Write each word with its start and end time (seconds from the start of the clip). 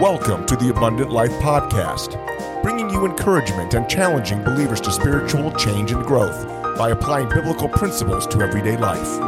Welcome 0.00 0.46
to 0.46 0.56
the 0.56 0.70
Abundant 0.70 1.10
Life 1.10 1.32
Podcast, 1.42 2.16
bringing 2.62 2.88
you 2.88 3.04
encouragement 3.04 3.74
and 3.74 3.86
challenging 3.86 4.42
believers 4.42 4.80
to 4.80 4.90
spiritual 4.90 5.52
change 5.52 5.92
and 5.92 6.02
growth 6.02 6.46
by 6.78 6.88
applying 6.88 7.28
biblical 7.28 7.68
principles 7.68 8.26
to 8.28 8.40
everyday 8.40 8.78
life. 8.78 9.20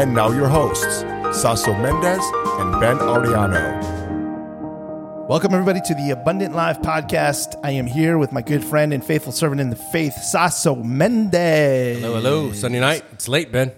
And 0.00 0.14
now, 0.14 0.30
your 0.30 0.48
hosts, 0.48 1.04
Saso 1.38 1.78
Mendez 1.78 2.24
and 2.58 2.80
Ben 2.80 2.96
Ariano. 2.96 5.28
Welcome, 5.28 5.52
everybody, 5.52 5.82
to 5.82 5.94
the 5.94 6.12
Abundant 6.12 6.54
Life 6.54 6.80
podcast. 6.80 7.60
I 7.62 7.72
am 7.72 7.86
here 7.86 8.16
with 8.16 8.32
my 8.32 8.40
good 8.40 8.64
friend 8.64 8.94
and 8.94 9.04
faithful 9.04 9.32
servant 9.32 9.60
in 9.60 9.68
the 9.68 9.76
faith, 9.76 10.14
Saso 10.14 10.74
Mendez. 10.74 12.00
Hello, 12.00 12.14
hello. 12.14 12.52
Sunday 12.54 12.80
night. 12.80 13.04
It's 13.12 13.28
late, 13.28 13.52
Ben. 13.52 13.72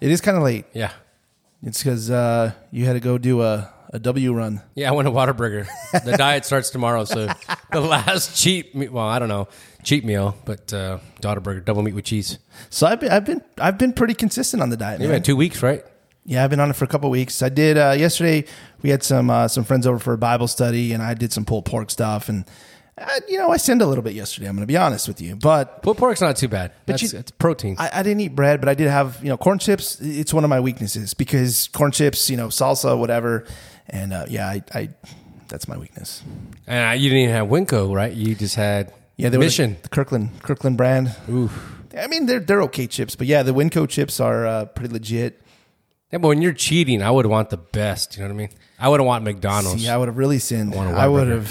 It 0.00 0.10
is 0.10 0.20
kind 0.20 0.36
of 0.36 0.42
late. 0.42 0.64
Yeah. 0.72 0.90
It's 1.62 1.80
because 1.80 2.10
uh, 2.10 2.54
you 2.72 2.86
had 2.86 2.94
to 2.94 3.00
go 3.00 3.18
do 3.18 3.42
a, 3.42 3.72
a 3.92 3.98
W 3.98 4.32
run. 4.32 4.62
Yeah, 4.74 4.88
I 4.88 4.92
went 4.92 5.06
to 5.06 5.12
Whataburger. 5.12 5.66
The 6.04 6.16
diet 6.16 6.44
starts 6.44 6.70
tomorrow, 6.70 7.04
so 7.04 7.28
the 7.70 7.80
last 7.80 8.40
cheap, 8.40 8.74
me- 8.74 8.88
well, 8.88 9.06
I 9.06 9.18
don't 9.18 9.28
know, 9.28 9.48
cheap 9.84 10.04
meal, 10.04 10.36
but 10.44 10.72
uh, 10.72 10.98
Whataburger, 11.20 11.64
double 11.64 11.82
meat 11.82 11.94
with 11.94 12.04
cheese. 12.06 12.38
So 12.70 12.86
I've 12.86 13.00
been, 13.00 13.12
I've 13.12 13.24
been, 13.24 13.42
I've 13.58 13.78
been 13.78 13.92
pretty 13.92 14.14
consistent 14.14 14.62
on 14.62 14.70
the 14.70 14.76
diet. 14.76 15.00
You 15.00 15.06
man. 15.08 15.14
had 15.16 15.24
two 15.24 15.36
weeks, 15.36 15.62
right? 15.62 15.84
Yeah, 16.24 16.44
I've 16.44 16.50
been 16.50 16.60
on 16.60 16.70
it 16.70 16.76
for 16.76 16.84
a 16.84 16.88
couple 16.88 17.10
weeks. 17.10 17.42
I 17.42 17.48
did 17.48 17.76
uh, 17.76 17.94
yesterday. 17.98 18.44
We 18.82 18.90
had 18.90 19.02
some 19.02 19.28
uh, 19.28 19.48
some 19.48 19.64
friends 19.64 19.86
over 19.88 19.98
for 19.98 20.12
a 20.12 20.18
Bible 20.18 20.46
study, 20.46 20.92
and 20.92 21.02
I 21.02 21.14
did 21.14 21.32
some 21.32 21.44
pulled 21.44 21.64
pork 21.64 21.90
stuff. 21.90 22.28
And 22.28 22.44
uh, 22.96 23.06
you 23.28 23.38
know, 23.38 23.50
I 23.50 23.56
sinned 23.56 23.82
a 23.82 23.86
little 23.86 24.04
bit 24.04 24.14
yesterday. 24.14 24.46
I'm 24.46 24.54
going 24.54 24.62
to 24.62 24.72
be 24.72 24.76
honest 24.76 25.08
with 25.08 25.20
you, 25.20 25.34
but 25.34 25.82
Pulled 25.82 25.98
pork's 25.98 26.20
not 26.20 26.36
too 26.36 26.46
bad. 26.46 26.70
But 26.86 26.92
That's, 27.00 27.12
you- 27.12 27.18
it's 27.18 27.32
protein. 27.32 27.74
I, 27.78 27.90
I 27.92 28.02
didn't 28.04 28.20
eat 28.20 28.36
bread, 28.36 28.60
but 28.60 28.68
I 28.68 28.74
did 28.74 28.88
have 28.88 29.18
you 29.20 29.30
know 29.30 29.36
corn 29.36 29.58
chips. 29.58 30.00
It's 30.00 30.32
one 30.32 30.44
of 30.44 30.50
my 30.50 30.60
weaknesses 30.60 31.12
because 31.12 31.66
corn 31.68 31.90
chips, 31.90 32.30
you 32.30 32.36
know, 32.36 32.48
salsa, 32.48 32.96
whatever, 32.96 33.44
and 33.88 34.12
uh, 34.12 34.26
yeah, 34.28 34.48
I, 34.48 34.62
I 34.74 34.88
that's 35.48 35.68
my 35.68 35.76
weakness. 35.76 36.22
and 36.66 37.00
you 37.00 37.08
didn't 37.10 37.24
even 37.24 37.34
have 37.34 37.48
Winco, 37.48 37.94
right? 37.94 38.12
You 38.12 38.34
just 38.34 38.56
had 38.56 38.92
Yeah, 39.16 39.28
they 39.28 39.38
Mission. 39.38 39.76
the, 39.82 39.88
Kirkland 39.88 40.42
Kirkland 40.42 40.76
brand. 40.76 41.14
I 41.98 42.06
mean, 42.06 42.26
they're 42.26 42.40
they're 42.40 42.62
okay 42.62 42.86
chips, 42.86 43.16
but 43.16 43.26
yeah, 43.26 43.42
the 43.42 43.52
Winco 43.52 43.88
chips 43.88 44.20
are 44.20 44.46
uh, 44.46 44.64
pretty 44.66 44.92
legit. 44.92 45.40
Yeah, 46.10 46.18
but 46.18 46.28
when 46.28 46.42
you're 46.42 46.52
cheating, 46.52 47.02
I 47.02 47.10
would 47.10 47.26
want 47.26 47.50
the 47.50 47.56
best. 47.56 48.16
You 48.16 48.22
know 48.22 48.28
what 48.28 48.34
I 48.34 48.36
mean? 48.36 48.48
I 48.78 48.88
wouldn't 48.88 49.06
want 49.06 49.24
McDonald's. 49.24 49.84
Yeah, 49.84 49.94
I 49.94 49.96
would 49.96 50.08
have 50.08 50.16
really 50.18 50.38
sinned. 50.38 50.74
I, 50.74 51.04
I 51.04 51.08
would 51.08 51.28
have 51.28 51.46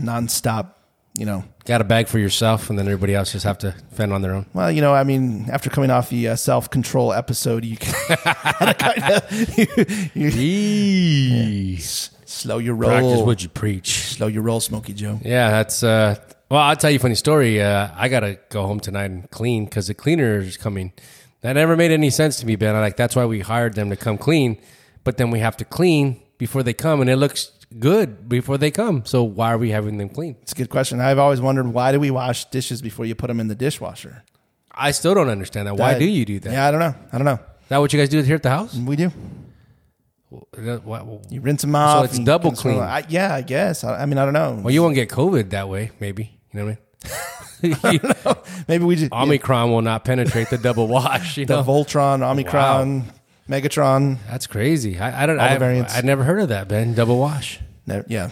nonstop. 0.00 0.72
You 1.18 1.24
know, 1.26 1.44
Got 1.64 1.80
a 1.80 1.84
bag 1.84 2.06
for 2.06 2.18
yourself, 2.18 2.70
and 2.70 2.78
then 2.78 2.86
everybody 2.86 3.14
else 3.14 3.32
just 3.32 3.44
have 3.44 3.58
to 3.58 3.72
fend 3.90 4.12
on 4.12 4.22
their 4.22 4.34
own. 4.34 4.46
well, 4.54 4.70
you 4.70 4.80
know, 4.80 4.94
I 4.94 5.02
mean, 5.02 5.48
after 5.50 5.68
coming 5.68 5.90
off 5.90 6.10
the 6.10 6.28
uh, 6.28 6.36
self 6.36 6.70
control 6.70 7.12
episode, 7.12 7.64
you 7.64 7.76
kind 7.76 8.70
of 8.70 9.56
you, 10.16 10.28
you 10.28 11.78
slow 11.80 12.58
your 12.58 12.74
roll. 12.74 12.90
Practice 12.90 13.20
what 13.22 13.42
you 13.42 13.48
preach. 13.48 14.14
slow 14.14 14.26
your 14.28 14.42
roll, 14.42 14.60
Smoky 14.60 14.92
Joe. 14.92 15.18
Yeah, 15.24 15.50
that's 15.50 15.82
uh 15.82 16.16
well, 16.48 16.60
I'll 16.60 16.76
tell 16.76 16.90
you 16.90 16.96
a 16.96 17.00
funny 17.00 17.16
story. 17.16 17.60
Uh, 17.60 17.88
I 17.96 18.08
gotta 18.08 18.38
go 18.50 18.64
home 18.66 18.78
tonight 18.78 19.10
and 19.10 19.28
clean 19.30 19.64
because 19.64 19.88
the 19.88 19.94
cleaner 19.94 20.38
is 20.38 20.56
coming. 20.56 20.92
That 21.40 21.54
never 21.54 21.76
made 21.76 21.90
any 21.90 22.10
sense 22.10 22.38
to 22.40 22.46
me, 22.46 22.54
Ben. 22.54 22.76
I 22.76 22.80
like 22.80 22.96
that's 22.96 23.16
why 23.16 23.24
we 23.24 23.40
hired 23.40 23.74
them 23.74 23.90
to 23.90 23.96
come 23.96 24.18
clean, 24.18 24.58
but 25.02 25.16
then 25.16 25.30
we 25.30 25.40
have 25.40 25.56
to 25.56 25.64
clean 25.64 26.20
before 26.38 26.62
they 26.62 26.74
come, 26.74 27.00
and 27.00 27.10
it 27.10 27.16
looks 27.16 27.50
good 27.78 28.28
before 28.28 28.58
they 28.58 28.70
come. 28.70 29.04
So 29.04 29.22
why 29.22 29.52
are 29.52 29.58
we 29.58 29.70
having 29.70 29.98
them 29.98 30.08
clean? 30.08 30.36
It's 30.42 30.52
a 30.52 30.54
good 30.54 30.70
question. 30.70 31.00
I've 31.00 31.18
always 31.18 31.40
wondered 31.40 31.68
why 31.68 31.92
do 31.92 32.00
we 32.00 32.10
wash 32.10 32.44
dishes 32.46 32.80
before 32.82 33.04
you 33.06 33.14
put 33.14 33.28
them 33.28 33.40
in 33.40 33.48
the 33.48 33.54
dishwasher? 33.54 34.24
I 34.72 34.90
still 34.90 35.14
don't 35.14 35.28
understand 35.28 35.66
that. 35.68 35.76
Why 35.76 35.94
That- 35.94 36.00
do 36.00 36.04
you 36.06 36.24
do 36.24 36.38
that? 36.40 36.52
Yeah, 36.52 36.66
I 36.66 36.70
don't 36.70 36.80
know. 36.80 36.94
I 37.12 37.18
don't 37.18 37.24
know. 37.24 37.34
Is 37.34 37.68
that 37.70 37.78
what 37.78 37.92
you 37.92 37.98
guys 37.98 38.08
do 38.08 38.20
here 38.22 38.36
at 38.36 38.42
the 38.42 38.50
house? 38.50 38.74
We 38.76 38.94
do. 38.96 39.10
Well, 40.30 41.22
You 41.30 41.40
rinse 41.40 41.62
them 41.62 41.74
off. 41.74 41.98
So, 41.98 42.04
it's 42.04 42.16
and 42.18 42.26
double 42.26 42.52
clean. 42.52 42.78
I, 42.80 43.04
yeah, 43.08 43.34
I 43.34 43.42
guess. 43.42 43.84
I, 43.84 44.02
I 44.02 44.06
mean, 44.06 44.18
I 44.18 44.24
don't 44.24 44.34
know. 44.34 44.60
Well 44.62 44.72
you 44.72 44.82
won't 44.82 44.94
get 44.94 45.08
COVID 45.08 45.50
that 45.50 45.68
way, 45.68 45.90
maybe. 46.00 46.38
You 46.52 46.60
know 46.60 46.66
what 46.66 46.70
I 46.70 46.76
mean? 46.76 46.78
Maybe 48.68 48.84
we 48.84 48.96
just 48.96 49.12
Omicron 49.12 49.70
will 49.70 49.80
not 49.80 50.04
penetrate 50.04 50.50
the 50.50 50.58
double 50.58 50.88
wash. 50.88 51.38
You 51.38 51.46
the 51.46 51.56
know, 51.56 51.62
Voltron, 51.62 52.22
Omicron, 52.22 53.04
Megatron. 53.48 54.18
that's 54.28 54.46
crazy. 54.46 54.98
I, 54.98 55.22
I 55.22 55.26
don't. 55.26 55.38
All 55.40 55.46
the 55.48 55.52
I, 55.54 55.58
variants. 55.58 55.96
I 55.96 56.02
never 56.02 56.22
heard 56.24 56.40
of 56.40 56.48
that, 56.50 56.68
Ben. 56.68 56.92
Double 56.94 57.18
wash. 57.18 57.60
Yeah, 57.86 58.30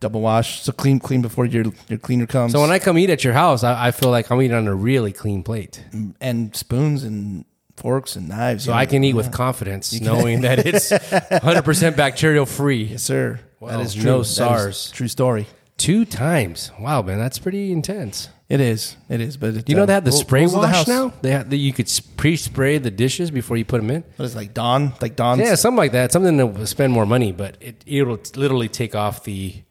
double 0.00 0.20
wash. 0.20 0.62
So 0.62 0.72
clean, 0.72 0.98
clean 1.00 1.22
before 1.22 1.44
your 1.46 1.66
your 1.88 1.98
cleaner 1.98 2.26
comes. 2.26 2.52
So 2.52 2.60
when 2.60 2.70
I 2.70 2.78
come 2.78 2.98
eat 2.98 3.10
at 3.10 3.24
your 3.24 3.32
house, 3.32 3.64
I, 3.64 3.88
I 3.88 3.90
feel 3.90 4.10
like 4.10 4.30
I'm 4.30 4.40
eating 4.40 4.56
on 4.56 4.66
a 4.66 4.74
really 4.74 5.12
clean 5.12 5.42
plate. 5.42 5.84
Mm, 5.92 6.14
and 6.20 6.54
spoons 6.56 7.04
and 7.04 7.44
forks 7.76 8.16
and 8.16 8.28
knives. 8.28 8.64
So 8.64 8.72
I 8.72 8.86
can 8.86 9.02
eat 9.04 9.14
with 9.14 9.32
confidence, 9.32 10.00
knowing 10.00 10.42
that 10.42 10.64
it's 10.64 10.90
100% 10.92 11.96
bacterial 11.96 12.46
free. 12.46 12.84
yes, 12.84 13.02
sir. 13.02 13.40
Wow, 13.60 13.70
that 13.70 13.80
is 13.80 13.96
no 13.96 14.02
true. 14.02 14.20
Is 14.20 14.34
SARS. 14.34 14.90
true 14.90 15.08
story. 15.08 15.46
Two 15.76 16.04
times. 16.04 16.70
Wow, 16.78 17.02
man, 17.02 17.18
that's 17.18 17.38
pretty 17.38 17.72
intense. 17.72 18.28
It 18.48 18.60
is. 18.60 18.96
It 19.08 19.20
is. 19.20 19.36
But 19.36 19.54
it, 19.54 19.68
You 19.68 19.74
know 19.74 19.82
uh, 19.82 19.86
they 19.86 19.94
have 19.94 20.04
the 20.04 20.12
spray 20.12 20.42
rules 20.42 20.54
of 20.54 20.60
the 20.60 20.66
wash 20.66 20.76
house. 20.76 20.88
now. 20.88 21.12
They 21.22 21.30
have, 21.32 21.52
you 21.52 21.72
could 21.72 21.90
pre-spray 22.16 22.78
the 22.78 22.90
dishes 22.90 23.30
before 23.30 23.56
you 23.56 23.64
put 23.64 23.78
them 23.80 23.90
in. 23.90 24.04
What 24.16 24.26
is 24.26 24.34
it, 24.34 24.38
like 24.38 24.54
Dawn? 24.54 24.92
Like 25.00 25.16
Dawn? 25.16 25.38
Yeah, 25.38 25.54
something 25.56 25.78
like 25.78 25.92
that. 25.92 26.12
Something 26.12 26.38
to 26.38 26.66
spend 26.66 26.92
more 26.92 27.06
money, 27.06 27.32
but 27.32 27.56
it 27.60 27.82
it'll 27.86 28.18
literally 28.36 28.68
take 28.68 28.94
off 28.94 29.24
the. 29.24 29.62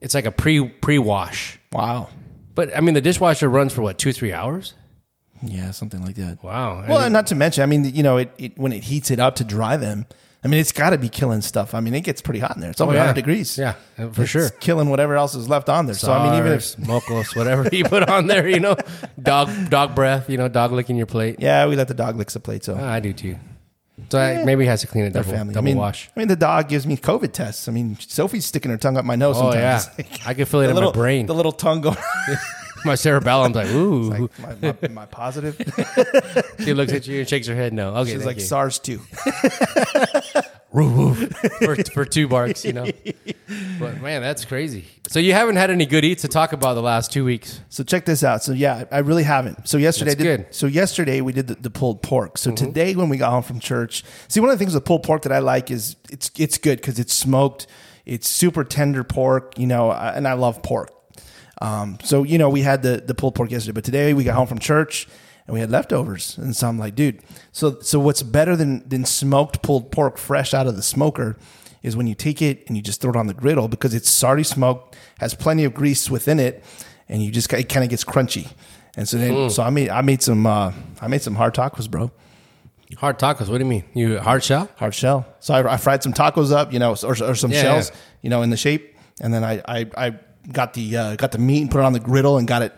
It's 0.00 0.14
like 0.14 0.26
a 0.26 0.32
pre 0.32 0.68
pre 0.68 0.98
wash. 0.98 1.58
Wow. 1.72 2.08
But 2.54 2.76
I 2.76 2.80
mean, 2.80 2.94
the 2.94 3.00
dishwasher 3.00 3.48
runs 3.48 3.72
for 3.72 3.82
what 3.82 3.98
two 3.98 4.12
three 4.12 4.32
hours. 4.32 4.74
Yeah, 5.42 5.72
something 5.72 6.02
like 6.02 6.16
that. 6.16 6.42
Wow. 6.42 6.84
Well, 6.88 7.00
and 7.00 7.12
not 7.12 7.26
to 7.28 7.34
mention, 7.34 7.62
I 7.62 7.66
mean, 7.66 7.84
you 7.84 8.02
know, 8.02 8.16
it, 8.16 8.32
it 8.38 8.58
when 8.58 8.72
it 8.72 8.84
heats 8.84 9.10
it 9.10 9.20
up 9.20 9.36
to 9.36 9.44
dry 9.44 9.76
them, 9.76 10.06
I 10.44 10.48
mean, 10.48 10.60
it's 10.60 10.72
got 10.72 10.90
to 10.90 10.98
be 10.98 11.08
killing 11.08 11.40
stuff. 11.40 11.74
I 11.74 11.80
mean, 11.80 11.94
it 11.94 12.02
gets 12.02 12.20
pretty 12.20 12.38
hot 12.40 12.54
in 12.54 12.60
there. 12.60 12.70
It's 12.70 12.80
over 12.80 12.92
Oh, 12.92 12.94
yeah. 12.94 13.00
100 13.06 13.14
degrees. 13.14 13.56
Yeah, 13.56 13.74
for 14.12 14.22
It's 14.22 14.30
sure. 14.30 14.50
killing 14.60 14.90
whatever 14.90 15.16
else 15.16 15.34
is 15.34 15.48
left 15.48 15.70
on 15.70 15.86
there. 15.86 15.94
So 15.94 16.12
I 16.12 16.24
mean, 16.30 16.38
even 16.38 16.52
if 16.52 16.76
mocos, 16.76 17.34
whatever 17.34 17.66
you 17.72 17.84
put 17.84 18.08
on 18.10 18.26
there, 18.26 18.46
you 18.46 18.60
know, 18.60 18.76
dog 19.20 19.48
dog 19.70 19.94
breath, 19.94 20.28
you 20.28 20.36
know, 20.36 20.48
dog 20.48 20.72
licking 20.72 20.96
your 20.96 21.06
plate. 21.06 21.36
yeah, 21.38 21.66
we 21.66 21.76
let 21.76 21.88
the 21.88 21.94
dog 21.94 22.16
lick 22.16 22.28
the 22.30 22.40
plate. 22.40 22.62
So 22.64 22.76
Ah, 22.78 22.92
I 22.92 23.00
do 23.00 23.12
too. 23.14 23.36
So 24.10 24.18
I, 24.18 24.44
maybe 24.44 24.64
he 24.64 24.68
has 24.68 24.80
to 24.82 24.86
clean 24.86 25.04
it 25.04 25.12
their 25.14 25.22
double, 25.22 25.34
family. 25.36 25.54
double 25.54 25.64
I 25.64 25.70
mean, 25.70 25.76
wash. 25.78 26.10
I 26.14 26.18
mean, 26.18 26.28
the 26.28 26.36
dog 26.36 26.68
gives 26.68 26.84
me 26.86 26.96
COVID 26.96 27.32
tests. 27.32 27.68
I 27.68 27.72
mean, 27.72 27.96
Sophie's 28.00 28.44
sticking 28.44 28.70
her 28.72 28.76
tongue 28.76 28.96
up 28.98 29.04
my 29.04 29.14
nose. 29.16 29.36
Oh 29.38 29.50
sometimes. 29.52 29.88
yeah, 29.98 30.04
like- 30.10 30.20
I 30.26 30.34
can 30.34 30.44
feel 30.46 30.60
it 30.60 30.68
in 30.68 30.74
little 30.74 30.90
my 30.90 30.94
brain. 30.94 31.26
the 31.26 31.34
little 31.34 31.52
tongue 31.52 31.80
going. 31.80 31.96
my 32.84 32.94
cerebellum's 32.94 33.56
like, 33.56 33.70
ooh. 33.70 34.10
like, 34.10 34.38
my, 34.38 34.74
my, 34.82 34.88
my 34.88 35.06
positive. 35.06 35.56
she 36.64 36.74
looks 36.74 36.92
at 36.92 37.06
you 37.06 37.20
and 37.20 37.28
shakes 37.28 37.46
her 37.46 37.54
head. 37.54 37.72
No, 37.72 37.94
okay, 37.96 38.12
She's 38.12 38.24
thank 38.24 38.26
like 38.26 38.36
you. 38.36 38.42
SARS 38.42 38.78
two. 38.78 38.98
for, 40.74 41.76
for 41.92 42.04
two 42.04 42.26
barks, 42.26 42.64
you 42.64 42.72
know. 42.72 42.86
But 43.78 44.00
man, 44.00 44.22
that's 44.22 44.44
crazy. 44.44 44.86
So 45.08 45.18
you 45.20 45.32
haven't 45.32 45.56
had 45.56 45.70
any 45.70 45.86
good 45.86 46.04
eats 46.04 46.22
to 46.22 46.28
talk 46.28 46.52
about 46.52 46.74
the 46.74 46.82
last 46.82 47.12
two 47.12 47.24
weeks. 47.24 47.60
So 47.68 47.84
check 47.84 48.04
this 48.04 48.24
out. 48.24 48.42
So 48.42 48.52
yeah, 48.52 48.84
I 48.90 48.98
really 48.98 49.22
haven't. 49.22 49.68
So 49.68 49.76
yesterday, 49.76 50.12
I 50.12 50.14
That's 50.14 50.22
did, 50.22 50.36
good. 50.36 50.40
Mm-hmm. 50.46 50.52
so 50.52 50.66
yesterday 50.66 51.20
we 51.20 51.32
did 51.32 51.46
the, 51.46 51.54
the 51.54 51.70
pulled 51.70 52.02
pork. 52.02 52.38
So 52.38 52.52
today 52.52 52.96
when 52.96 53.08
we 53.08 53.18
got 53.18 53.30
home 53.30 53.42
from 53.42 53.60
church, 53.60 54.04
see 54.28 54.40
one 54.40 54.50
of 54.50 54.58
the 54.58 54.64
things 54.64 54.74
with 54.74 54.84
pulled 54.84 55.04
pork 55.04 55.22
that 55.22 55.32
I 55.32 55.38
like 55.38 55.70
is 55.70 55.96
it's 56.10 56.30
it's 56.36 56.58
good 56.58 56.80
because 56.80 56.98
it's 56.98 57.12
smoked. 57.12 57.66
It's 58.04 58.28
super 58.28 58.64
tender 58.64 59.02
pork, 59.02 59.58
you 59.58 59.66
know, 59.66 59.90
and 59.90 60.28
I 60.28 60.34
love 60.34 60.62
pork. 60.62 60.93
Um, 61.64 61.98
so 62.04 62.22
you 62.24 62.38
know 62.38 62.48
we 62.50 62.60
had 62.62 62.82
the 62.82 63.02
the 63.04 63.14
pulled 63.14 63.34
pork 63.34 63.50
yesterday, 63.50 63.72
but 63.74 63.84
today 63.84 64.14
we 64.14 64.24
got 64.24 64.34
home 64.34 64.46
from 64.46 64.58
church 64.58 65.08
and 65.46 65.54
we 65.54 65.60
had 65.60 65.70
leftovers, 65.70 66.36
and 66.38 66.54
so 66.56 66.68
I'm 66.68 66.78
like, 66.78 66.94
dude. 66.94 67.20
So 67.52 67.78
so 67.80 67.98
what's 67.98 68.22
better 68.22 68.54
than 68.56 68.88
than 68.88 69.04
smoked 69.04 69.62
pulled 69.62 69.90
pork 69.90 70.18
fresh 70.18 70.52
out 70.54 70.66
of 70.66 70.76
the 70.76 70.82
smoker? 70.82 71.36
Is 71.82 71.96
when 71.96 72.06
you 72.06 72.14
take 72.14 72.40
it 72.40 72.64
and 72.66 72.76
you 72.78 72.82
just 72.82 73.00
throw 73.02 73.10
it 73.10 73.16
on 73.16 73.26
the 73.26 73.34
griddle 73.34 73.68
because 73.68 73.92
it's 73.94 74.24
already 74.24 74.42
smoked, 74.42 74.96
has 75.20 75.34
plenty 75.34 75.64
of 75.64 75.74
grease 75.74 76.10
within 76.10 76.40
it, 76.40 76.64
and 77.10 77.22
you 77.22 77.30
just 77.30 77.52
it 77.52 77.68
kind 77.68 77.84
of 77.84 77.90
gets 77.90 78.04
crunchy. 78.04 78.48
And 78.96 79.06
so 79.08 79.18
then, 79.18 79.50
so 79.50 79.62
I 79.62 79.70
made 79.70 79.90
I 79.90 80.00
made 80.00 80.22
some 80.22 80.46
uh, 80.46 80.72
I 81.02 81.08
made 81.08 81.20
some 81.22 81.34
hard 81.34 81.54
tacos, 81.54 81.90
bro, 81.90 82.10
Hard 82.98 83.18
tacos. 83.18 83.48
What 83.48 83.58
do 83.58 83.64
you 83.64 83.70
mean? 83.70 83.84
You 83.92 84.18
hard 84.20 84.42
shell? 84.44 84.68
hard 84.76 84.94
shell. 84.94 85.26
So 85.40 85.52
I, 85.52 85.74
I 85.74 85.76
fried 85.76 86.02
some 86.02 86.12
tacos 86.14 86.52
up, 86.52 86.72
you 86.72 86.78
know, 86.78 86.92
or, 87.02 87.16
or 87.22 87.34
some 87.34 87.50
Yeah, 87.50 87.60
shells, 87.62 87.90
yeah. 87.90 87.96
you 88.22 88.30
know, 88.30 88.42
in 88.42 88.50
the 88.50 88.56
shape, 88.56 88.96
and 89.20 89.34
then 89.34 89.42
I 89.44 89.60
I, 89.66 89.86
I 90.06 90.14
got 90.52 90.74
the 90.74 90.96
uh, 90.96 91.16
got 91.16 91.32
the 91.32 91.38
meat 91.38 91.62
and 91.62 91.70
put 91.70 91.78
it 91.78 91.84
on 91.84 91.92
the 91.92 92.00
griddle 92.00 92.38
and 92.38 92.46
got 92.48 92.62
it, 92.62 92.72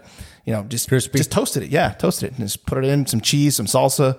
you 0.44 0.52
know, 0.52 0.62
just 0.64 0.88
Crispy? 0.88 1.18
just 1.18 1.30
toasted 1.30 1.62
it, 1.62 1.70
yeah, 1.70 1.90
toasted 1.90 2.32
it, 2.32 2.38
and 2.38 2.46
just 2.46 2.66
put 2.66 2.78
it 2.84 2.88
in 2.88 3.06
some 3.06 3.20
cheese, 3.20 3.56
some 3.56 3.66
salsa. 3.66 4.18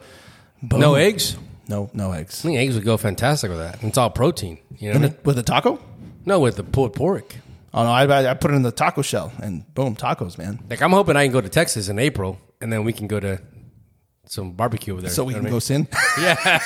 Boom. 0.62 0.80
No 0.80 0.96
eggs? 0.96 1.38
no 1.68 1.90
no 1.94 2.12
eggs. 2.14 2.40
I 2.42 2.48
think 2.48 2.58
eggs 2.60 2.76
would 2.76 2.86
go 2.86 2.98
fantastic 2.98 3.50
with 3.50 3.60
that. 3.60 3.84
It's 3.84 3.98
all 3.98 4.10
protein. 4.10 4.58
You 4.78 4.94
know 4.94 5.00
what 5.00 5.06
I 5.06 5.10
mean? 5.10 5.18
with 5.24 5.38
a 5.40 5.44
taco? 5.44 5.80
No, 6.26 6.40
with 6.40 6.56
the 6.56 6.64
pulled 6.64 6.94
pork. 6.94 7.36
Oh 7.74 7.84
no, 7.84 7.90
I, 7.92 8.06
I 8.06 8.32
I 8.32 8.34
put 8.34 8.52
it 8.52 8.56
in 8.56 8.64
the 8.64 8.72
taco 8.72 9.02
shell 9.02 9.32
and 9.42 9.64
boom, 9.76 9.96
tacos, 9.96 10.38
man. 10.38 10.60
Like 10.70 10.82
I'm 10.82 10.92
hoping 10.92 11.16
I 11.16 11.26
can 11.26 11.34
go 11.34 11.42
to 11.42 11.50
Texas 11.50 11.90
in 11.90 12.00
April, 12.00 12.40
and 12.62 12.72
then 12.72 12.84
we 12.84 12.94
can 12.94 13.08
go 13.08 13.20
to 13.20 13.40
some 14.26 14.52
barbecue 14.52 14.94
over 14.94 15.02
there. 15.02 15.12
So 15.12 15.24
we 15.24 15.34
You 15.36 15.42
can 15.42 15.50
go 15.50 15.60
sin. 15.60 15.88
Yeah, 16.20 16.60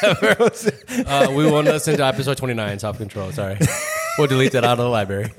uh, 1.05 1.31
we 1.35 1.49
won't 1.49 1.67
listen 1.67 1.97
to 1.97 2.05
episode 2.05 2.37
29, 2.37 2.79
Self 2.79 2.97
Control. 2.97 3.31
Sorry, 3.31 3.57
we'll 4.17 4.27
delete 4.27 4.53
that 4.53 4.63
out 4.63 4.73
of 4.73 4.85
the 4.85 4.89
library. 4.89 5.31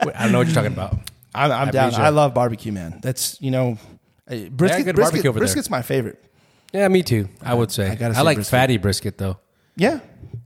I 0.00 0.22
don't 0.22 0.32
know 0.32 0.38
what 0.38 0.46
you're 0.46 0.54
talking 0.54 0.72
about. 0.72 0.98
I'm, 1.34 1.52
I'm 1.52 1.70
down. 1.70 1.94
I 1.94 2.08
love 2.08 2.34
barbecue, 2.34 2.72
man. 2.72 2.98
That's 3.02 3.40
you 3.40 3.50
know, 3.50 3.78
brisket. 4.26 4.54
good 4.54 4.56
brisket 4.56 4.96
barbecue 4.96 5.28
over 5.28 5.38
there. 5.38 5.46
brisket's 5.46 5.70
my 5.70 5.82
favorite. 5.82 6.22
Yeah, 6.72 6.88
me 6.88 7.02
too. 7.02 7.28
I 7.42 7.54
would 7.54 7.70
say. 7.70 7.90
I 7.90 7.94
gotta 7.94 8.14
say 8.14 8.22
like 8.22 8.36
brisket. 8.36 8.50
fatty 8.50 8.76
brisket 8.78 9.18
though. 9.18 9.38
Yeah, 9.76 10.00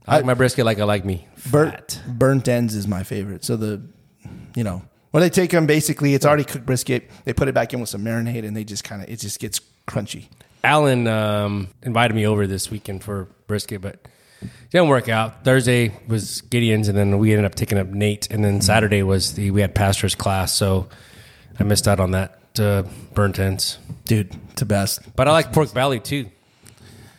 I 0.07 0.17
like 0.17 0.25
my 0.25 0.33
brisket 0.33 0.65
like 0.65 0.79
I 0.79 0.83
like 0.83 1.05
me. 1.05 1.27
burnt 1.49 2.01
burnt 2.07 2.47
ends 2.47 2.75
is 2.75 2.87
my 2.87 3.03
favorite. 3.03 3.43
So 3.45 3.55
the 3.55 3.81
you 4.55 4.63
know, 4.63 4.83
when 5.11 5.21
they 5.21 5.29
take 5.29 5.51
them, 5.51 5.65
basically 5.65 6.13
it's 6.13 6.25
already 6.25 6.43
cooked 6.43 6.65
brisket. 6.65 7.09
They 7.25 7.33
put 7.33 7.47
it 7.47 7.53
back 7.53 7.73
in 7.73 7.79
with 7.79 7.89
some 7.89 8.03
marinade, 8.03 8.45
and 8.45 8.55
they 8.55 8.63
just 8.63 8.83
kind 8.83 9.01
of 9.01 9.09
it 9.09 9.19
just 9.19 9.39
gets 9.39 9.61
crunchy. 9.87 10.27
Alan 10.63 11.07
um, 11.07 11.69
invited 11.81 12.13
me 12.13 12.27
over 12.27 12.45
this 12.45 12.69
weekend 12.69 13.03
for 13.03 13.27
brisket, 13.47 13.81
but 13.81 14.07
didn't 14.69 14.87
work 14.87 15.09
out. 15.09 15.43
Thursday 15.43 15.91
was 16.07 16.41
Gideon's, 16.41 16.87
and 16.87 16.97
then 16.97 17.17
we 17.19 17.31
ended 17.31 17.45
up 17.45 17.55
taking 17.55 17.77
up 17.77 17.87
Nate, 17.87 18.29
and 18.31 18.43
then 18.43 18.61
Saturday 18.61 19.03
was 19.03 19.33
the 19.33 19.51
we 19.51 19.61
had 19.61 19.75
pastor's 19.75 20.15
class, 20.15 20.53
so 20.53 20.87
I 21.59 21.63
missed 21.63 21.87
out 21.87 21.99
on 21.99 22.11
that 22.11 22.39
uh, 22.59 22.83
burnt 23.13 23.39
ends. 23.39 23.77
Dude, 24.05 24.33
it's 24.51 24.59
the 24.59 24.65
best. 24.65 24.99
But 25.15 25.27
I 25.27 25.31
like 25.31 25.53
pork 25.53 25.73
belly 25.73 25.99
too. 25.99 26.29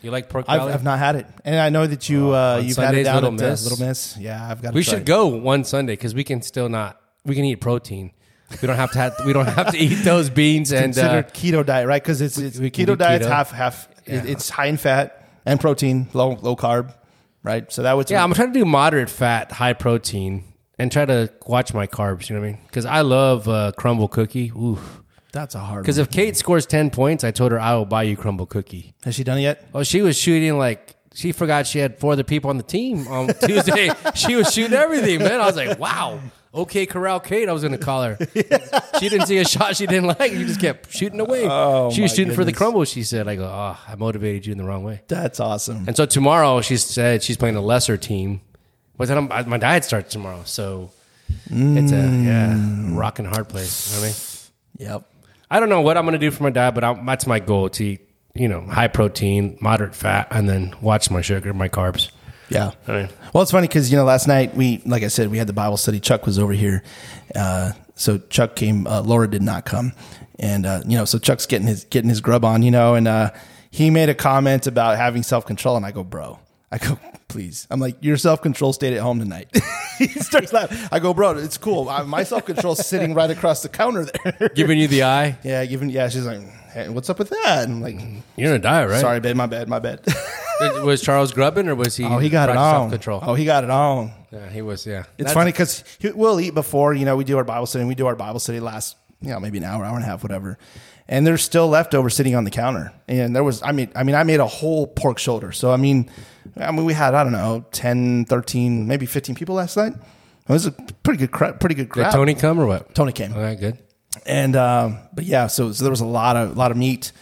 You 0.02 0.10
like 0.10 0.28
pork 0.28 0.46
I've, 0.48 0.60
belly? 0.60 0.72
I've 0.72 0.82
not 0.84 0.98
had 0.98 1.16
it, 1.16 1.26
and 1.44 1.60
I 1.60 1.68
know 1.68 1.86
that 1.86 2.08
you 2.08 2.34
uh, 2.34 2.56
on 2.58 2.64
you've 2.66 2.76
had 2.76 2.94
it 2.94 3.04
Sundays, 3.04 3.06
down 3.06 3.14
Little 3.22 3.34
at 3.34 3.42
uh, 3.46 3.50
Miss. 3.50 3.62
Little 3.70 3.86
Miss. 3.86 4.16
Yeah, 4.18 4.48
I've 4.50 4.60
got. 4.62 4.70
to 4.70 4.74
we 4.74 4.82
should 4.82 5.06
go 5.06 5.28
one 5.28 5.62
Sunday 5.64 5.92
because 5.92 6.14
we 6.14 6.24
can 6.24 6.42
still 6.42 6.68
not. 6.68 7.00
We 7.24 7.34
can 7.36 7.44
eat 7.44 7.56
protein. 7.60 8.10
We 8.60 8.66
don't 8.66 8.76
have 8.76 8.90
to. 8.92 8.98
Have, 8.98 9.14
we 9.24 9.32
don't 9.32 9.46
have 9.46 9.70
to 9.70 9.78
eat 9.78 10.02
those 10.02 10.28
beans 10.40 10.72
and 10.72 10.92
uh, 10.98 11.22
Considered 11.22 11.34
keto 11.34 11.64
diet, 11.64 11.86
right? 11.86 12.02
Because 12.02 12.20
it's, 12.20 12.36
it's 12.36 12.58
we 12.58 12.70
can 12.70 12.84
do 12.86 12.94
keto 12.94 12.98
diet's 12.98 13.26
keto. 13.26 13.30
half 13.30 13.50
half. 13.52 13.88
it- 14.04 14.26
it's 14.26 14.50
high 14.50 14.66
in 14.66 14.76
fat 14.76 15.24
and 15.46 15.60
protein, 15.60 16.08
low 16.12 16.36
low 16.42 16.56
carb, 16.56 16.92
right? 17.42 17.70
So 17.72 17.82
that 17.82 17.96
would 17.96 18.10
yeah. 18.10 18.22
I'm 18.22 18.32
trying 18.34 18.52
to 18.52 18.58
do 18.58 18.64
moderate 18.64 19.10
fat, 19.10 19.52
high 19.52 19.72
protein, 19.72 20.44
and 20.78 20.90
try 20.90 21.04
to 21.04 21.32
watch 21.46 21.74
my 21.74 21.86
carbs. 21.86 22.28
You 22.28 22.36
know 22.36 22.42
what 22.42 22.48
I 22.48 22.52
mean? 22.52 22.60
Because 22.66 22.86
I 22.86 23.00
love 23.02 23.48
uh, 23.48 23.72
crumble 23.76 24.08
cookie. 24.08 24.50
Ooh. 24.56 24.78
that's 25.32 25.54
a 25.54 25.60
hard. 25.60 25.82
Because 25.82 25.98
if 25.98 26.10
Kate 26.10 26.36
scores 26.36 26.66
ten 26.66 26.90
points, 26.90 27.24
I 27.24 27.30
told 27.30 27.52
her 27.52 27.60
I 27.60 27.74
will 27.74 27.86
buy 27.86 28.04
you 28.04 28.16
crumble 28.16 28.46
cookie. 28.46 28.94
has 29.04 29.14
she 29.14 29.24
done 29.24 29.38
it 29.38 29.42
yet? 29.42 29.68
Oh, 29.74 29.82
she 29.82 30.02
was 30.02 30.16
shooting 30.16 30.58
like 30.58 30.96
she 31.14 31.32
forgot 31.32 31.66
she 31.66 31.78
had 31.78 31.98
four 31.98 32.12
other 32.12 32.24
people 32.24 32.50
on 32.50 32.56
the 32.56 32.62
team 32.62 33.06
on 33.08 33.28
Tuesday. 33.28 33.90
she 34.14 34.36
was 34.36 34.52
shooting 34.52 34.72
everything, 34.72 35.18
man. 35.18 35.40
I 35.40 35.46
was 35.46 35.56
like, 35.56 35.78
wow. 35.78 36.20
Okay, 36.54 36.84
corral 36.84 37.18
Kate. 37.18 37.48
I 37.48 37.52
was 37.52 37.62
gonna 37.62 37.78
call 37.78 38.02
her. 38.04 38.18
She 39.00 39.08
didn't 39.08 39.26
see 39.26 39.38
a 39.38 39.44
shot 39.44 39.74
she 39.74 39.86
didn't 39.86 40.06
like. 40.06 40.30
She 40.30 40.44
just 40.44 40.60
kept 40.60 40.92
shooting 40.92 41.18
away. 41.18 41.44
Oh, 41.48 41.90
she 41.90 42.02
was 42.02 42.12
my 42.12 42.16
shooting 42.16 42.34
for 42.34 42.44
the 42.44 42.52
goodness. 42.52 42.58
crumble. 42.58 42.84
She 42.84 43.02
said, 43.02 43.26
"I 43.26 43.34
go, 43.34 43.44
oh, 43.46 43.76
I 43.88 43.96
motivated 43.96 44.46
you 44.46 44.52
in 44.52 44.58
the 44.58 44.64
wrong 44.64 44.84
way." 44.84 45.00
That's 45.08 45.40
awesome. 45.40 45.84
And 45.88 45.96
so 45.96 46.06
tomorrow, 46.06 46.60
she 46.60 46.76
said 46.76 47.24
she's 47.24 47.36
playing 47.36 47.56
a 47.56 47.60
lesser 47.60 47.96
team. 47.96 48.42
But 48.96 49.08
then 49.08 49.18
I'm, 49.18 49.32
I- 49.32 49.42
my 49.42 49.58
diet 49.58 49.84
starts 49.84 50.12
tomorrow, 50.12 50.42
so 50.44 50.92
it's 51.46 51.92
a 51.92 51.94
mm. 51.94 52.24
yeah, 52.24 52.96
rock 52.96 53.18
and 53.18 53.26
hard 53.26 53.48
place. 53.48 53.90
You 53.90 53.96
know 53.96 54.06
what 54.06 54.14
I 54.78 54.86
mean? 54.86 54.92
Yep. 54.92 55.08
I 55.50 55.60
don't 55.60 55.68
know 55.68 55.80
what 55.80 55.96
I'm 55.96 56.04
going 56.04 56.12
to 56.12 56.18
do 56.18 56.30
for 56.30 56.44
my 56.44 56.50
diet, 56.50 56.74
but 56.74 56.84
I'm, 56.84 57.04
that's 57.04 57.26
my 57.26 57.40
goal 57.40 57.68
to 57.70 57.84
eat, 57.84 58.08
you 58.34 58.48
know, 58.48 58.60
high 58.62 58.88
protein, 58.88 59.58
moderate 59.60 59.94
fat, 59.94 60.28
and 60.30 60.48
then 60.48 60.74
watch 60.80 61.10
my 61.10 61.20
sugar, 61.20 61.52
my 61.52 61.68
carbs. 61.68 62.10
Yeah. 62.54 62.72
I 62.88 62.92
mean, 62.92 63.08
Well, 63.32 63.42
it's 63.42 63.52
funny 63.52 63.68
because 63.68 63.90
you 63.90 63.96
know 63.96 64.04
last 64.04 64.26
night 64.28 64.54
we, 64.54 64.82
like 64.86 65.02
I 65.02 65.08
said, 65.08 65.30
we 65.30 65.38
had 65.38 65.46
the 65.46 65.52
Bible 65.52 65.76
study. 65.76 66.00
Chuck 66.00 66.26
was 66.26 66.38
over 66.38 66.52
here, 66.52 66.82
uh, 67.34 67.72
so 67.94 68.18
Chuck 68.18 68.56
came. 68.56 68.86
Uh, 68.86 69.02
Laura 69.02 69.28
did 69.28 69.42
not 69.42 69.64
come, 69.64 69.92
and 70.38 70.66
uh, 70.66 70.80
you 70.86 70.96
know, 70.96 71.04
so 71.04 71.18
Chuck's 71.18 71.46
getting 71.46 71.66
his 71.66 71.84
getting 71.84 72.08
his 72.08 72.20
grub 72.20 72.44
on, 72.44 72.62
you 72.62 72.70
know, 72.70 72.94
and 72.94 73.06
uh, 73.08 73.30
he 73.70 73.90
made 73.90 74.08
a 74.08 74.14
comment 74.14 74.66
about 74.66 74.96
having 74.96 75.22
self 75.22 75.46
control, 75.46 75.76
and 75.76 75.84
I 75.86 75.90
go, 75.92 76.04
bro, 76.04 76.38
I 76.70 76.78
go, 76.78 76.98
please, 77.28 77.66
I'm 77.70 77.80
like, 77.80 77.96
your 78.00 78.16
self 78.16 78.42
control 78.42 78.72
stayed 78.72 78.94
at 78.94 79.00
home 79.00 79.18
tonight. 79.18 79.48
he 79.98 80.08
starts 80.08 80.52
laughing. 80.52 80.78
I 80.90 80.98
go, 80.98 81.14
bro, 81.14 81.36
it's 81.38 81.58
cool. 81.58 81.88
I, 81.88 82.02
my 82.02 82.22
self 82.24 82.44
control 82.46 82.74
sitting 82.74 83.14
right 83.14 83.30
across 83.30 83.62
the 83.62 83.68
counter 83.68 84.06
there. 84.06 84.48
giving 84.54 84.78
you 84.78 84.88
the 84.88 85.04
eye. 85.04 85.38
yeah, 85.42 85.64
giving. 85.64 85.90
Yeah, 85.90 86.08
she's 86.08 86.26
like, 86.26 86.40
hey, 86.72 86.88
what's 86.88 87.08
up 87.10 87.18
with 87.18 87.30
that? 87.30 87.64
And 87.64 87.74
I'm 87.74 87.80
like, 87.82 88.00
You're 88.36 88.50
gonna 88.50 88.58
die, 88.58 88.84
right? 88.86 89.00
sorry, 89.00 89.20
babe, 89.20 89.36
my 89.36 89.46
bad, 89.46 89.68
my 89.68 89.78
bad. 89.78 90.00
Was 90.84 91.02
Charles 91.02 91.32
grubbing 91.32 91.68
or 91.68 91.74
was 91.74 91.96
he? 91.96 92.04
oh, 92.04 92.18
he 92.18 92.28
got 92.28 92.48
it 92.48 92.56
on. 92.56 92.90
Control. 92.90 93.20
Oh, 93.22 93.34
he 93.34 93.44
got 93.44 93.64
it 93.64 93.70
on. 93.70 94.12
yeah, 94.30 94.48
he 94.50 94.62
was. 94.62 94.86
Yeah, 94.86 95.00
It's 95.00 95.08
That's- 95.18 95.34
funny 95.34 95.52
because 95.52 95.84
we'll 96.14 96.40
eat 96.40 96.54
before, 96.54 96.94
you 96.94 97.04
know, 97.04 97.16
we 97.16 97.24
do 97.24 97.36
our 97.38 97.44
Bible 97.44 97.66
study 97.66 97.82
and 97.82 97.88
we 97.88 97.94
do 97.94 98.06
our 98.06 98.16
Bible 98.16 98.40
study 98.40 98.60
last, 98.60 98.96
you 99.20 99.30
know, 99.30 99.40
maybe 99.40 99.58
an 99.58 99.64
hour, 99.64 99.84
hour 99.84 99.94
and 99.94 100.04
a 100.04 100.06
half, 100.06 100.22
whatever. 100.22 100.58
And 101.08 101.26
there's 101.26 101.42
still 101.42 101.68
leftovers 101.68 102.14
sitting 102.14 102.34
on 102.34 102.44
the 102.44 102.50
counter. 102.50 102.92
And 103.08 103.34
there 103.36 103.44
was, 103.44 103.62
I 103.62 103.72
mean, 103.72 103.90
I 103.94 104.02
mean, 104.04 104.14
I 104.14 104.22
made 104.22 104.40
a 104.40 104.46
whole 104.46 104.86
pork 104.86 105.18
shoulder. 105.18 105.52
So, 105.52 105.72
I 105.72 105.76
mean, 105.76 106.08
I 106.56 106.70
mean, 106.70 106.84
we 106.84 106.94
had, 106.94 107.14
I 107.14 107.22
don't 107.22 107.32
know, 107.32 107.64
10, 107.72 108.24
13, 108.26 108.86
maybe 108.86 109.04
15 109.06 109.34
people 109.34 109.54
last 109.56 109.76
night. 109.76 109.92
It 109.94 110.52
was 110.52 110.66
a 110.66 110.72
pretty 110.72 111.18
good, 111.18 111.30
crowd, 111.30 111.60
pretty 111.60 111.74
good 111.74 111.84
Did 111.88 111.90
crowd. 111.92 112.12
Tony 112.12 112.34
come 112.34 112.58
or 112.58 112.66
what? 112.66 112.94
Tony 112.94 113.12
came. 113.12 113.32
All 113.34 113.40
right, 113.40 113.58
good. 113.58 113.78
And, 114.26 114.56
um, 114.56 114.98
but 115.12 115.24
yeah, 115.24 115.46
so, 115.48 115.72
so 115.72 115.84
there 115.84 115.90
was 115.90 116.00
a 116.00 116.06
lot 116.06 116.36
of, 116.36 116.56
lot 116.56 116.70
of 116.70 116.76
meat, 116.76 117.12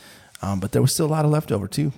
um, 0.43 0.61
but 0.61 0.73
there 0.73 0.83
was 0.83 0.93
still 0.93 1.07
a 1.07 1.09
lot 1.09 1.25
of 1.25 1.31
leftover 1.31 1.67
too. 1.69 1.93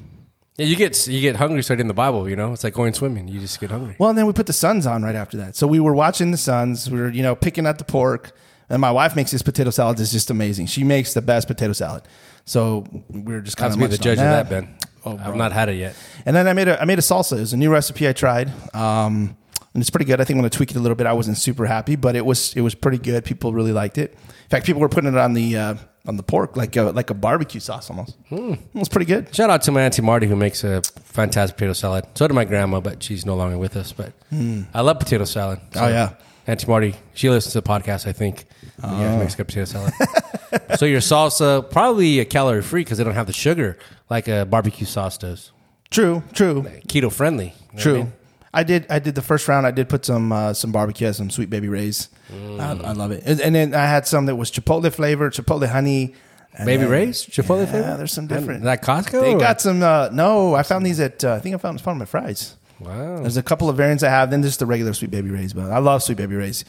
Yeah, 0.62 0.68
you 0.68 0.76
get 0.76 1.08
you 1.08 1.20
get 1.20 1.34
hungry 1.34 1.60
studying 1.62 1.88
the 1.88 1.94
Bible. 1.94 2.28
You 2.28 2.36
know, 2.36 2.52
it's 2.52 2.62
like 2.62 2.74
going 2.74 2.94
swimming. 2.94 3.26
You 3.26 3.40
just 3.40 3.58
get 3.58 3.72
hungry. 3.72 3.96
Well, 3.98 4.10
and 4.10 4.16
then 4.18 4.26
we 4.26 4.32
put 4.32 4.46
the 4.46 4.52
Suns 4.52 4.86
on 4.86 5.02
right 5.02 5.16
after 5.16 5.36
that. 5.38 5.56
So 5.56 5.66
we 5.66 5.80
were 5.80 5.92
watching 5.92 6.30
the 6.30 6.36
Suns. 6.36 6.88
We 6.88 7.00
were, 7.00 7.08
you 7.08 7.22
know, 7.24 7.34
picking 7.34 7.66
at 7.66 7.78
the 7.78 7.84
pork. 7.84 8.30
And 8.68 8.80
my 8.80 8.92
wife 8.92 9.16
makes 9.16 9.32
this 9.32 9.42
potato 9.42 9.70
salad. 9.70 9.98
It's 9.98 10.12
just 10.12 10.30
amazing. 10.30 10.66
She 10.66 10.84
makes 10.84 11.14
the 11.14 11.20
best 11.20 11.48
potato 11.48 11.72
salad. 11.72 12.04
So 12.44 12.86
we 13.10 13.34
are 13.34 13.40
just 13.40 13.56
kind 13.56 13.72
to 13.72 13.76
of 13.76 13.90
be 13.90 13.96
the 13.96 14.00
judge 14.00 14.18
of 14.18 14.24
that, 14.24 14.48
Ben. 14.48 14.78
Oh, 15.04 15.18
I've 15.18 15.34
not 15.34 15.50
had 15.50 15.68
it 15.68 15.74
yet. 15.74 15.96
And 16.24 16.34
then 16.36 16.46
I 16.46 16.52
made 16.52 16.68
a 16.68 16.80
I 16.80 16.84
made 16.84 16.98
a 17.00 17.02
salsa. 17.02 17.38
It 17.38 17.40
was 17.40 17.52
a 17.52 17.56
new 17.56 17.72
recipe 17.72 18.08
I 18.08 18.12
tried. 18.12 18.52
Um, 18.72 19.36
and 19.74 19.80
it's 19.80 19.90
pretty 19.90 20.04
good. 20.04 20.20
I 20.20 20.24
think 20.24 20.36
when 20.36 20.44
I'm 20.44 20.50
gonna 20.50 20.50
tweak 20.50 20.70
it 20.70 20.76
a 20.76 20.80
little 20.80 20.94
bit. 20.94 21.08
I 21.08 21.12
wasn't 21.12 21.38
super 21.38 21.66
happy, 21.66 21.96
but 21.96 22.14
it 22.14 22.24
was 22.24 22.54
it 22.54 22.60
was 22.60 22.76
pretty 22.76 22.98
good. 22.98 23.24
People 23.24 23.52
really 23.52 23.72
liked 23.72 23.98
it. 23.98 24.12
In 24.12 24.48
fact, 24.48 24.64
people 24.64 24.80
were 24.80 24.88
putting 24.88 25.12
it 25.12 25.18
on 25.18 25.32
the 25.32 25.56
uh, 25.56 25.74
on 26.06 26.16
the 26.16 26.22
pork 26.22 26.56
like 26.56 26.74
a, 26.76 26.82
like 26.84 27.10
a 27.10 27.14
barbecue 27.14 27.60
sauce 27.60 27.88
almost. 27.90 28.16
Hmm. 28.28 28.54
It 28.54 28.60
was 28.74 28.88
pretty 28.88 29.06
good. 29.06 29.34
Shout 29.34 29.50
out 29.50 29.62
to 29.62 29.72
my 29.72 29.82
auntie 29.82 30.02
Marty 30.02 30.26
who 30.26 30.34
makes 30.36 30.64
a 30.64 30.82
fantastic 31.04 31.56
potato 31.56 31.72
salad. 31.74 32.06
So 32.14 32.26
did 32.26 32.34
my 32.34 32.44
grandma, 32.44 32.80
but 32.80 33.02
she's 33.02 33.24
no 33.24 33.36
longer 33.36 33.56
with 33.58 33.76
us. 33.76 33.92
But 33.92 34.12
I 34.32 34.80
love 34.80 34.98
potato 34.98 35.24
salad. 35.24 35.60
Oh, 35.76 35.88
yeah. 35.88 36.14
Auntie 36.46 36.66
Marty, 36.66 36.94
she 37.14 37.30
listens 37.30 37.52
to 37.52 37.60
the 37.60 37.68
podcast, 37.68 38.06
I 38.08 38.12
think. 38.12 38.46
Yeah, 38.82 39.18
makes 39.18 39.36
good 39.36 39.46
potato 39.46 39.64
salad. 39.66 39.92
so 40.76 40.86
your 40.86 41.00
salsa 41.00 41.70
probably 41.70 42.18
a 42.18 42.24
calorie 42.24 42.62
free 42.62 42.80
because 42.82 42.98
they 42.98 43.04
don't 43.04 43.14
have 43.14 43.28
the 43.28 43.32
sugar 43.32 43.78
like 44.10 44.26
a 44.26 44.44
barbecue 44.44 44.86
sauce 44.86 45.16
does. 45.18 45.52
True, 45.90 46.22
true. 46.32 46.62
Keto 46.88 47.12
friendly. 47.12 47.54
what 47.70 47.80
I 47.80 47.82
True. 47.82 47.94
mean? 47.98 48.12
I 48.54 48.62
did. 48.64 48.86
I 48.90 48.98
did 48.98 49.14
the 49.14 49.22
first 49.22 49.48
round. 49.48 49.66
I 49.66 49.70
did 49.70 49.88
put 49.88 50.04
some 50.04 50.30
uh, 50.32 50.52
some 50.52 50.72
barbecue, 50.72 51.12
some 51.12 51.30
Sweet 51.30 51.48
Baby 51.50 51.68
Ray's. 51.68 52.08
I, 52.30 52.72
I 52.84 52.92
love 52.92 53.10
it. 53.10 53.22
And, 53.24 53.40
and 53.40 53.54
then 53.54 53.74
I 53.74 53.86
had 53.86 54.06
some 54.06 54.26
that 54.26 54.36
was 54.36 54.50
chipotle 54.50 54.92
flavor, 54.92 55.30
chipotle 55.30 55.68
honey, 55.68 56.14
Baby 56.58 56.82
then- 56.82 56.90
Ray's 56.90 57.24
Chipotle 57.24 57.60
Yeah, 57.64 57.70
flavor. 57.70 57.96
there's 57.96 58.12
some 58.12 58.24
Is 58.24 58.28
different. 58.28 58.64
that 58.64 58.82
Costco. 58.82 59.20
They 59.22 59.34
or- 59.34 59.38
got 59.40 59.60
some. 59.62 59.82
Uh, 59.82 60.10
no, 60.12 60.54
I 60.54 60.62
found 60.64 60.84
these 60.84 61.00
at. 61.00 61.24
Uh, 61.24 61.34
I 61.34 61.38
think 61.40 61.54
I 61.54 61.58
found 61.58 61.80
found 61.80 61.96
them 61.96 62.02
at 62.02 62.08
Fry's. 62.08 62.56
wow, 62.78 63.20
There's 63.20 63.38
a 63.38 63.42
couple 63.42 63.70
of 63.70 63.76
variants 63.76 64.02
I 64.02 64.10
have. 64.10 64.30
Then 64.30 64.42
just 64.42 64.58
the 64.58 64.66
regular 64.66 64.92
Sweet 64.92 65.10
Baby 65.10 65.30
Ray's, 65.30 65.52
but 65.54 65.70
I 65.70 65.78
love 65.78 66.02
Sweet 66.02 66.18
Baby 66.18 66.34
Ray's. 66.36 66.64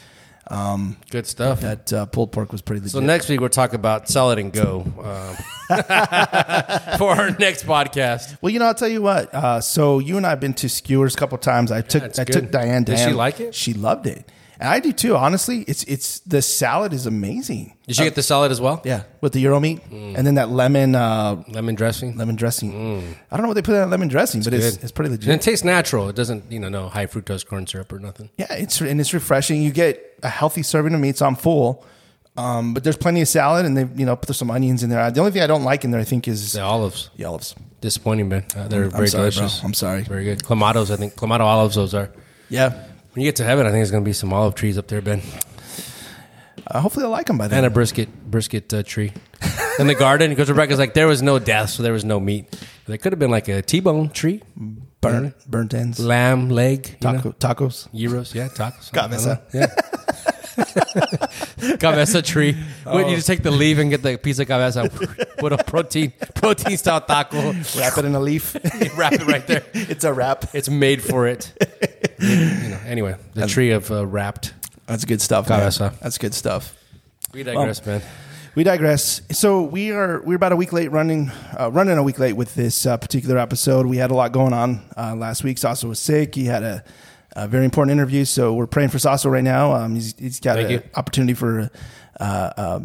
Um, 0.50 0.97
good 1.09 1.25
stuff. 1.25 1.62
that 1.62 1.93
uh, 1.93 2.05
pulled 2.05 2.31
pork 2.31 2.51
was 2.51 2.62
pretty 2.62 2.81
legit. 2.81 2.91
So 2.91 3.00
next 3.00 3.29
week 3.29 3.39
we'll 3.39 3.50
talk 3.50 3.73
about 3.73 4.09
salad 4.09 4.39
and 4.39 4.51
go 4.51 4.81
um, 5.00 5.35
for 6.97 7.12
our 7.12 7.31
next 7.39 7.65
podcast. 7.65 8.38
Well, 8.41 8.50
you 8.51 8.59
know, 8.59 8.65
I'll 8.65 8.75
tell 8.75 8.89
you 8.89 9.01
what. 9.01 9.33
Uh, 9.33 9.62
so 9.62 10.00
you 10.00 10.17
and 10.17 10.25
I 10.25 10.31
have 10.31 10.39
been 10.41 10.53
to 10.55 10.67
Skewers 10.67 11.13
a 11.13 11.17
couple 11.17 11.38
times. 11.38 11.71
I 11.71 11.81
took 11.81 12.03
I 12.03 12.25
good. 12.25 12.33
took 12.33 12.51
Diane. 12.51 12.83
Did 12.83 13.00
she 13.00 13.12
like 13.12 13.39
it? 13.39 13.55
She 13.55 13.73
loved 13.73 14.05
it, 14.05 14.29
and 14.63 14.72
I 14.72 14.79
do 14.79 14.91
too. 14.93 15.15
Honestly, 15.15 15.63
it's 15.67 15.84
it's 15.84 16.20
the 16.22 16.41
salad 16.41 16.93
is 16.93 17.05
amazing. 17.05 17.75
Did 17.86 17.98
you 18.00 18.05
get 18.05 18.15
the 18.15 18.24
salad 18.24 18.51
as 18.51 18.62
well? 18.62 18.82
Yeah, 18.86 19.03
with 19.22 19.34
the 19.34 19.41
gyro 19.43 19.60
meat 19.60 19.82
and 19.91 20.25
then 20.25 20.36
that 20.36 20.50
lemon 20.50 20.96
uh, 20.96 21.43
Lemon 21.50 21.75
dressing. 21.75 22.15
lemon 22.17 22.36
dressing. 22.38 22.72
I 23.29 23.36
don't 23.36 23.41
know 23.43 23.50
what 23.50 23.55
they 23.55 23.62
put 23.62 23.74
in 23.75 23.82
that 23.82 23.89
lemon 23.89 24.08
dressing, 24.08 24.41
but 24.41 24.53
it's, 24.53 24.77
Good. 24.77 24.84
it's 24.84 24.91
pretty 24.93 25.12
legit. 25.12 25.29
And 25.29 25.39
it 25.39 25.43
tastes 25.43 25.65
natural. 25.65 26.08
It 26.10 26.15
doesn't, 26.15 26.50
you 26.51 26.60
know, 26.60 26.70
no 26.70 26.88
high 26.88 27.05
fructose 27.08 27.46
corn 27.46 27.67
syrup 27.67 27.91
or 27.91 28.00
nothing. 28.00 28.29
Yeah, 28.38 28.53
it's 28.53 28.79
and 28.79 29.00
it's 29.01 29.13
refreshing. 29.13 29.62
You 29.62 29.72
get 29.72 30.17
a 30.24 30.29
healthy 30.29 30.63
serving 30.63 30.93
of 30.93 31.01
meat, 31.01 31.17
so 31.17 31.25
I'm 31.27 31.36
full. 31.36 31.86
Um, 32.36 32.74
but 32.74 32.84
there's 32.84 32.98
plenty 32.98 33.22
of 33.22 33.27
salad, 33.27 33.65
and 33.65 33.77
they 33.77 33.86
you 34.00 34.05
know 34.08 34.15
put 34.15 34.36
some 34.36 34.50
onions 34.50 34.82
in 34.82 34.89
there. 34.89 35.12
The 35.12 35.20
only 35.20 35.32
thing 35.34 35.41
I 35.43 35.48
don't 35.48 35.63
like 35.63 35.84
in 35.84 35.91
there, 35.91 36.01
I 36.01 36.05
think, 36.05 36.27
is 36.27 36.53
The 36.53 36.62
olives. 36.62 37.10
the 37.17 37.25
olives. 37.25 37.53
Disappointing, 37.82 38.29
man. 38.29 38.46
Uh, 38.55 38.67
they're 38.70 38.88
very 38.88 39.08
sorry, 39.10 39.29
bro. 39.29 39.41
delicious. 39.41 39.62
I'm 39.63 39.74
sorry. 39.74 40.03
Very 40.03 40.24
good. 40.24 40.39
Kalamatas, 40.41 40.89
I 40.89 40.96
think. 40.96 41.15
Kalamata 41.15 41.41
olives, 41.41 41.75
those 41.75 41.93
are. 41.93 42.10
Yeah, 42.50 42.82
When 43.13 43.22
you 43.22 43.27
get 43.27 43.36
to 43.38 43.43
heaven, 43.43 43.65
I 43.67 43.70
think 43.70 43.77
there's 43.79 43.91
going 43.91 44.03
to 44.03 44.08
be 44.10 44.13
some 44.13 44.34
olive 44.34 44.55
trees 44.55 44.77
up 44.77 44.88
there, 44.88 45.01
Ben. 45.01 45.22
uh, 46.67 46.79
hopefully 46.79 47.05
I 47.05 47.10
like 47.10 47.27
them 47.27 47.38
by 47.38 47.48
then. 47.48 47.60
And 47.60 47.67
a 47.67 47.70
brisket 47.70 48.10
brisket 48.29 48.74
uh, 48.74 48.82
tree 48.82 49.13
in 49.77 49.86
the 49.86 49.93
garden. 49.93 50.32
Because 50.32 50.50
Rebecca's 50.50 50.79
like, 50.79 50.96
there 50.96 51.08
was 51.08 51.22
no 51.22 51.38
death, 51.38 51.70
so 51.70 51.84
there 51.84 51.93
was 51.93 52.03
no 52.03 52.20
meat. 52.20 52.48
There 52.88 52.98
could 52.98 53.12
have 53.12 53.20
been 53.20 53.29
like 53.32 53.48
a 53.50 53.62
T-bone 53.62 54.10
tree, 54.10 54.41
burnt 55.00 55.36
burnt 55.48 55.74
ends, 55.75 56.00
lamb 56.00 56.50
leg, 56.50 56.89
you 56.89 56.96
taco, 57.00 57.29
know? 57.29 57.36
tacos. 57.36 57.88
gyros, 57.93 58.34
yeah, 58.34 58.48
tacos. 58.48 58.91
Cabeza. 58.91 59.43
Yeah. 59.53 59.67
cabeza 61.79 62.22
tree. 62.22 62.58
Wait, 62.86 63.10
you 63.10 63.15
just 63.15 63.27
take 63.27 63.41
the 63.43 63.51
leaf 63.51 63.77
and 63.77 63.89
get 63.89 64.01
the 64.01 64.17
piece 64.17 64.39
of 64.39 64.48
cabeza, 64.48 64.89
put 65.38 65.53
a 65.53 65.63
protein 65.63 66.13
protein 66.36 66.77
style 66.77 67.01
taco, 67.01 67.53
Wrap 67.77 67.98
it 67.98 68.05
in 68.05 68.15
a 68.15 68.20
leaf. 68.20 68.55
wrap 68.98 69.13
it 69.13 69.25
right 69.27 69.46
there. 69.48 69.63
it's 69.74 70.03
a 70.03 70.13
wrap. 70.13 70.46
It's 70.53 70.70
made 70.70 71.01
for 71.03 71.27
it. 71.27 71.53
You 72.23 72.69
know. 72.69 72.79
Anyway, 72.85 73.15
the 73.33 73.47
tree 73.47 73.71
of 73.71 73.91
uh, 73.91 74.05
wrapped. 74.05 74.53
That's 74.85 75.05
good 75.05 75.21
stuff. 75.21 75.47
That's 76.01 76.17
good 76.17 76.33
stuff. 76.33 76.75
We 77.33 77.43
digress, 77.43 77.85
man. 77.85 78.01
We 78.55 78.63
digress. 78.63 79.21
So 79.31 79.63
we 79.63 79.91
are 79.91 80.21
we're 80.21 80.35
about 80.35 80.51
a 80.51 80.55
week 80.55 80.73
late 80.73 80.91
running 80.91 81.31
uh, 81.59 81.71
running 81.71 81.97
a 81.97 82.03
week 82.03 82.19
late 82.19 82.33
with 82.33 82.53
this 82.53 82.85
uh, 82.85 82.97
particular 82.97 83.37
episode. 83.37 83.87
We 83.87 83.97
had 83.97 84.11
a 84.11 84.13
lot 84.13 84.31
going 84.31 84.53
on 84.53 84.81
uh, 84.95 85.15
last 85.15 85.43
week. 85.43 85.57
Saso 85.57 85.89
was 85.89 85.99
sick. 85.99 86.35
He 86.35 86.45
had 86.45 86.61
a 86.63 86.83
a 87.35 87.47
very 87.47 87.65
important 87.65 87.91
interview. 87.91 88.25
So 88.25 88.53
we're 88.53 88.67
praying 88.67 88.89
for 88.89 88.99
Saso 88.99 89.31
right 89.31 89.43
now. 89.43 89.73
Um, 89.73 89.95
he's, 89.95 90.15
he's 90.17 90.39
got 90.39 90.59
an 90.59 90.83
opportunity 90.95 91.33
for 91.33 91.71
uh, 92.19 92.23
uh, 92.23 92.79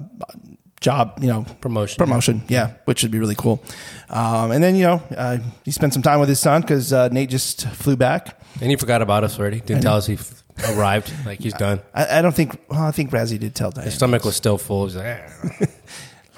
job, 0.81 1.19
you 1.21 1.27
know, 1.29 1.45
Promotion. 1.61 1.97
promotion. 1.99 2.43
Yeah, 2.49 2.75
which 2.85 3.03
would 3.03 3.13
be 3.13 3.19
really 3.19 3.35
cool. 3.35 3.63
Um, 4.11 4.51
and 4.53 4.63
then 4.63 4.75
you 4.77 4.85
know, 4.85 5.03
uh, 5.17 5.39
he 5.65 5.71
spent 5.71 5.93
some 5.93 6.03
time 6.03 6.21
with 6.21 6.29
his 6.29 6.41
son 6.41 6.61
because 6.63 6.93
uh, 6.93 7.09
Nate 7.09 7.31
just 7.31 7.67
flew 7.69 7.97
back. 7.97 8.41
And 8.61 8.71
he 8.71 8.77
forgot 8.77 9.03
about 9.03 9.25
us 9.25 9.39
already. 9.39 9.61
Didn't 9.61 9.83
tell 9.83 9.97
us 9.97 10.07
he 10.07 10.15
f- 10.15 10.43
arrived. 10.71 11.13
Like 11.27 11.41
he's 11.41 11.55
done. 11.55 11.81
I, 11.95 12.19
I 12.19 12.23
don't 12.23 12.35
think. 12.35 12.61
Well, 12.69 12.83
I 12.83 12.91
think 12.91 13.11
Razzie 13.11 13.39
did 13.39 13.55
tell 13.55 13.71
Diane. 13.71 13.87
His 13.87 13.95
stomach 13.95 14.25
was 14.25 14.37
still 14.37 14.59
full. 14.59 14.87
He's 14.87 14.97
like, 14.97 15.07
eh. 15.07 15.29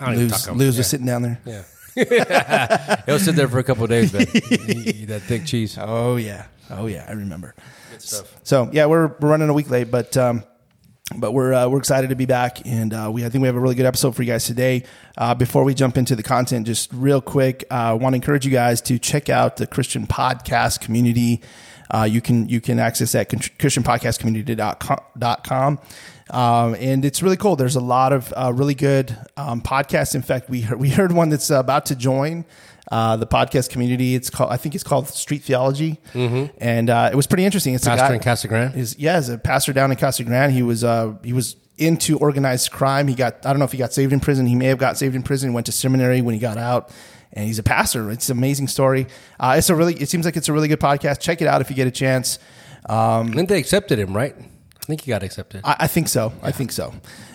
I 0.01 0.05
don't 0.07 0.15
even 0.15 0.29
Luz, 0.31 0.45
talk 0.45 0.57
Luz 0.57 0.75
yeah. 0.77 0.81
was 0.81 0.87
sitting 0.87 1.07
down 1.07 1.23
there. 1.23 1.41
Yeah. 1.45 1.63
He'll 3.07 3.19
sit 3.19 3.35
there 3.37 3.49
for 3.49 3.59
a 3.59 3.65
couple 3.65 3.85
of 3.85 3.91
days, 3.91 4.13
man. 4.13 4.23
Eat 4.51 5.07
that 5.09 5.23
thick 5.23 5.45
cheese. 5.45 5.77
Oh 5.79 6.17
yeah, 6.17 6.47
oh 6.71 6.87
yeah, 6.87 7.05
I 7.09 7.13
remember. 7.13 7.55
Good 7.91 8.03
stuff. 8.03 8.35
So 8.45 8.71
yeah, 8.73 8.87
we're 8.87 9.09
we're 9.19 9.29
running 9.29 9.49
a 9.49 9.53
week 9.53 9.69
late, 9.71 9.91
but 9.91 10.17
um, 10.17 10.45
but 11.17 11.33
we're 11.33 11.53
uh, 11.53 11.69
we're 11.69 11.79
excited 11.79 12.11
to 12.11 12.17
be 12.17 12.27
back, 12.27 12.65
and 12.67 12.95
uh, 12.95 13.11
we 13.13 13.25
I 13.25 13.29
think 13.29 13.43
we 13.43 13.49
have 13.49 13.57
a 13.57 13.61
really 13.61 13.75
good 13.75 13.87
episode 13.87 14.15
for 14.15 14.23
you 14.23 14.31
guys 14.31 14.45
today. 14.45 14.85
Uh, 15.17 15.35
before 15.35 15.65
we 15.65 15.75
jump 15.75 15.99
into 15.99 16.15
the 16.15 16.23
content, 16.23 16.67
just 16.67 16.93
real 16.93 17.21
quick, 17.21 17.65
I 17.71 17.91
uh, 17.91 17.97
want 17.97 18.13
to 18.13 18.17
encourage 18.17 18.45
you 18.45 18.53
guys 18.53 18.81
to 18.83 18.97
check 18.99 19.29
out 19.29 19.57
the 19.57 19.67
Christian 19.67 20.07
podcast 20.07 20.81
community. 20.81 21.43
Uh, 21.91 22.05
you 22.05 22.21
can 22.21 22.49
you 22.49 22.61
can 22.61 22.79
access 22.79 23.11
that 23.13 23.29
christianpodcastcommunity.com. 23.29 25.79
Um, 26.31 26.77
and 26.77 27.05
it's 27.05 27.25
really 27.25 27.37
cool. 27.37 27.57
There's 27.57 27.75
a 27.75 27.81
lot 27.81 28.13
of 28.13 28.33
uh, 28.37 28.53
really 28.55 28.75
good 28.75 29.19
um, 29.37 29.61
podcasts. 29.61 30.15
In 30.15 30.23
fact, 30.23 30.49
we 30.49 30.61
heard, 30.61 30.79
we 30.79 30.91
heard 30.91 31.11
one 31.11 31.29
that's 31.29 31.51
about 31.51 31.87
to 31.87 31.97
join 31.97 32.45
uh, 32.91 33.17
the 33.17 33.27
podcast 33.27 33.71
community. 33.71 34.15
It's 34.15 34.31
called 34.31 34.51
I 34.53 34.57
think 34.57 34.75
it's 34.75 34.85
called 34.85 35.09
Street 35.09 35.43
Theology, 35.43 36.01
and 36.15 36.91
uh, 36.91 37.11
it 37.13 37.17
was 37.17 37.27
pretty 37.27 37.45
interesting. 37.45 37.75
It's 37.75 37.87
a 37.87 37.91
Pastor 37.91 38.09
guy- 38.09 38.15
in 38.15 38.21
Casa 38.21 38.49
Grande? 38.49 38.75
is 38.77 38.99
yeah, 38.99 39.15
as 39.15 39.29
a 39.29 39.39
pastor 39.39 39.73
down 39.73 39.91
in 39.91 39.97
Casa 39.97 40.25
Grande, 40.25 40.53
he 40.53 40.63
was 40.63 40.83
uh, 40.85 41.15
he 41.23 41.33
was 41.33 41.57
into 41.79 42.19
organized 42.19 42.71
crime. 42.71 43.09
He 43.09 43.15
got 43.15 43.47
I 43.47 43.51
don't 43.53 43.59
know 43.59 43.65
if 43.65 43.73
he 43.73 43.79
got 43.79 43.93
saved 43.93 44.13
in 44.13 44.21
prison. 44.21 44.47
He 44.47 44.55
may 44.55 44.67
have 44.67 44.79
got 44.79 44.99
saved 44.99 45.15
in 45.15 45.23
prison. 45.23 45.53
Went 45.53 45.67
to 45.67 45.73
seminary 45.73 46.21
when 46.21 46.35
he 46.35 46.41
got 46.41 46.59
out, 46.59 46.91
and 47.33 47.47
he's 47.47 47.59
a 47.59 47.63
pastor. 47.63 48.11
It's 48.11 48.29
an 48.29 48.37
amazing 48.39 48.69
story. 48.69 49.07
Uh, 49.39 49.55
it's 49.59 49.71
a 49.71 49.75
really 49.75 49.95
it 49.95 50.09
seems 50.09 50.25
like 50.25 50.37
it's 50.37 50.49
a 50.49 50.53
really 50.53 50.69
good 50.69 50.81
podcast. 50.81 51.21
Check 51.21 51.41
it 51.41 51.47
out 51.49 51.61
if 51.61 51.71
you 51.71 51.77
get 51.77 51.87
a 51.87 51.93
chance. 51.93 52.39
I 52.89 53.25
think 53.35 53.49
they 53.49 53.59
accepted 53.59 53.99
him, 53.99 54.17
right? 54.17 54.35
I 54.37 54.85
think 54.85 55.03
he 55.03 55.11
got 55.11 55.23
accepted. 55.23 55.61
I, 55.65 55.77
I 55.81 55.87
think 55.87 56.09
so. 56.09 56.33
I 56.43 56.51
think 56.51 56.73
so. 56.73 56.93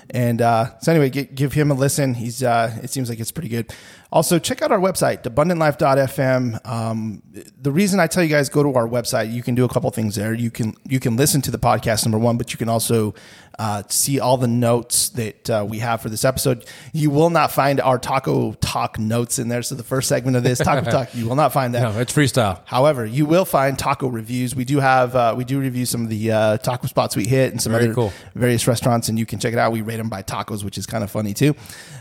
And 0.09 0.41
uh, 0.41 0.77
so 0.79 0.91
anyway, 0.91 1.09
gi- 1.09 1.25
give 1.33 1.53
him 1.53 1.71
a 1.71 1.73
listen. 1.73 2.13
He's 2.13 2.43
uh, 2.43 2.75
it 2.83 2.89
seems 2.89 3.09
like 3.09 3.19
it's 3.19 3.31
pretty 3.31 3.49
good. 3.49 3.71
Also, 4.15 4.39
check 4.39 4.61
out 4.61 4.71
our 4.71 4.79
website, 4.79 5.23
abundantlife.fm. 5.23 6.65
Um, 6.65 7.21
the 7.61 7.69
reason 7.69 7.99
I 7.99 8.07
tell 8.07 8.23
you 8.23 8.29
guys 8.29 8.47
go 8.47 8.63
to 8.63 8.73
our 8.73 8.87
website, 8.87 9.33
you 9.33 9.43
can 9.43 9.55
do 9.55 9.65
a 9.65 9.67
couple 9.67 9.91
things 9.91 10.15
there. 10.15 10.33
You 10.33 10.49
can 10.49 10.73
you 10.85 11.01
can 11.01 11.17
listen 11.17 11.41
to 11.41 11.51
the 11.51 11.59
podcast 11.59 12.05
number 12.05 12.17
one, 12.17 12.37
but 12.37 12.53
you 12.53 12.57
can 12.57 12.69
also 12.69 13.13
uh, 13.57 13.83
see 13.89 14.19
all 14.19 14.37
the 14.37 14.47
notes 14.47 15.09
that 15.09 15.49
uh, 15.49 15.65
we 15.67 15.79
have 15.79 16.01
for 16.01 16.09
this 16.09 16.25
episode. 16.25 16.65
You 16.93 17.09
will 17.09 17.29
not 17.29 17.51
find 17.51 17.79
our 17.79 17.97
taco 17.97 18.53
talk 18.53 18.99
notes 18.99 19.39
in 19.39 19.47
there. 19.47 19.61
So 19.63 19.75
the 19.75 19.83
first 19.83 20.09
segment 20.09 20.35
of 20.37 20.43
this 20.43 20.59
taco 20.59 20.89
talk, 20.91 21.15
you 21.15 21.27
will 21.27 21.35
not 21.35 21.53
find 21.53 21.73
that. 21.73 21.81
no, 21.81 21.99
it's 21.99 22.13
freestyle. 22.13 22.61
However, 22.65 23.05
you 23.05 23.25
will 23.25 23.45
find 23.45 23.77
taco 23.79 24.07
reviews. 24.07 24.55
We 24.55 24.65
do 24.65 24.79
have 24.79 25.15
uh, 25.15 25.33
we 25.37 25.43
do 25.45 25.59
review 25.59 25.85
some 25.85 26.03
of 26.03 26.09
the 26.09 26.31
uh, 26.31 26.57
taco 26.57 26.87
spots 26.87 27.15
we 27.15 27.25
hit 27.25 27.51
and 27.51 27.61
some 27.61 27.71
Very 27.71 27.85
other 27.85 27.93
cool. 27.93 28.13
various 28.35 28.67
restaurants, 28.67 29.09
and 29.09 29.17
you 29.17 29.25
can 29.25 29.39
check 29.39 29.53
it 29.53 29.59
out. 29.59 29.71
We 29.71 29.81
rate 29.81 29.97
them 29.97 30.09
by 30.09 30.23
tacos, 30.23 30.63
which 30.63 30.77
is 30.77 30.85
kind 30.85 31.03
of 31.03 31.11
funny 31.11 31.33
too. 31.33 31.55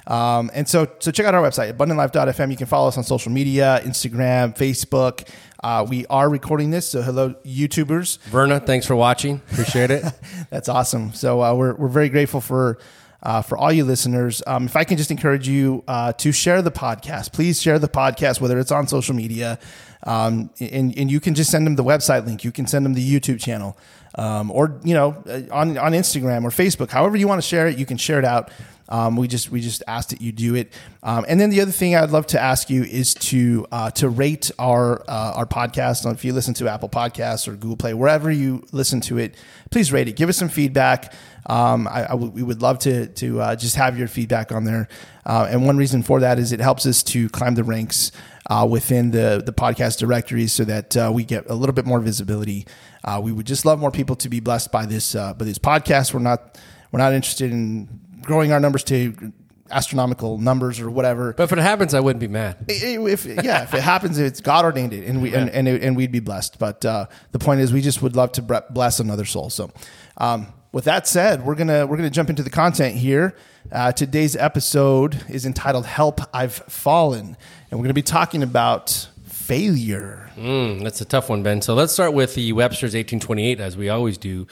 Um, 0.06 0.50
and 0.54 0.68
so 0.68 0.88
so 0.98 1.10
check 1.10 1.26
out 1.26 1.34
our 1.34 1.42
website 1.42 1.72
abundantlife.fm. 1.72 2.50
You 2.50 2.56
can 2.56 2.66
follow 2.66 2.88
us 2.88 2.98
on 2.98 3.04
social 3.04 3.32
media, 3.32 3.80
Instagram, 3.84 4.56
Facebook. 4.56 5.28
Uh, 5.64 5.82
we 5.88 6.04
are 6.10 6.28
recording 6.28 6.70
this, 6.70 6.86
so 6.86 7.00
hello 7.00 7.32
YouTubers. 7.42 8.18
Verna, 8.24 8.60
thanks 8.60 8.84
for 8.84 8.94
watching. 8.94 9.40
Appreciate 9.50 9.90
it. 9.90 10.04
That's 10.50 10.68
awesome. 10.68 11.14
So 11.14 11.42
uh, 11.42 11.54
we're 11.54 11.74
we're 11.74 11.88
very 11.88 12.10
grateful 12.10 12.42
for. 12.42 12.78
Uh, 13.22 13.40
for 13.40 13.56
all 13.56 13.72
you 13.72 13.86
listeners, 13.86 14.42
um, 14.46 14.66
if 14.66 14.76
I 14.76 14.84
can 14.84 14.98
just 14.98 15.10
encourage 15.10 15.48
you 15.48 15.82
uh, 15.88 16.12
to 16.12 16.30
share 16.30 16.60
the 16.60 16.70
podcast, 16.70 17.32
please 17.32 17.58
share 17.58 17.78
the 17.78 17.88
podcast, 17.88 18.38
whether 18.38 18.58
it's 18.58 18.70
on 18.70 18.86
social 18.86 19.14
media, 19.14 19.58
um, 20.02 20.50
and, 20.60 20.94
and 20.98 21.10
you 21.10 21.20
can 21.20 21.34
just 21.34 21.50
send 21.50 21.66
them 21.66 21.74
the 21.74 21.84
website 21.84 22.26
link. 22.26 22.44
You 22.44 22.52
can 22.52 22.66
send 22.66 22.84
them 22.84 22.92
the 22.92 23.00
YouTube 23.00 23.40
channel, 23.40 23.78
um, 24.16 24.50
or 24.50 24.80
you 24.84 24.94
know, 24.94 25.22
uh, 25.26 25.42
on 25.52 25.76
on 25.78 25.92
Instagram 25.92 26.44
or 26.44 26.50
Facebook. 26.50 26.90
However 26.90 27.16
you 27.16 27.28
want 27.28 27.42
to 27.42 27.46
share 27.46 27.66
it, 27.66 27.78
you 27.78 27.86
can 27.86 27.96
share 27.96 28.18
it 28.18 28.24
out. 28.24 28.50
Um, 28.88 29.16
we 29.16 29.28
just 29.28 29.50
we 29.50 29.60
just 29.60 29.82
ask 29.86 30.10
that 30.10 30.20
you 30.20 30.30
do 30.30 30.54
it. 30.54 30.72
Um, 31.02 31.24
and 31.26 31.40
then 31.40 31.50
the 31.50 31.60
other 31.62 31.72
thing 31.72 31.96
I'd 31.96 32.10
love 32.10 32.26
to 32.28 32.40
ask 32.40 32.68
you 32.68 32.84
is 32.84 33.14
to 33.14 33.66
uh, 33.72 33.90
to 33.92 34.08
rate 34.08 34.50
our 34.58 35.02
uh, 35.08 35.32
our 35.36 35.46
podcast. 35.46 36.10
If 36.12 36.24
you 36.24 36.32
listen 36.32 36.54
to 36.54 36.68
Apple 36.68 36.88
Podcasts 36.88 37.48
or 37.48 37.52
Google 37.52 37.76
Play, 37.76 37.94
wherever 37.94 38.30
you 38.30 38.64
listen 38.72 39.00
to 39.02 39.18
it, 39.18 39.34
please 39.70 39.92
rate 39.92 40.08
it. 40.08 40.16
Give 40.16 40.28
us 40.28 40.36
some 40.36 40.48
feedback. 40.50 41.14
Um, 41.46 41.86
I, 41.88 42.04
I 42.04 42.08
w- 42.08 42.30
we 42.32 42.42
would 42.42 42.62
love 42.62 42.78
to 42.80 43.06
to 43.06 43.40
uh, 43.40 43.56
just 43.56 43.76
have 43.76 43.98
your 43.98 44.08
feedback 44.08 44.52
on 44.52 44.64
there. 44.64 44.88
Uh, 45.26 45.46
and 45.50 45.66
one 45.66 45.76
reason 45.76 46.02
for 46.02 46.20
that 46.20 46.38
is 46.38 46.52
it 46.52 46.60
helps 46.60 46.86
us 46.86 47.02
to 47.04 47.28
climb 47.30 47.54
the 47.54 47.64
ranks 47.64 48.12
uh, 48.50 48.66
within 48.70 49.10
the 49.10 49.42
the 49.44 49.52
podcast 49.52 49.98
directories, 49.98 50.52
so 50.52 50.64
that 50.64 50.96
uh, 50.96 51.10
we 51.12 51.24
get 51.24 51.48
a 51.50 51.54
little 51.54 51.74
bit 51.74 51.86
more 51.86 52.00
visibility. 52.00 52.66
Uh, 53.04 53.20
we 53.22 53.32
would 53.32 53.46
just 53.46 53.64
love 53.66 53.78
more 53.78 53.90
people 53.90 54.16
to 54.16 54.28
be 54.28 54.40
blessed 54.40 54.72
by 54.72 54.86
this 54.86 55.14
uh, 55.14 55.34
by 55.34 55.44
this 55.44 55.58
podcast. 55.58 56.14
We're 56.14 56.20
not 56.20 56.58
we're 56.92 56.98
not 56.98 57.12
interested 57.12 57.50
in 57.50 58.00
growing 58.22 58.52
our 58.52 58.60
numbers 58.60 58.84
to 58.84 59.32
astronomical 59.70 60.38
numbers 60.38 60.78
or 60.80 60.90
whatever. 60.90 61.32
But 61.32 61.44
if 61.44 61.52
it 61.52 61.58
happens, 61.58 61.94
I 61.94 62.00
wouldn't 62.00 62.20
be 62.20 62.28
mad. 62.28 62.64
If 62.68 63.26
yeah, 63.26 63.64
if 63.64 63.74
it 63.74 63.82
happens, 63.82 64.18
it's 64.18 64.40
God 64.40 64.64
ordained 64.64 64.92
it, 64.92 65.06
and 65.06 65.20
we 65.22 65.34
and 65.34 65.50
and, 65.50 65.68
it, 65.68 65.82
and 65.82 65.96
we'd 65.96 66.12
be 66.12 66.20
blessed. 66.20 66.58
But 66.58 66.84
uh, 66.84 67.06
the 67.32 67.38
point 67.38 67.60
is, 67.60 67.72
we 67.72 67.80
just 67.80 68.02
would 68.02 68.16
love 68.16 68.32
to 68.32 68.42
bless 68.70 69.00
another 69.00 69.24
soul. 69.24 69.50
So, 69.50 69.70
um, 70.18 70.46
with 70.74 70.84
that 70.84 71.06
said, 71.06 71.46
we're 71.46 71.54
gonna 71.54 71.86
we're 71.86 71.96
gonna 71.96 72.10
jump 72.10 72.28
into 72.28 72.42
the 72.42 72.50
content 72.50 72.96
here. 72.96 73.36
Uh, 73.70 73.92
today's 73.92 74.34
episode 74.34 75.24
is 75.28 75.46
entitled 75.46 75.86
"Help 75.86 76.20
I've 76.34 76.54
Fallen," 76.68 77.36
and 77.70 77.78
we're 77.78 77.84
gonna 77.84 77.94
be 77.94 78.02
talking 78.02 78.42
about 78.42 79.08
failure. 79.24 80.30
Mm, 80.36 80.82
that's 80.82 81.00
a 81.00 81.04
tough 81.04 81.30
one, 81.30 81.44
Ben. 81.44 81.62
So 81.62 81.74
let's 81.74 81.92
start 81.92 82.12
with 82.12 82.34
the 82.34 82.52
Webster's 82.52 82.94
1828, 82.94 83.60
as 83.60 83.76
we 83.76 83.88
always 83.88 84.18
do. 84.18 84.48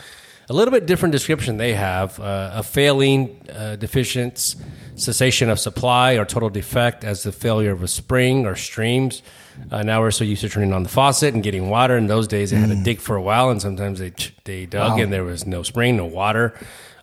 A 0.48 0.52
little 0.52 0.70
bit 0.70 0.86
different 0.86 1.12
description 1.12 1.56
they 1.56 1.74
have 1.74 2.20
uh, 2.20 2.52
a 2.54 2.62
failing, 2.62 3.40
uh, 3.52 3.76
cessation 4.94 5.50
of 5.50 5.58
supply, 5.58 6.14
or 6.14 6.24
total 6.24 6.50
defect 6.50 7.02
as 7.02 7.24
the 7.24 7.32
failure 7.32 7.72
of 7.72 7.82
a 7.82 7.88
spring 7.88 8.46
or 8.46 8.54
streams. 8.54 9.22
Uh, 9.70 9.82
now 9.82 10.00
we're 10.00 10.10
so 10.10 10.24
used 10.24 10.42
to 10.42 10.48
turning 10.48 10.72
on 10.72 10.82
the 10.82 10.88
faucet 10.88 11.34
and 11.34 11.42
getting 11.42 11.68
water. 11.70 11.96
In 11.96 12.06
those 12.06 12.26
days, 12.28 12.50
they 12.50 12.56
had 12.56 12.70
to 12.70 12.82
dig 12.82 12.98
for 12.98 13.16
a 13.16 13.22
while, 13.22 13.50
and 13.50 13.60
sometimes 13.60 13.98
they 13.98 14.12
they 14.44 14.66
dug 14.66 14.98
and 14.98 15.12
there 15.12 15.24
was 15.24 15.46
no 15.46 15.62
spring, 15.62 15.96
no 15.96 16.06
water. 16.06 16.54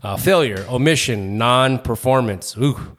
Uh, 0.01 0.15
failure, 0.15 0.65
omission, 0.69 1.37
non-performance. 1.37 2.55
Ooh, 2.57 2.95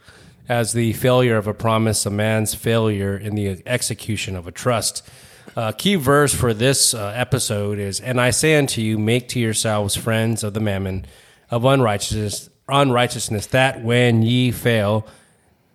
as 0.48 0.72
the 0.72 0.92
failure 0.92 1.36
of 1.36 1.46
a 1.46 1.54
promise, 1.54 2.04
a 2.04 2.10
man's 2.10 2.54
failure 2.54 3.16
in 3.16 3.34
the 3.34 3.62
execution 3.66 4.36
of 4.36 4.46
a 4.46 4.50
trust. 4.52 5.08
Uh, 5.56 5.72
key 5.72 5.94
verse 5.96 6.34
for 6.34 6.52
this 6.54 6.94
uh, 6.94 7.12
episode 7.14 7.78
is, 7.78 8.00
"And 8.00 8.20
I 8.20 8.30
say 8.30 8.56
unto 8.56 8.80
you, 8.80 8.98
make 8.98 9.28
to 9.28 9.40
yourselves 9.40 9.96
friends 9.96 10.44
of 10.44 10.54
the 10.54 10.60
mammon 10.60 11.06
of 11.50 11.64
unrighteousness, 11.64 12.50
unrighteousness, 12.68 13.46
that 13.46 13.82
when 13.82 14.22
ye 14.22 14.52
fail, 14.52 15.06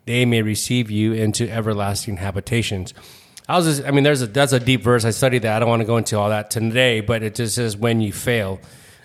they 0.06 0.24
may 0.26 0.42
receive 0.42 0.90
you 0.92 1.14
into 1.14 1.50
everlasting 1.50 2.18
habitations." 2.18 2.94
I 3.48 3.58
was, 3.58 3.66
just, 3.66 3.88
I 3.88 3.92
mean, 3.92 4.04
there's 4.04 4.22
a 4.22 4.28
that's 4.28 4.54
a 4.54 4.60
deep 4.60 4.82
verse. 4.82 5.06
I 5.06 5.12
studied 5.12 5.44
that. 5.44 5.56
I 5.56 5.60
don't 5.60 5.70
want 5.70 5.82
to 5.82 5.86
go 5.86 5.98
into 5.98 6.18
all 6.18 6.30
that 6.30 6.50
today, 6.50 7.02
but 7.02 7.22
it 7.22 7.36
just 7.36 7.56
says 7.56 7.78
when 7.78 8.02
you 8.02 8.12
fail, 8.12 8.60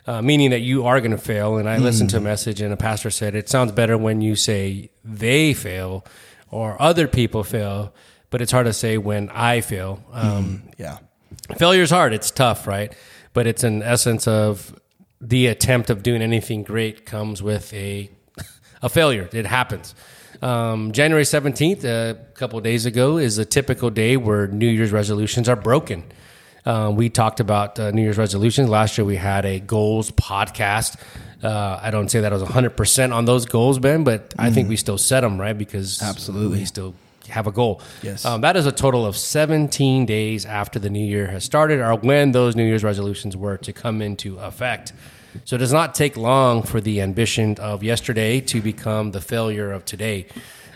uh, 0.06 0.23
meaning 0.23 0.50
that 0.50 0.61
you 0.61 0.87
are 0.87 1.00
going 1.00 1.11
to 1.11 1.18
fail. 1.18 1.59
And 1.59 1.68
I 1.68 1.76
listened 1.78 2.11
to 2.11 2.16
a 2.16 2.20
message, 2.20 2.61
and 2.61 2.73
a 2.73 2.76
pastor 2.76 3.11
said 3.11 3.35
it 3.35 3.49
sounds 3.49 3.73
better 3.73 3.99
when 3.99 4.20
you 4.23 4.37
say 4.37 4.90
they 5.04 5.52
fail 5.52 6.06
or 6.50 6.80
other 6.80 7.06
people 7.06 7.44
fail, 7.44 7.92
but 8.30 8.40
it's 8.40 8.50
hard 8.52 8.66
to 8.66 8.73
say 8.73 8.97
when 8.99 9.28
I 9.28 9.61
fail. 9.61 10.02
Um, 10.12 10.62
Yeah, 10.78 10.99
failure 11.59 11.82
is 11.82 11.90
hard. 11.90 12.12
It's 12.14 12.30
tough, 12.30 12.66
right? 12.66 12.94
But 13.35 13.47
it's 13.47 13.62
an 13.62 13.82
essence 13.82 14.26
of 14.26 14.75
the 15.20 15.49
attempt 15.49 15.90
of 15.90 16.02
doing 16.02 16.23
anything 16.23 16.62
great 16.62 17.04
comes 17.04 17.42
with 17.42 17.73
a 17.75 18.11
a 18.82 18.88
failure. 18.88 19.28
It 19.32 19.44
happens. 19.47 19.94
Um, 20.42 20.92
January 20.92 21.25
seventeenth, 21.25 21.85
a 21.85 22.18
couple 22.35 22.61
days 22.61 22.87
ago, 22.87 23.18
is 23.18 23.38
a 23.38 23.44
typical 23.44 23.90
day 23.90 24.16
where 24.16 24.47
New 24.47 24.68
Year's 24.68 24.92
resolutions 24.92 25.49
are 25.49 25.56
broken. 25.56 26.04
Um, 26.66 26.97
we 26.97 27.09
talked 27.09 27.40
about 27.40 27.78
uh, 27.78 27.90
New 27.90 28.02
Year's 28.02 28.18
resolutions 28.18 28.68
last 28.68 28.99
year. 28.99 29.04
We 29.04 29.16
had 29.16 29.44
a 29.44 29.61
goals 29.61 30.11
podcast. 30.11 31.00
Uh, 31.42 31.80
I 31.82 31.90
don't 31.90 32.11
say 32.11 32.20
that 32.20 32.32
I 32.32 32.37
was 32.37 32.42
100% 32.42 33.14
on 33.14 33.25
those 33.25 33.47
goals, 33.47 33.78
Ben, 33.78 34.04
but 34.04 34.35
I 34.38 34.50
think 34.50 34.68
we 34.68 34.76
still 34.76 34.99
set 34.99 35.23
them, 35.23 35.40
right? 35.40 35.56
Because 35.56 36.02
Absolutely. 36.02 36.59
we 36.59 36.64
still 36.66 36.94
have 37.30 37.47
a 37.47 37.52
goal. 37.52 37.80
Yes. 38.02 38.25
Um, 38.26 38.42
that 38.42 38.56
is 38.56 38.66
a 38.66 38.73
total 38.73 39.06
of 39.06 39.16
17 39.16 40.04
days 40.04 40.44
after 40.44 40.78
the 40.78 40.90
new 40.90 41.04
year 41.04 41.28
has 41.28 41.44
started 41.44 41.80
or 41.80 41.94
when 41.97 42.32
those 42.32 42.56
New 42.56 42.64
Year's 42.64 42.85
resolutions 42.85 43.37
were 43.37 43.56
to 43.59 43.73
come 43.73 44.02
into 44.02 44.38
effect. 44.38 44.92
So 45.44 45.56
it 45.56 45.58
does 45.58 45.72
not 45.72 45.94
take 45.94 46.16
long 46.16 46.62
for 46.62 46.80
the 46.80 47.00
ambition 47.00 47.56
of 47.58 47.82
yesterday 47.82 48.40
to 48.42 48.60
become 48.60 49.12
the 49.12 49.20
failure 49.20 49.72
of 49.72 49.84
today. 49.84 50.26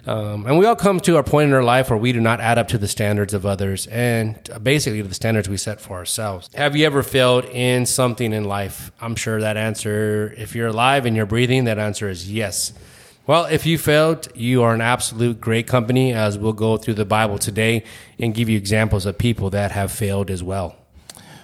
Um, 0.07 0.45
and 0.47 0.59
we 0.59 0.67
all 0.67 0.77
come 0.77 1.01
to 1.01 1.17
our 1.17 1.23
point 1.23 1.49
in 1.49 1.55
our 1.55 1.63
life 1.65 1.89
where 1.89 1.99
we 1.99 2.13
do 2.13 2.21
not 2.21 2.41
add 2.41 2.59
up 2.59 2.69
to 2.69 2.79
the 2.79 2.89
standards 2.89 3.33
of 3.33 3.47
others 3.47 3.87
and 3.87 4.37
basically 4.63 5.01
to 5.01 5.09
the 5.09 5.15
standards 5.15 5.49
we 5.49 5.57
set 5.57 5.81
for 5.81 5.97
ourselves. 5.97 6.51
Have 6.55 6.77
you 6.77 6.85
ever 6.85 7.03
failed 7.03 7.47
in 7.47 7.87
something 7.87 8.33
in 8.33 8.45
life? 8.45 8.93
I'm 9.01 9.17
sure 9.17 9.41
that 9.41 9.57
answer, 9.57 10.35
if 10.37 10.55
you're 10.55 10.69
alive 10.69 11.07
and 11.07 11.17
you're 11.17 11.25
breathing, 11.25 11.65
that 11.65 11.79
answer 11.79 12.09
is 12.11 12.31
yes. 12.31 12.75
Well, 13.27 13.47
if 13.47 13.65
you 13.65 13.79
failed, 13.79 14.29
you 14.35 14.63
are 14.63 14.75
an 14.75 14.83
absolute 14.83 15.41
great 15.41 15.67
company 15.67 16.13
as 16.13 16.37
we'll 16.37 16.53
go 16.53 16.77
through 16.77 16.95
the 16.95 17.07
Bible 17.07 17.39
today 17.39 17.85
and 18.19 18.35
give 18.35 18.51
you 18.51 18.59
examples 18.59 19.07
of 19.07 19.17
people 19.17 19.49
that 19.51 19.71
have 19.73 19.91
failed 19.91 20.31
as 20.31 20.43
well. 20.43 20.77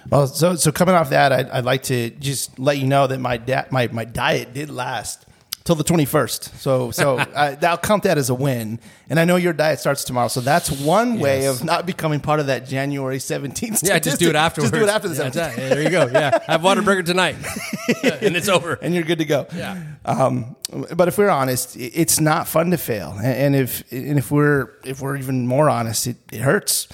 Well, 0.09 0.27
so 0.27 0.55
so 0.55 0.71
coming 0.71 0.95
off 0.95 1.09
that, 1.11 1.31
I'd, 1.31 1.49
I'd 1.49 1.65
like 1.65 1.83
to 1.83 2.09
just 2.09 2.57
let 2.59 2.77
you 2.77 2.87
know 2.87 3.07
that 3.07 3.19
my 3.19 3.37
da- 3.37 3.65
my 3.71 3.87
my 3.87 4.05
diet 4.05 4.53
did 4.53 4.69
last 4.69 5.25
till 5.63 5.75
the 5.75 5.83
21st. 5.83 6.55
So 6.59 6.89
so 6.91 7.17
uh, 7.19 7.55
I'll 7.61 7.77
count 7.77 8.03
that 8.03 8.17
as 8.17 8.29
a 8.29 8.33
win. 8.35 8.79
And 9.09 9.19
I 9.19 9.25
know 9.25 9.35
your 9.35 9.53
diet 9.53 9.79
starts 9.79 10.03
tomorrow, 10.03 10.27
so 10.29 10.39
that's 10.41 10.71
one 10.71 11.19
way 11.19 11.41
Yes. 11.41 11.59
of 11.59 11.65
not 11.65 11.85
becoming 11.85 12.19
part 12.21 12.39
of 12.39 12.47
that 12.47 12.65
January 12.65 13.17
17th. 13.17 13.83
Yeah, 13.87 13.99
just 13.99 14.19
do 14.19 14.29
it 14.29 14.29
statistic. 14.29 14.35
afterwards. 14.35 14.71
Just 14.71 14.73
do 14.73 14.87
it 14.87 14.89
after 14.89 15.07
the 15.09 15.15
Yeah, 15.15 15.29
17th. 15.29 15.33
that's 15.33 15.57
it. 15.57 15.69
there 15.69 15.81
you 15.83 15.89
go. 15.89 16.07
Yeah, 16.07 16.39
I 16.47 16.51
have 16.53 16.61
Whataburger 16.61 17.05
tonight, 17.05 17.35
and 18.23 18.35
it's 18.35 18.47
over. 18.49 18.73
and 18.81 18.95
you're 18.95 19.03
good 19.03 19.19
to 19.19 19.25
go. 19.25 19.45
Yeah. 19.55 19.83
Um, 20.05 20.55
but 20.95 21.07
if 21.09 21.17
we're 21.17 21.29
honest, 21.29 21.75
i- 21.77 21.91
it's 21.93 22.19
not 22.19 22.47
fun 22.47 22.71
to 22.71 22.77
fail, 22.77 23.11
and 23.17 23.25
and 23.25 23.55
if 23.55 23.83
and 23.91 24.17
if 24.17 24.31
we're 24.31 24.69
if 24.83 24.99
we're 25.01 25.17
even 25.17 25.45
more 25.45 25.69
honest, 25.69 26.07
it, 26.07 26.15
it 26.31 26.39
hurts. 26.41 26.87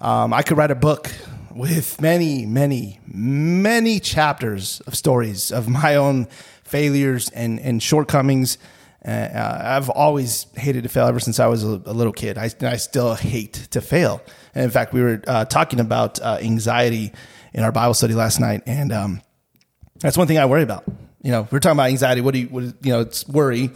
Um, 0.00 0.32
I 0.32 0.42
could 0.42 0.56
write 0.56 0.70
a 0.72 0.74
book 0.74 1.10
with 1.58 2.00
many, 2.00 2.46
many, 2.46 3.00
many 3.04 3.98
chapters 3.98 4.80
of 4.86 4.94
stories 4.94 5.50
of 5.50 5.68
my 5.68 5.96
own 5.96 6.26
failures 6.62 7.30
and 7.30 7.58
and 7.58 7.82
shortcomings. 7.82 8.58
Uh, 9.04 9.10
uh, 9.10 9.60
I've 9.64 9.90
always 9.90 10.46
hated 10.56 10.84
to 10.84 10.88
fail 10.88 11.06
ever 11.06 11.18
since 11.20 11.40
I 11.40 11.46
was 11.46 11.64
a, 11.64 11.82
a 11.86 11.94
little 11.94 12.12
kid. 12.12 12.38
I, 12.38 12.50
I 12.62 12.76
still 12.76 13.14
hate 13.14 13.54
to 13.70 13.80
fail. 13.80 14.20
And 14.54 14.64
in 14.64 14.70
fact, 14.70 14.92
we 14.92 15.00
were 15.00 15.22
uh, 15.26 15.44
talking 15.46 15.80
about 15.80 16.20
uh, 16.20 16.38
anxiety 16.40 17.12
in 17.52 17.62
our 17.64 17.72
Bible 17.72 17.94
study 17.94 18.14
last 18.14 18.38
night, 18.38 18.62
and 18.66 18.92
um, 18.92 19.22
that's 19.98 20.16
one 20.16 20.26
thing 20.26 20.38
I 20.38 20.46
worry 20.46 20.62
about. 20.62 20.84
You 21.22 21.32
know, 21.32 21.48
we're 21.50 21.58
talking 21.58 21.76
about 21.76 21.88
anxiety. 21.88 22.20
What 22.20 22.34
do 22.34 22.40
you, 22.40 22.46
what, 22.48 22.64
you 22.82 22.92
know, 22.92 23.00
it's 23.00 23.26
worry, 23.26 23.70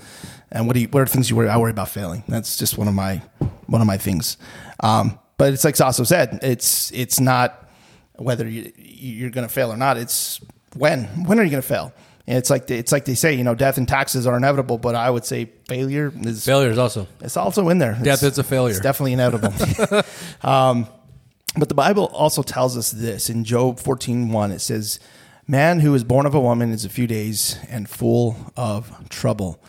and 0.52 0.66
what 0.68 0.74
do 0.74 0.80
you, 0.80 0.88
what 0.88 1.00
are 1.00 1.06
things 1.06 1.30
you 1.30 1.36
worry? 1.36 1.48
I 1.48 1.56
worry 1.56 1.72
about 1.72 1.88
failing. 1.88 2.22
That's 2.28 2.56
just 2.56 2.78
one 2.78 2.86
of 2.86 2.94
my 2.94 3.22
one 3.66 3.80
of 3.80 3.86
my 3.88 3.98
things. 3.98 4.36
Um, 4.80 5.18
but 5.38 5.52
it's 5.52 5.64
like 5.64 5.74
Saso 5.74 6.06
said, 6.06 6.38
it's 6.42 6.92
it's 6.92 7.18
not 7.18 7.61
whether 8.22 8.48
you, 8.48 8.72
you're 8.76 9.30
going 9.30 9.46
to 9.46 9.52
fail 9.52 9.72
or 9.72 9.76
not. 9.76 9.96
It's 9.96 10.40
when 10.76 11.04
when 11.26 11.38
are 11.38 11.44
you 11.44 11.50
going 11.50 11.62
to 11.62 11.68
fail? 11.68 11.92
And 12.26 12.38
it's 12.38 12.50
like 12.50 12.70
it's 12.70 12.92
like 12.92 13.04
they 13.04 13.14
say, 13.14 13.32
you 13.34 13.42
know, 13.44 13.54
death 13.54 13.78
and 13.78 13.88
taxes 13.88 14.26
are 14.26 14.36
inevitable, 14.36 14.78
but 14.78 14.94
I 14.94 15.10
would 15.10 15.24
say 15.24 15.50
failure 15.68 16.12
is 16.20 16.44
Failure 16.44 16.70
is 16.70 16.78
also 16.78 17.06
it's 17.20 17.36
also 17.36 17.68
in 17.68 17.78
there. 17.78 17.92
Death 17.94 18.22
It's- 18.22 18.32
is 18.32 18.38
a 18.38 18.44
failure. 18.44 18.70
It's 18.70 18.80
definitely 18.80 19.12
inevitable. 19.14 19.52
um, 20.42 20.86
but 21.56 21.68
the 21.68 21.74
Bible 21.74 22.06
also 22.06 22.42
tells 22.42 22.76
us 22.78 22.90
this 22.92 23.28
in 23.28 23.44
Job 23.44 23.78
14:1 23.80 24.52
it 24.52 24.60
says, 24.60 25.00
"Man 25.46 25.80
who 25.80 25.94
is 25.94 26.04
born 26.04 26.24
of 26.24 26.34
a 26.34 26.40
woman 26.40 26.70
is 26.72 26.84
a 26.84 26.88
few 26.88 27.06
days 27.06 27.58
and 27.68 27.88
full 27.88 28.36
of 28.56 29.08
trouble." 29.08 29.62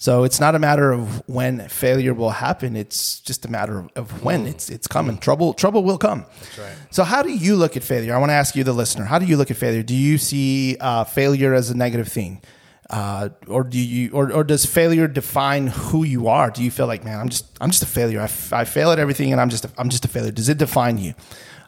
So 0.00 0.24
it's 0.24 0.40
not 0.40 0.54
a 0.54 0.58
matter 0.58 0.92
of 0.92 1.22
when 1.28 1.68
failure 1.68 2.14
will 2.14 2.30
happen, 2.30 2.74
it's 2.74 3.20
just 3.20 3.44
a 3.44 3.50
matter 3.50 3.86
of, 3.94 4.24
when 4.24 4.46
it's 4.46 4.70
it's 4.70 4.86
coming. 4.86 5.18
Trouble 5.18 5.52
trouble 5.52 5.84
will 5.84 5.98
come. 5.98 6.24
That's 6.40 6.58
right. 6.58 6.76
So 6.90 7.04
how 7.04 7.22
do 7.22 7.28
you 7.28 7.54
look 7.54 7.76
at 7.76 7.84
failure? 7.84 8.14
I 8.14 8.18
want 8.18 8.30
to 8.30 8.34
ask 8.34 8.56
you 8.56 8.64
the 8.64 8.72
listener, 8.72 9.04
how 9.04 9.18
do 9.18 9.26
you 9.26 9.36
look 9.36 9.50
at 9.50 9.58
failure? 9.58 9.82
Do 9.82 9.94
you 9.94 10.16
see 10.16 10.78
uh, 10.80 11.04
failure 11.04 11.52
as 11.52 11.68
a 11.68 11.76
negative 11.76 12.08
thing? 12.08 12.40
uh, 12.88 13.28
or 13.46 13.62
do 13.62 13.78
you 13.78 14.10
or, 14.12 14.32
or 14.32 14.42
does 14.42 14.64
failure 14.66 15.06
define 15.06 15.68
who 15.68 16.02
you 16.02 16.26
are 16.26 16.50
do 16.50 16.60
you 16.60 16.72
feel 16.72 16.88
like 16.88 17.04
man 17.04 17.20
i'm 17.20 17.28
just 17.28 17.46
i'm 17.60 17.70
just 17.70 17.84
a 17.84 17.86
failure 17.86 18.20
i, 18.20 18.24
f- 18.24 18.52
I 18.52 18.64
fail 18.64 18.90
at 18.90 18.98
everything 18.98 19.30
and 19.30 19.40
i'm 19.40 19.48
just 19.48 19.64
a, 19.64 19.70
i'm 19.78 19.90
just 19.90 20.04
a 20.04 20.08
failure 20.08 20.32
does 20.32 20.48
it 20.48 20.58
define 20.58 20.98
you 20.98 21.14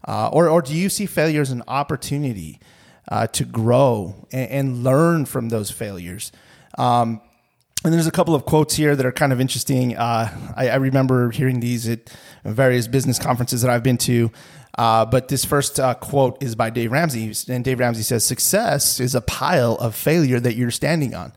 uh, 0.08 0.30
or, 0.32 0.48
or 0.48 0.60
do 0.62 0.74
you 0.74 0.88
see 0.88 1.06
failure 1.06 1.40
as 1.40 1.52
an 1.52 1.62
opportunity 1.68 2.58
uh, 3.08 3.28
to 3.28 3.44
grow 3.44 4.26
and, 4.32 4.50
and 4.50 4.82
learn 4.82 5.24
from 5.26 5.48
those 5.50 5.70
failures 5.70 6.32
um, 6.76 7.20
and 7.84 7.92
there's 7.92 8.06
a 8.06 8.12
couple 8.12 8.34
of 8.34 8.44
quotes 8.44 8.76
here 8.76 8.94
that 8.94 9.04
are 9.04 9.12
kind 9.12 9.32
of 9.32 9.40
interesting. 9.40 9.96
Uh, 9.96 10.52
I, 10.56 10.68
I 10.68 10.74
remember 10.76 11.30
hearing 11.30 11.60
these 11.60 11.88
at 11.88 12.10
various 12.44 12.86
business 12.86 13.18
conferences 13.18 13.62
that 13.62 13.70
I've 13.70 13.82
been 13.82 13.98
to. 13.98 14.30
Uh, 14.78 15.04
but 15.04 15.28
this 15.28 15.44
first 15.44 15.78
uh, 15.80 15.94
quote 15.94 16.42
is 16.42 16.54
by 16.54 16.70
Dave 16.70 16.92
Ramsey. 16.92 17.32
And 17.52 17.64
Dave 17.64 17.80
Ramsey 17.80 18.02
says, 18.02 18.24
Success 18.24 19.00
is 19.00 19.14
a 19.14 19.20
pile 19.20 19.74
of 19.74 19.94
failure 19.94 20.40
that 20.40 20.54
you're 20.54 20.70
standing 20.70 21.14
on. 21.14 21.32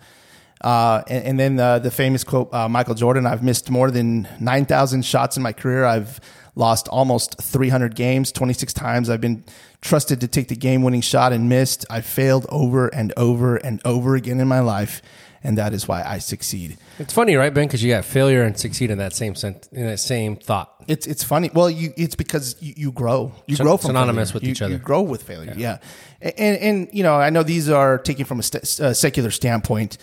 Uh, 0.61 1.03
and, 1.07 1.25
and 1.25 1.39
then 1.39 1.59
uh, 1.59 1.79
the 1.79 1.91
famous 1.91 2.23
quote, 2.23 2.53
uh, 2.53 2.69
Michael 2.69 2.95
Jordan 2.95 3.25
I've 3.25 3.43
missed 3.43 3.69
more 3.69 3.91
than 3.91 4.27
9,000 4.39 5.03
shots 5.03 5.35
in 5.37 5.43
my 5.43 5.51
career. 5.51 5.83
I've 5.83 6.21
lost 6.55 6.87
almost 6.87 7.41
300 7.41 7.95
games, 7.95 8.31
26 8.31 8.71
times. 8.71 9.09
I've 9.09 9.19
been 9.19 9.43
trusted 9.81 10.21
to 10.21 10.27
take 10.27 10.47
the 10.47 10.55
game 10.55 10.83
winning 10.83 11.01
shot 11.01 11.33
and 11.33 11.49
missed. 11.49 11.85
I've 11.89 12.05
failed 12.05 12.45
over 12.49 12.87
and 12.87 13.11
over 13.17 13.57
and 13.57 13.81
over 13.83 14.15
again 14.15 14.39
in 14.39 14.47
my 14.47 14.61
life 14.61 15.01
and 15.45 15.57
that 15.57 15.73
is 15.73 15.87
why 15.87 16.03
I 16.03 16.17
succeed. 16.17 16.77
It's 16.99 17.13
funny, 17.13 17.35
right, 17.35 17.53
Ben? 17.53 17.67
Because 17.67 17.83
you 17.83 17.91
got 17.93 18.03
failure 18.05 18.43
and 18.43 18.57
succeed 18.57 18.89
in 18.91 18.97
that 18.97 19.13
same 19.13 19.35
sent- 19.35 19.69
in 19.71 19.85
that 19.85 19.99
same 19.99 20.35
thought. 20.35 20.71
It's 20.87 21.07
it's 21.07 21.23
funny. 21.23 21.49
Well, 21.53 21.69
you 21.69 21.93
it's 21.97 22.15
because 22.15 22.55
you, 22.61 22.73
you 22.77 22.91
grow. 22.91 23.31
You 23.47 23.55
grow 23.57 23.77
from 23.77 23.89
synonymous 23.89 24.31
failure. 24.31 24.33
with 24.35 24.43
You- 24.43 24.51
each 24.51 24.61
other. 24.61 24.73
You 24.73 24.79
grow 24.79 25.01
with 25.01 25.23
failure. 25.23 25.53
Yeah, 25.55 25.77
And, 26.21 26.57
and 26.57 26.89
you 26.91 27.03
know 27.03 27.15
I 27.15 27.29
know 27.29 27.43
these 27.43 27.69
are 27.69 27.97
taken 27.97 28.25
from 28.25 28.39
a, 28.39 28.43
st- 28.43 28.79
a 28.79 28.93
secular 28.95 29.31
standpoint. 29.31 29.97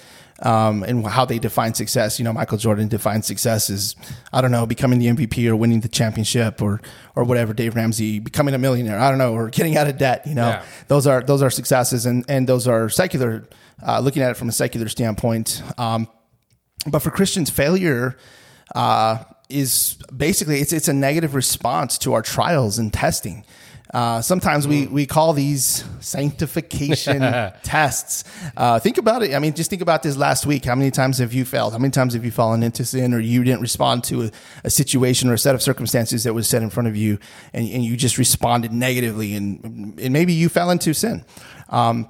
Um, 0.45 0.83
and 0.83 1.07
how 1.07 1.25
they 1.25 1.39
define 1.39 1.73
success. 1.75 2.19
You 2.19 2.25
know, 2.25 2.33
Michael 2.33 2.59
Jordan 2.59 2.89
defines 2.89 3.27
success 3.27 3.71
as 3.71 3.95
I 4.33 4.41
don't 4.41 4.51
know, 4.51 4.67
becoming 4.67 4.99
the 4.99 5.07
MVP 5.07 5.47
or 5.49 5.55
winning 5.55 5.81
the 5.83 5.89
championship 5.89 6.61
or 6.61 6.81
or 7.15 7.23
whatever. 7.23 7.53
Dave 7.55 7.77
Ramsey 7.77 8.19
becoming 8.19 8.53
a 8.53 8.59
millionaire. 8.59 8.99
I 8.99 9.09
don't 9.11 9.19
know, 9.19 9.35
or 9.35 9.51
getting 9.51 9.77
out 9.77 9.87
of 9.89 9.99
debt. 9.99 10.27
You 10.27 10.35
know, 10.35 10.49
Yeah. 10.49 10.63
those 10.89 11.07
are 11.07 11.23
those 11.23 11.43
are 11.43 11.51
successes, 11.51 12.07
and 12.07 12.25
and 12.29 12.49
those 12.49 12.67
are 12.67 12.89
secular. 12.89 13.45
Uh, 13.85 14.01
looking 14.01 14.23
at 14.23 14.31
it 14.31 14.37
from 14.37 14.49
a 14.49 14.53
secular 14.53 14.89
standpoint, 14.89 15.63
um, 15.77 16.09
but 16.87 17.01
for 17.01 17.11
Christians, 17.11 17.51
failure 17.51 18.17
uh, 18.75 19.25
is 19.49 19.97
basically 20.17 20.61
it's 20.61 20.73
it's 20.73 20.89
a 20.89 20.93
negative 20.93 21.35
response 21.35 21.99
to 21.99 22.13
our 22.13 22.23
trials 22.23 22.79
and 22.79 22.93
testing. 22.93 23.45
Uh, 23.93 24.23
sometimes 24.23 24.67
we, 24.67 24.87
we 24.87 25.05
call 25.05 25.35
these 25.35 25.85
sanctification 26.01 27.21
tests. 27.63 28.25
Uh, 28.57 28.79
think 28.79 28.97
about 28.97 29.23
it. 29.23 29.35
I 29.35 29.39
mean, 29.39 29.53
just 29.53 29.69
think 29.69 29.83
about 29.83 30.03
this 30.03 30.17
last 30.17 30.47
week. 30.47 30.65
How 30.65 30.75
many 30.75 30.91
times 30.91 31.19
have 31.19 31.35
you 31.35 31.45
failed? 31.45 31.75
How 31.75 31.79
many 31.79 31.91
times 31.91 32.15
have 32.15 32.25
you 32.25 32.31
fallen 32.31 32.63
into 32.63 32.87
sin 32.87 33.13
or 33.13 33.21
you 33.21 33.45
didn't 33.45 33.61
respond 33.61 34.05
to 34.05 34.25
a, 34.25 34.31
a 34.65 34.71
situation 34.71 35.29
or 35.29 35.35
a 35.35 35.39
set 35.39 35.55
of 35.55 35.61
circumstances 35.61 36.25
that 36.25 36.33
was 36.33 36.49
set 36.49 36.63
in 36.63 36.71
front 36.71 36.89
of 36.89 36.97
you 36.97 37.19
and, 37.53 37.69
and 37.69 37.85
you 37.85 37.99
just 37.99 38.17
responded 38.17 38.73
negatively 38.73 39.35
and, 39.35 39.99
and 40.01 40.13
maybe 40.13 40.33
you 40.33 40.49
fell 40.49 40.71
into 40.71 40.95
sin? 40.95 41.23
Um, 41.69 42.09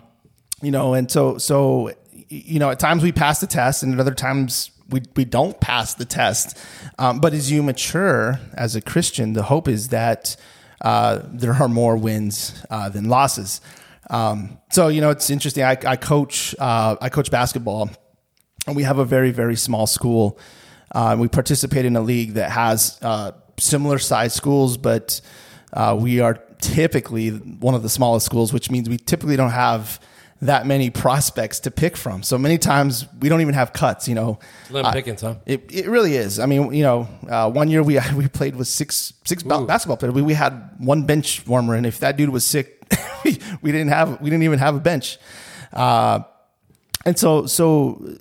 you 0.63 0.71
know, 0.71 0.95
and 0.95 1.11
so 1.11 1.39
so 1.39 1.93
you 2.29 2.59
know, 2.59 2.71
at 2.71 2.79
times 2.79 3.03
we 3.03 3.13
pass 3.13 3.41
the 3.41 3.47
test, 3.47 3.83
and 3.83 3.93
at 3.93 4.01
other 4.01 4.15
times 4.15 4.71
we 4.89 5.03
we 5.17 5.25
don't 5.25 5.61
pass 5.61 5.95
the 5.95 6.05
test. 6.05 6.57
Um, 6.99 7.21
but 7.21 7.35
as 7.35 7.51
you 7.51 7.63
mature 7.63 8.41
as 8.55 8.77
a 8.77 8.81
Christian, 8.81 9.33
the 9.33 9.43
hope 9.43 9.69
is 9.69 9.89
that 9.89 10.37
uh, 10.81 11.21
there 11.29 11.53
are 11.53 11.69
more 11.69 11.97
wins 11.97 12.65
uh, 12.71 12.89
than 12.89 13.09
losses. 13.09 13.61
Um, 14.11 14.59
so 14.71 14.89
you 14.89 15.01
know, 15.01 15.11
it's 15.11 15.31
interesting. 15.31 15.65
I, 15.65 15.77
I 15.87 15.97
coach 15.97 16.55
uh, 16.59 16.97
I 17.01 17.09
coach 17.09 17.31
basketball, 17.31 17.91
and 18.67 18.77
we 18.77 18.85
have 18.85 18.99
a 18.99 19.05
very 19.05 19.31
very 19.31 19.57
small 19.57 19.87
school. 19.87 20.39
Uh, 20.95 21.17
we 21.19 21.29
participate 21.29 21.87
in 21.87 21.97
a 21.97 22.03
league 22.03 22.35
that 22.35 22.51
has 22.51 22.99
uh, 23.03 23.33
similar 23.59 23.99
size 23.99 24.35
schools, 24.35 24.77
but 24.77 25.21
uh, 25.73 25.97
we 25.99 26.21
are 26.21 26.35
typically 26.61 27.31
one 27.31 27.75
of 27.75 27.83
the 27.83 27.89
smallest 27.89 28.27
schools, 28.27 28.53
which 28.53 28.71
means 28.71 28.89
we 28.89 28.99
typically 28.99 29.37
don't 29.37 29.51
have 29.51 29.99
that 30.43 30.67
many 30.67 30.91
prospects 30.91 31.61
to 31.61 31.71
pick 31.71 31.97
from. 31.97 32.23
So 32.25 32.37
many 32.37 32.59
times 32.59 33.07
we 33.21 33.29
don't 33.29 33.41
even 33.41 33.55
have 33.55 33.73
cuts. 33.73 34.09
You 34.09 34.17
know, 34.17 34.39
Slim 34.67 34.85
Uh, 34.85 34.93
pickings, 34.93 35.21
huh? 35.21 35.37
It, 35.47 35.71
it 35.73 35.89
really 35.89 36.17
is. 36.17 36.39
I 36.41 36.47
mean, 36.47 36.73
you 36.75 36.83
know, 36.83 37.09
uh, 37.29 37.49
one 37.51 37.71
year 37.71 37.83
we 37.83 37.99
we 38.17 38.29
played 38.29 38.57
with 38.57 38.69
six 38.69 39.13
six 39.25 39.43
ba- 39.43 39.65
basketball 39.65 39.97
players. 39.97 40.15
We, 40.15 40.23
we 40.23 40.35
had 40.35 40.71
one 40.79 41.05
bench 41.05 41.47
warmer, 41.47 41.75
and 41.75 41.87
if 41.87 42.01
that 42.01 42.17
dude 42.17 42.31
was 42.31 42.45
sick, 42.45 42.83
we 43.63 43.71
didn't 43.73 43.89
have 43.89 44.21
we 44.21 44.31
didn't 44.31 44.43
even 44.43 44.59
have 44.59 44.75
a 44.75 44.81
bench. 44.81 45.19
Uh, 45.73 46.21
and 47.05 47.19
so 47.19 47.47
so 47.47 48.17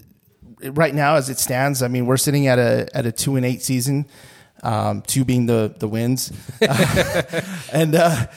right 0.63 0.93
now, 0.93 1.15
as 1.15 1.29
it 1.29 1.39
stands, 1.39 1.81
I 1.81 1.87
mean, 1.87 2.05
we're 2.05 2.17
sitting 2.17 2.47
at 2.47 2.59
a 2.59 2.87
at 2.93 3.05
a 3.07 3.11
two 3.11 3.35
and 3.35 3.45
eight 3.45 3.63
season, 3.63 4.05
um, 4.61 5.01
two 5.01 5.25
being 5.25 5.47
the 5.47 5.73
the 5.79 5.87
wins, 5.87 6.31
and 7.73 7.95
uh, 7.95 8.27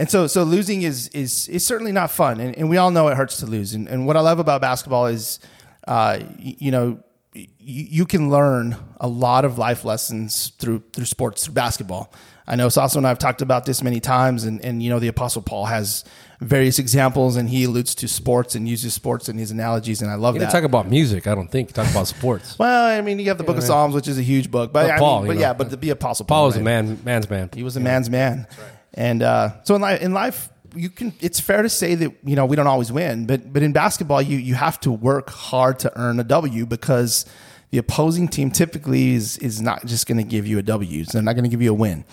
and 0.00 0.10
so 0.10 0.26
so 0.26 0.42
losing 0.42 0.82
is 0.82 1.08
is 1.08 1.48
is 1.48 1.64
certainly 1.64 1.92
not 1.92 2.10
fun, 2.10 2.40
and, 2.40 2.56
and 2.58 2.68
we 2.68 2.76
all 2.76 2.90
know 2.90 3.06
it 3.08 3.16
hurts 3.16 3.36
to 3.38 3.46
lose. 3.46 3.74
And, 3.74 3.86
and 3.88 4.06
what 4.06 4.16
I 4.16 4.20
love 4.20 4.38
about 4.40 4.60
basketball 4.60 5.06
is, 5.06 5.38
uh, 5.86 6.18
y- 6.20 6.56
you 6.58 6.70
know, 6.70 6.98
y- 7.34 7.46
you 7.58 8.04
can 8.06 8.30
learn 8.30 8.76
a 9.00 9.06
lot 9.08 9.44
of 9.44 9.58
life 9.58 9.84
lessons 9.84 10.52
through 10.58 10.82
through 10.92 11.04
sports 11.06 11.44
through 11.44 11.54
basketball. 11.54 12.12
I 12.46 12.56
know 12.56 12.66
Saso 12.68 12.96
and 12.96 13.06
I 13.06 13.10
have 13.10 13.18
talked 13.20 13.42
about 13.42 13.64
this 13.66 13.80
many 13.82 14.00
times, 14.00 14.42
and 14.44 14.64
and 14.64 14.82
you 14.82 14.90
know 14.90 14.98
the 14.98 15.08
Apostle 15.08 15.42
Paul 15.42 15.66
has 15.66 16.04
various 16.40 16.78
examples, 16.78 17.36
and 17.36 17.48
he 17.50 17.64
alludes 17.64 17.94
to 17.96 18.08
sports 18.08 18.54
and 18.54 18.66
uses 18.66 18.94
sports 18.94 19.28
in 19.28 19.36
his 19.36 19.50
analogies, 19.50 20.00
and 20.02 20.10
I 20.10 20.14
love 20.14 20.34
You 20.34 20.40
that. 20.40 20.46
didn't 20.46 20.54
talk 20.62 20.64
about 20.64 20.88
music, 20.88 21.26
I 21.26 21.34
don't 21.34 21.48
think. 21.50 21.68
You 21.68 21.74
talk 21.74 21.90
about 21.90 22.08
sports. 22.08 22.58
well, 22.58 22.86
I 22.86 23.02
mean, 23.02 23.18
you 23.20 23.26
have 23.28 23.36
the 23.38 23.44
Book 23.44 23.58
of 23.58 23.62
Psalms, 23.62 23.94
which 23.94 24.08
is 24.08 24.18
a 24.18 24.22
huge 24.22 24.50
book, 24.50 24.72
but, 24.72 24.86
But 24.86 24.90
I 24.92 24.98
Paul, 24.98 25.18
mean, 25.20 25.22
you 25.22 25.28
but 25.28 25.34
know. 25.34 25.40
yeah, 25.42 25.52
but 25.52 25.68
the, 25.70 25.76
the 25.76 25.90
Apostle 25.90 26.24
Paul, 26.24 26.44
Paul 26.44 26.48
is 26.48 26.56
a 26.56 26.60
man, 26.62 26.98
man's 27.04 27.28
man. 27.28 27.50
He 27.54 27.62
was 27.62 27.76
a 27.76 27.80
man's 27.80 28.08
man. 28.08 28.46
And 28.94 29.22
uh, 29.22 29.62
so 29.64 29.74
in 29.74 29.80
life, 29.80 30.00
in 30.00 30.12
life, 30.12 30.48
you 30.74 30.90
can. 30.90 31.12
It's 31.20 31.40
fair 31.40 31.62
to 31.62 31.68
say 31.68 31.94
that 31.94 32.12
you 32.24 32.36
know 32.36 32.46
we 32.46 32.56
don't 32.56 32.66
always 32.66 32.92
win, 32.92 33.26
but 33.26 33.52
but 33.52 33.62
in 33.62 33.72
basketball, 33.72 34.22
you 34.22 34.38
you 34.38 34.54
have 34.54 34.80
to 34.80 34.90
work 34.90 35.30
hard 35.30 35.78
to 35.80 35.92
earn 35.98 36.20
a 36.20 36.24
W 36.24 36.66
because 36.66 37.26
the 37.70 37.78
opposing 37.78 38.28
team 38.28 38.50
typically 38.50 39.14
is 39.14 39.38
is 39.38 39.60
not 39.60 39.86
just 39.86 40.06
going 40.06 40.18
to 40.18 40.24
give 40.24 40.46
you 40.46 40.58
a 40.58 40.62
W. 40.62 41.04
So 41.04 41.12
they're 41.12 41.22
not 41.22 41.34
going 41.34 41.44
to 41.44 41.50
give 41.50 41.62
you 41.62 41.70
a 41.70 41.74
win. 41.74 42.04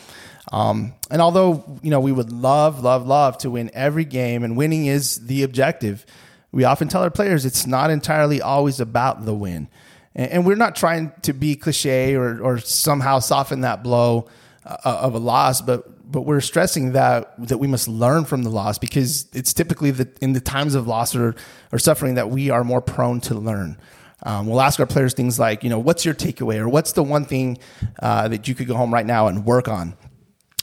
Um, 0.51 0.93
and 1.11 1.21
although 1.21 1.79
you 1.81 1.89
know 1.89 1.99
we 1.99 2.11
would 2.11 2.31
love, 2.31 2.83
love, 2.83 3.05
love 3.05 3.37
to 3.39 3.49
win 3.49 3.69
every 3.73 4.05
game, 4.05 4.43
and 4.43 4.55
winning 4.55 4.85
is 4.85 5.25
the 5.27 5.43
objective, 5.43 6.05
we 6.51 6.63
often 6.63 6.87
tell 6.87 7.03
our 7.03 7.11
players 7.11 7.45
it's 7.45 7.67
not 7.67 7.89
entirely 7.89 8.41
always 8.41 8.79
about 8.79 9.25
the 9.25 9.33
win. 9.33 9.67
And, 10.15 10.31
and 10.31 10.45
we're 10.45 10.55
not 10.55 10.75
trying 10.75 11.11
to 11.23 11.33
be 11.33 11.55
cliche 11.55 12.15
or 12.15 12.41
or 12.41 12.59
somehow 12.59 13.19
soften 13.19 13.61
that 13.61 13.83
blow 13.83 14.29
uh, 14.65 14.77
of 14.83 15.15
a 15.15 15.19
loss, 15.19 15.61
but 15.61 15.96
but 16.09 16.21
we're 16.21 16.41
stressing 16.41 16.93
that 16.93 17.33
that 17.47 17.57
we 17.57 17.67
must 17.67 17.87
learn 17.87 18.25
from 18.25 18.43
the 18.43 18.49
loss 18.49 18.77
because 18.77 19.27
it's 19.33 19.53
typically 19.53 19.91
the, 19.91 20.09
in 20.21 20.33
the 20.33 20.39
times 20.39 20.75
of 20.75 20.87
loss 20.87 21.15
or, 21.15 21.35
or 21.71 21.79
suffering 21.79 22.15
that 22.15 22.29
we 22.29 22.49
are 22.49 22.63
more 22.63 22.81
prone 22.81 23.19
to 23.21 23.35
learn. 23.35 23.77
Um, 24.23 24.47
we'll 24.47 24.61
ask 24.61 24.79
our 24.79 24.87
players 24.87 25.13
things 25.13 25.37
like, 25.37 25.63
you 25.63 25.69
know, 25.69 25.79
what's 25.79 26.03
your 26.03 26.15
takeaway 26.15 26.57
or 26.57 26.67
what's 26.67 26.93
the 26.93 27.03
one 27.03 27.25
thing 27.25 27.59
uh, 28.01 28.27
that 28.29 28.47
you 28.47 28.55
could 28.55 28.67
go 28.67 28.75
home 28.75 28.93
right 28.93 29.05
now 29.05 29.27
and 29.27 29.45
work 29.45 29.67
on? 29.67 29.95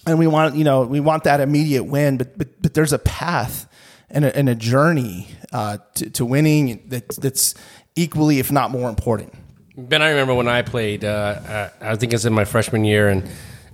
And 0.07 0.19
we 0.19 0.27
want, 0.27 0.57
you 0.57 0.65
know, 0.65 0.83
we 0.83 1.01
want 1.01 1.25
that 1.25 1.41
immediate 1.41 1.85
win, 1.85 2.17
but 2.17 2.37
but, 2.37 2.61
but 2.61 2.75
there's 2.75 2.93
a 2.93 2.99
path 2.99 3.69
and 4.11 4.25
a, 4.25 4.37
and 4.37 4.49
a 4.49 4.55
journey 4.55 5.29
uh, 5.53 5.79
to, 5.95 6.11
to 6.11 6.25
winning 6.25 6.83
that, 6.89 7.09
that's 7.17 7.55
equally, 7.97 8.39
if 8.39 8.51
not 8.51 8.71
more 8.71 8.89
important. 8.89 9.35
Ben, 9.77 10.03
I 10.03 10.11
remember 10.11 10.35
when 10.35 10.49
I 10.49 10.63
played. 10.63 11.05
Uh, 11.05 11.71
I 11.83 11.93
I 11.93 11.97
think 11.97 12.13
it 12.13 12.17
was 12.17 12.27
in 12.27 12.33
my 12.33 12.45
freshman 12.45 12.85
year 12.85 13.09
and 13.09 13.29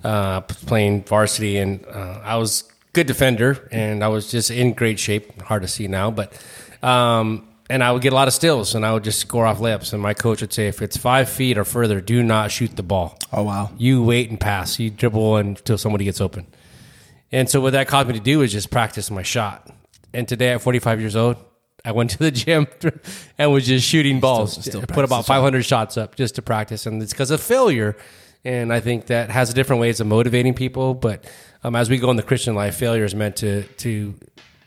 uh, 0.04 0.40
playing 0.42 1.04
varsity, 1.04 1.58
and 1.58 1.84
uh, 1.86 2.20
I 2.22 2.36
was 2.36 2.64
good 2.92 3.06
defender, 3.06 3.68
and 3.70 4.02
I 4.02 4.08
was 4.08 4.30
just 4.30 4.50
in 4.50 4.72
great 4.72 4.98
shape. 4.98 5.40
Hard 5.42 5.62
to 5.62 5.68
see 5.68 5.88
now, 5.88 6.10
but 6.10 6.32
um, 6.82 7.48
and 7.70 7.84
I 7.84 7.92
would 7.92 8.02
get 8.02 8.12
a 8.12 8.16
lot 8.16 8.26
of 8.26 8.34
stills, 8.34 8.74
and 8.74 8.84
I 8.84 8.92
would 8.92 9.04
just 9.04 9.20
score 9.20 9.46
off 9.46 9.58
layups. 9.58 9.92
And 9.92 10.02
my 10.02 10.12
coach 10.12 10.40
would 10.40 10.52
say, 10.52 10.66
if 10.66 10.82
it's 10.82 10.96
five 10.96 11.28
feet 11.28 11.56
or 11.56 11.64
further, 11.64 12.00
do 12.00 12.20
not 12.20 12.50
shoot 12.50 12.74
the 12.74 12.82
ball. 12.82 13.16
Oh, 13.32 13.44
wow. 13.44 13.70
You 13.78 14.02
wait 14.02 14.28
and 14.28 14.40
pass. 14.40 14.80
You 14.80 14.90
dribble 14.90 15.36
until 15.36 15.78
somebody 15.78 16.04
gets 16.04 16.20
open. 16.20 16.48
And 17.30 17.48
so 17.48 17.60
what 17.60 17.74
that 17.74 17.86
caused 17.86 18.08
me 18.08 18.14
to 18.14 18.20
do 18.20 18.42
is 18.42 18.50
just 18.50 18.72
practice 18.72 19.08
my 19.08 19.22
shot. 19.22 19.70
And 20.12 20.26
today 20.26 20.52
at 20.52 20.62
45 20.62 21.00
years 21.00 21.14
old, 21.14 21.36
I 21.84 21.92
went 21.92 22.10
to 22.10 22.18
the 22.18 22.32
gym 22.32 22.66
and 23.38 23.52
was 23.52 23.66
just 23.68 23.86
shooting 23.86 24.18
balls. 24.18 24.64
still 24.64 24.82
I 24.82 24.86
put 24.86 25.04
about 25.04 25.26
practice 25.26 25.28
500 25.28 25.62
shots 25.62 25.96
up 25.96 26.16
just 26.16 26.34
to 26.34 26.42
practice, 26.42 26.86
and 26.86 27.00
it's 27.00 27.12
because 27.12 27.30
of 27.30 27.40
failure. 27.40 27.96
And 28.44 28.72
I 28.72 28.80
think 28.80 29.06
that 29.06 29.30
has 29.30 29.52
different 29.52 29.80
ways 29.80 30.00
of 30.00 30.06
motivating 30.06 30.54
people. 30.54 30.94
But 30.94 31.24
um, 31.62 31.76
as 31.76 31.90
we 31.90 31.98
go 31.98 32.10
in 32.10 32.16
the 32.16 32.22
Christian 32.22 32.54
life, 32.54 32.76
failure 32.76 33.04
is 33.04 33.14
meant 33.14 33.36
to 33.36 33.64
to 33.64 34.14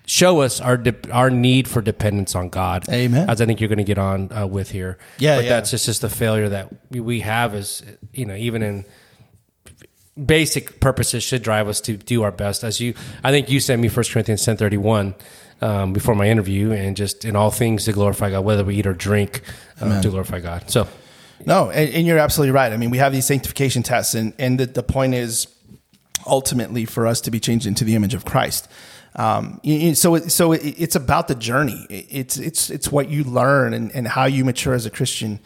show 0.06 0.42
us 0.42 0.62
our 0.62 0.78
de- 0.78 1.12
our 1.12 1.30
need 1.30 1.68
for 1.68 1.82
dependence 1.82 2.36
on 2.36 2.50
God. 2.50 2.88
Amen. 2.90 3.30
As 3.30 3.42
I 3.42 3.46
think 3.46 3.60
you're 3.60 3.70
going 3.70 3.78
to 3.78 3.84
get 3.84 3.98
on 3.98 4.32
uh, 4.32 4.46
with 4.46 4.72
here. 4.72 4.98
Yeah, 5.18 5.38
but 5.38 5.46
yeah. 5.46 5.50
that's 5.50 5.72
just 5.72 5.86
just 5.86 6.02
the 6.02 6.10
failure 6.10 6.50
that 6.50 6.74
we, 6.92 7.00
we 7.00 7.20
have 7.22 7.56
is 7.56 7.84
you 8.14 8.26
know 8.26 8.36
even 8.36 8.62
in 8.62 8.86
basic 10.24 10.80
purposes 10.80 11.24
should 11.24 11.42
drive 11.42 11.68
us 11.68 11.82
to 11.82 11.98
do 11.98 12.24
our 12.24 12.32
best. 12.32 12.64
As 12.64 12.80
you, 12.80 12.94
I 13.24 13.32
think 13.32 13.50
you 13.50 13.60
sent 13.60 13.82
me 13.82 13.88
First 13.88 14.12
Corinthians 14.12 14.46
ten 14.46 14.58
thirty 14.58 14.78
one 14.78 15.16
um, 15.62 15.94
before 15.94 16.16
my 16.16 16.30
interview, 16.30 16.72
and 16.72 16.96
just 16.96 17.26
in 17.26 17.36
all 17.36 17.52
things 17.52 17.86
to 17.86 17.94
glorify 17.94 18.30
God, 18.30 18.46
whether 18.46 18.64
we 18.64 18.76
eat 18.76 18.86
or 18.86 18.94
drink, 18.94 19.42
uh, 19.82 20.02
to 20.02 20.10
glorify 20.10 20.40
God. 20.40 20.70
So 20.70 20.88
No, 21.46 21.70
and, 21.70 21.90
and 21.94 22.08
you're 22.08 22.18
absolutely 22.20 22.52
right. 22.52 22.72
I 22.72 22.78
mean, 22.78 22.90
we 22.90 22.98
have 23.00 23.12
these 23.12 23.26
sanctification 23.26 23.84
tests, 23.84 24.16
and, 24.16 24.34
and 24.40 24.60
the, 24.60 24.66
the 24.66 24.84
point 24.84 25.14
is 25.14 25.48
ultimately 26.26 26.86
for 26.86 27.06
us 27.06 27.20
to 27.22 27.32
be 27.32 27.40
changed 27.40 27.66
into 27.66 27.84
the 27.84 27.96
image 27.96 28.14
of 28.14 28.24
Christ. 28.26 28.70
Um, 29.16 29.60
so, 29.94 30.16
it, 30.16 30.32
so 30.32 30.54
it, 30.54 30.62
it's 30.64 30.96
about 30.96 31.28
the 31.28 31.36
journey. 31.36 31.86
It- 31.90 32.08
It's 32.10 32.38
it's 32.38 32.70
it's 32.70 32.92
what 32.92 33.10
you 33.10 33.24
learn 33.24 33.74
and, 33.74 33.92
and 33.92 34.08
how 34.08 34.26
you 34.26 34.44
mature 34.46 34.74
as 34.74 34.86
a 34.86 34.90
Christian, 34.90 35.40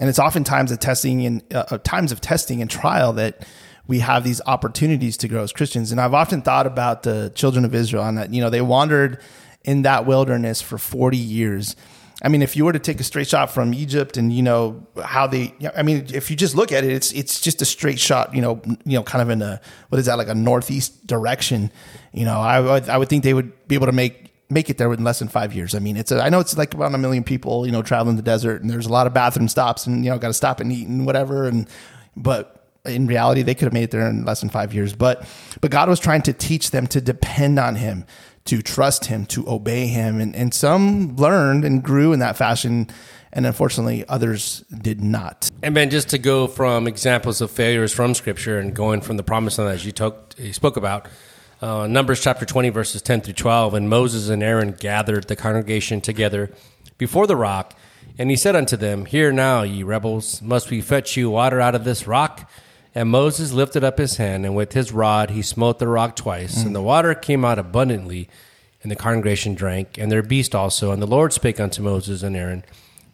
and 0.00 0.08
it's 0.10 0.18
oftentimes 0.18 0.70
a 0.72 0.76
testing 0.76 1.24
and 1.24 1.42
uh, 1.54 1.64
uh, 1.70 1.78
times 1.78 2.12
of 2.12 2.20
testing 2.20 2.60
and 2.60 2.70
trial 2.70 3.12
that 3.14 3.46
we 3.86 4.00
have 4.00 4.24
these 4.24 4.40
opportunities 4.46 5.16
to 5.18 5.28
grow 5.28 5.42
as 5.42 5.52
Christians. 5.52 5.92
And 5.92 6.00
I've 6.00 6.14
often 6.14 6.42
thought 6.42 6.66
about 6.66 7.02
the 7.02 7.30
children 7.34 7.64
of 7.64 7.74
Israel 7.74 8.04
and 8.04 8.18
that 8.18 8.32
you 8.34 8.40
know 8.42 8.50
they 8.50 8.60
wandered 8.62 9.20
in 9.62 9.82
that 9.82 10.04
wilderness 10.04 10.60
for 10.60 10.78
forty 10.78 11.16
years. 11.18 11.76
I 12.22 12.28
mean, 12.28 12.42
if 12.42 12.56
you 12.56 12.64
were 12.64 12.72
to 12.72 12.78
take 12.78 13.00
a 13.00 13.04
straight 13.04 13.26
shot 13.26 13.50
from 13.50 13.74
Egypt 13.74 14.16
and 14.16 14.32
you 14.32 14.42
know 14.42 14.86
how 15.02 15.26
they, 15.26 15.54
I 15.76 15.82
mean, 15.82 16.06
if 16.14 16.30
you 16.30 16.36
just 16.36 16.54
look 16.54 16.70
at 16.70 16.84
it, 16.84 16.92
it's 16.92 17.12
it's 17.12 17.40
just 17.40 17.60
a 17.60 17.64
straight 17.64 17.98
shot, 17.98 18.34
you 18.34 18.40
know, 18.40 18.62
you 18.84 18.96
know, 18.96 19.02
kind 19.02 19.20
of 19.20 19.30
in 19.30 19.42
a 19.42 19.60
what 19.88 19.98
is 19.98 20.06
that 20.06 20.16
like 20.16 20.28
a 20.28 20.34
northeast 20.34 21.06
direction. 21.06 21.72
You 22.12 22.24
know, 22.24 22.40
I 22.40 22.60
would 22.60 22.88
I 22.88 22.98
would 22.98 23.08
think 23.08 23.24
they 23.24 23.34
would 23.34 23.66
be 23.66 23.74
able 23.74 23.86
to 23.86 23.92
make 23.92 24.32
make 24.48 24.70
it 24.70 24.78
there 24.78 24.92
in 24.92 25.02
less 25.02 25.18
than 25.18 25.28
five 25.28 25.54
years. 25.54 25.74
I 25.74 25.80
mean, 25.80 25.96
it's 25.96 26.12
a, 26.12 26.22
I 26.22 26.28
know 26.28 26.38
it's 26.38 26.56
like 26.56 26.72
about 26.72 26.94
a 26.94 26.98
million 26.98 27.24
people, 27.24 27.66
you 27.66 27.72
know, 27.72 27.82
traveling 27.82 28.16
the 28.16 28.22
desert, 28.22 28.62
and 28.62 28.70
there's 28.70 28.86
a 28.86 28.92
lot 28.92 29.06
of 29.06 29.14
bathroom 29.14 29.48
stops, 29.48 29.86
and 29.86 30.04
you 30.04 30.10
know, 30.10 30.18
got 30.18 30.28
to 30.28 30.34
stop 30.34 30.60
and 30.60 30.70
eat 30.72 30.86
and 30.86 31.06
whatever, 31.06 31.48
and 31.48 31.68
but 32.16 32.64
in 32.84 33.06
reality 33.06 33.42
they 33.42 33.54
could 33.54 33.64
have 33.64 33.72
made 33.72 33.84
it 33.84 33.90
there 33.90 34.06
in 34.08 34.24
less 34.24 34.40
than 34.40 34.50
five 34.50 34.74
years 34.74 34.92
but 34.92 35.26
but 35.62 35.70
god 35.70 35.88
was 35.88 35.98
trying 35.98 36.20
to 36.20 36.34
teach 36.34 36.70
them 36.70 36.86
to 36.86 37.00
depend 37.00 37.58
on 37.58 37.76
him 37.76 38.04
to 38.46 38.60
trust 38.62 39.06
him 39.06 39.26
to 39.26 39.48
obey 39.48 39.86
him 39.86 40.20
and, 40.20 40.36
and 40.36 40.52
some 40.52 41.16
learned 41.16 41.64
and 41.64 41.82
grew 41.82 42.12
in 42.12 42.18
that 42.18 42.36
fashion 42.36 42.88
and 43.32 43.46
unfortunately 43.46 44.04
others 44.08 44.64
did 44.82 45.02
not 45.02 45.50
And 45.62 45.74
Ben, 45.74 45.88
just 45.88 46.10
to 46.10 46.18
go 46.18 46.46
from 46.46 46.86
examples 46.86 47.40
of 47.40 47.50
failures 47.50 47.92
from 47.92 48.12
Scripture 48.12 48.58
and 48.58 48.74
going 48.74 49.00
from 49.00 49.16
the 49.16 49.22
promised 49.22 49.58
land 49.58 49.70
as 49.70 49.86
you, 49.86 49.92
talk, 49.92 50.34
you 50.36 50.52
spoke 50.52 50.76
about, 50.76 51.08
uh, 51.62 51.86
Numbers 51.86 52.20
chapter 52.20 52.44
20, 52.44 52.68
verses 52.68 53.00
10 53.00 53.22
through 53.22 53.32
12. 53.32 53.72
And 53.72 53.88
Moses 53.88 54.28
and 54.28 54.42
Aaron 54.42 54.72
gathered 54.72 55.28
the 55.28 55.36
congregation 55.36 56.02
together 56.02 56.50
before 56.98 57.26
the 57.26 57.36
rock. 57.36 57.74
And 58.18 58.28
he 58.28 58.36
said 58.36 58.54
unto 58.54 58.76
them, 58.76 59.06
Hear 59.06 59.32
now, 59.32 59.62
ye 59.62 59.82
rebels, 59.82 60.42
must 60.42 60.70
we 60.70 60.82
fetch 60.82 61.16
you 61.16 61.30
water 61.30 61.60
out 61.62 61.74
of 61.74 61.84
this 61.84 62.06
rock? 62.06 62.50
And 62.94 63.08
Moses 63.08 63.52
lifted 63.52 63.82
up 63.82 63.98
his 63.98 64.18
hand, 64.18 64.46
and 64.46 64.54
with 64.54 64.72
his 64.72 64.92
rod 64.92 65.30
he 65.30 65.42
smote 65.42 65.78
the 65.80 65.88
rock 65.88 66.14
twice, 66.14 66.62
and 66.62 66.76
the 66.76 66.82
water 66.82 67.14
came 67.14 67.44
out 67.44 67.58
abundantly, 67.58 68.28
and 68.82 68.90
the 68.90 68.96
congregation 68.96 69.54
drank, 69.54 69.98
and 69.98 70.12
their 70.12 70.22
beast 70.22 70.54
also. 70.54 70.92
And 70.92 71.02
the 71.02 71.06
Lord 71.06 71.32
spake 71.32 71.58
unto 71.58 71.82
Moses 71.82 72.22
and 72.22 72.36
Aaron, 72.36 72.64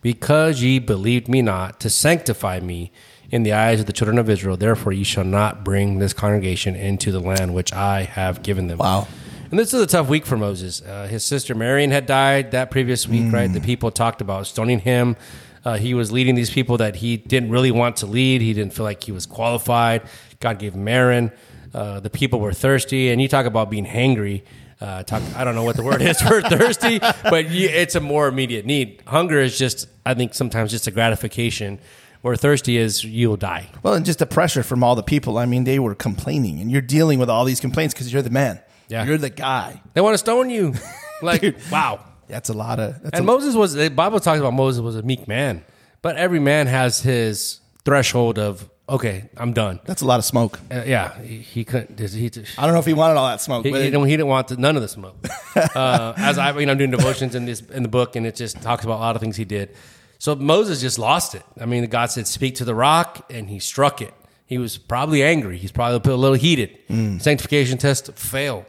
because 0.02 0.62
ye 0.62 0.78
believed 0.80 1.28
me 1.28 1.40
not 1.40 1.80
to 1.80 1.88
sanctify 1.88 2.60
me 2.60 2.92
in 3.30 3.42
the 3.42 3.52
eyes 3.52 3.80
of 3.80 3.86
the 3.86 3.92
children 3.92 4.18
of 4.18 4.28
Israel, 4.28 4.56
therefore 4.56 4.92
ye 4.92 5.04
shall 5.04 5.24
not 5.24 5.64
bring 5.64 5.98
this 5.98 6.12
congregation 6.12 6.74
into 6.74 7.10
the 7.12 7.20
land 7.20 7.54
which 7.54 7.72
I 7.72 8.02
have 8.02 8.42
given 8.42 8.66
them. 8.66 8.78
Wow. 8.78 9.06
And 9.50 9.58
this 9.58 9.72
is 9.72 9.80
a 9.80 9.86
tough 9.86 10.08
week 10.08 10.26
for 10.26 10.36
Moses. 10.36 10.82
Uh, 10.82 11.06
his 11.08 11.24
sister 11.24 11.54
Miriam 11.54 11.90
had 11.90 12.06
died 12.06 12.50
that 12.52 12.70
previous 12.70 13.08
week, 13.08 13.32
right? 13.32 13.52
The 13.52 13.60
people 13.60 13.90
talked 13.90 14.20
about 14.20 14.46
stoning 14.46 14.80
him. 14.80 15.16
Uh, 15.64 15.76
he 15.76 15.92
was 15.94 16.10
leading 16.10 16.34
these 16.34 16.50
people 16.50 16.78
that 16.78 16.96
he 16.96 17.16
didn't 17.18 17.50
really 17.50 17.70
want 17.70 17.96
to 17.96 18.06
lead. 18.06 18.40
He 18.40 18.52
didn't 18.54 18.72
feel 18.72 18.84
like 18.84 19.04
he 19.04 19.12
was 19.12 19.26
qualified. 19.26 20.02
God 20.40 20.58
gave 20.58 20.74
him 20.74 20.88
Aaron. 20.88 21.32
Uh, 21.74 22.00
the 22.00 22.10
people 22.10 22.40
were 22.40 22.52
thirsty. 22.52 23.10
And 23.10 23.20
you 23.20 23.28
talk 23.28 23.46
about 23.46 23.70
being 23.70 23.84
hangry. 23.86 24.42
Uh, 24.80 25.02
talk, 25.02 25.22
I 25.36 25.44
don't 25.44 25.54
know 25.54 25.62
what 25.64 25.76
the 25.76 25.82
word 25.82 26.00
is 26.00 26.20
for 26.22 26.40
thirsty, 26.56 26.98
but 26.98 27.50
you, 27.50 27.68
it's 27.68 27.94
a 27.94 28.00
more 28.00 28.28
immediate 28.28 28.64
need. 28.64 29.02
Hunger 29.06 29.38
is 29.38 29.58
just, 29.58 29.86
I 30.06 30.14
think, 30.14 30.32
sometimes 30.32 30.70
just 30.70 30.86
a 30.86 30.90
gratification. 30.90 31.78
Where 32.22 32.36
thirsty 32.36 32.76
is, 32.78 33.02
you'll 33.04 33.36
die. 33.38 33.68
well 33.82 33.94
and 33.94 34.04
just 34.06 34.18
the 34.18 34.26
pressure 34.26 34.62
from 34.62 34.84
all 34.84 34.94
the 34.94 35.02
people 35.02 35.38
i 35.38 35.46
mean 35.46 35.64
they 35.64 35.78
were 35.78 35.94
complaining 35.94 36.60
and 36.60 36.70
you're 36.70 36.82
dealing 36.82 37.18
with 37.18 37.30
all 37.30 37.46
these 37.46 37.60
complaints 37.60 37.94
because 37.94 38.12
you're 38.12 38.20
the 38.20 38.28
man 38.28 38.60
Yeah. 38.88 39.06
you're 39.06 39.16
the 39.16 39.30
guy 39.30 39.80
They 39.94 40.02
want 40.02 40.12
to 40.14 40.18
stone 40.18 40.50
you. 40.50 40.74
Like, 41.22 41.54
wow. 41.70 42.00
That's 42.30 42.48
a 42.48 42.54
lot 42.54 42.80
of 42.80 42.96
And 43.12 43.26
Moses 43.26 43.54
was 43.54 43.74
the 43.74 43.90
Bible 43.90 44.20
talks 44.20 44.40
about 44.40 44.54
Moses 44.54 44.80
was 44.80 44.96
a 44.96 45.02
meek 45.02 45.28
man, 45.28 45.64
but 46.02 46.16
every 46.16 46.40
man 46.40 46.66
has 46.66 47.00
his 47.00 47.60
threshold 47.84 48.38
of 48.38 48.68
okay, 48.88 49.30
I'm 49.36 49.52
done. 49.52 49.80
that's 49.84 50.02
a 50.02 50.06
lot 50.06 50.18
of 50.18 50.24
smoke 50.24 50.58
Uh, 50.70 50.82
yeah, 50.86 51.20
he, 51.22 51.38
he 51.38 51.64
couldn't. 51.64 51.98
He, 51.98 52.06
he, 52.06 52.30
i 52.58 52.64
don't 52.64 52.74
know 52.74 52.80
if 52.80 52.86
he 52.86 52.92
wanted 52.92 53.16
all 53.16 53.28
that 53.28 53.40
smoke 53.40 53.64
he, 53.64 53.70
but 53.70 53.78
didn't, 53.78 54.04
he 54.04 54.16
didn't 54.16 54.26
want 54.26 54.48
the, 54.48 54.56
none 54.56 54.76
of 54.76 54.82
the 54.82 54.88
smoke. 54.88 55.16
uh, 55.74 56.14
as 56.16 56.38
I, 56.38 56.58
you 56.58 56.66
know, 56.66 56.72
I'm 56.72 56.78
doing 56.78 56.90
devotions 56.90 57.34
in 57.34 57.44
this 57.44 57.60
in 57.60 57.82
the 57.82 57.88
book, 57.88 58.16
and 58.16 58.26
it 58.26 58.36
just 58.36 58.60
talks 58.62 58.84
about 58.84 58.98
a 58.98 59.02
lot 59.02 59.16
of 59.16 59.22
things 59.22 59.36
he 59.36 59.44
did. 59.44 59.70
So 60.18 60.34
Moses 60.34 60.80
just 60.80 60.98
lost 60.98 61.34
it. 61.34 61.42
I 61.60 61.66
mean, 61.66 61.86
God 61.86 62.10
said, 62.10 62.26
"Speak 62.26 62.56
to 62.56 62.64
the 62.64 62.74
rock," 62.74 63.26
and 63.30 63.48
he 63.48 63.58
struck 63.58 64.02
it. 64.02 64.12
He 64.46 64.58
was 64.58 64.76
probably 64.76 65.22
angry. 65.22 65.58
He's 65.58 65.72
probably 65.72 66.12
a 66.12 66.16
little 66.16 66.36
heated. 66.36 66.76
Sanctification 67.20 67.78
test 67.78 68.12
failed. 68.14 68.64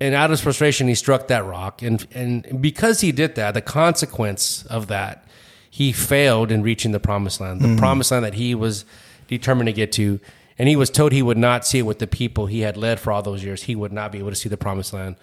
And 0.00 0.14
out 0.14 0.26
of 0.26 0.30
his 0.30 0.40
frustration, 0.40 0.88
he 0.88 0.94
struck 0.94 1.28
that 1.28 1.44
rock. 1.44 1.82
And, 1.82 2.06
and 2.12 2.62
because 2.62 3.02
he 3.02 3.12
did 3.12 3.34
that, 3.34 3.52
the 3.52 3.60
consequence 3.60 4.64
of 4.66 4.86
that, 4.86 5.26
he 5.68 5.92
failed 5.92 6.50
in 6.50 6.62
reaching 6.62 6.92
the 6.92 7.00
promised 7.00 7.40
land, 7.40 7.60
the 7.60 7.68
mm-hmm. 7.68 7.76
promised 7.76 8.10
land 8.10 8.24
that 8.24 8.34
he 8.34 8.54
was 8.54 8.84
determined 9.28 9.66
to 9.66 9.72
get 9.72 9.92
to. 9.92 10.18
And 10.58 10.68
he 10.68 10.76
was 10.76 10.90
told 10.90 11.12
he 11.12 11.22
would 11.22 11.38
not 11.38 11.66
see 11.66 11.78
it 11.78 11.82
with 11.82 11.98
the 12.00 12.06
people 12.06 12.46
he 12.46 12.60
had 12.60 12.76
led 12.76 12.98
for 12.98 13.12
all 13.12 13.22
those 13.22 13.44
years. 13.44 13.64
He 13.64 13.76
would 13.76 13.92
not 13.92 14.10
be 14.10 14.18
able 14.18 14.30
to 14.30 14.36
see 14.36 14.48
the 14.48 14.56
promised 14.56 14.92
land. 14.92 15.16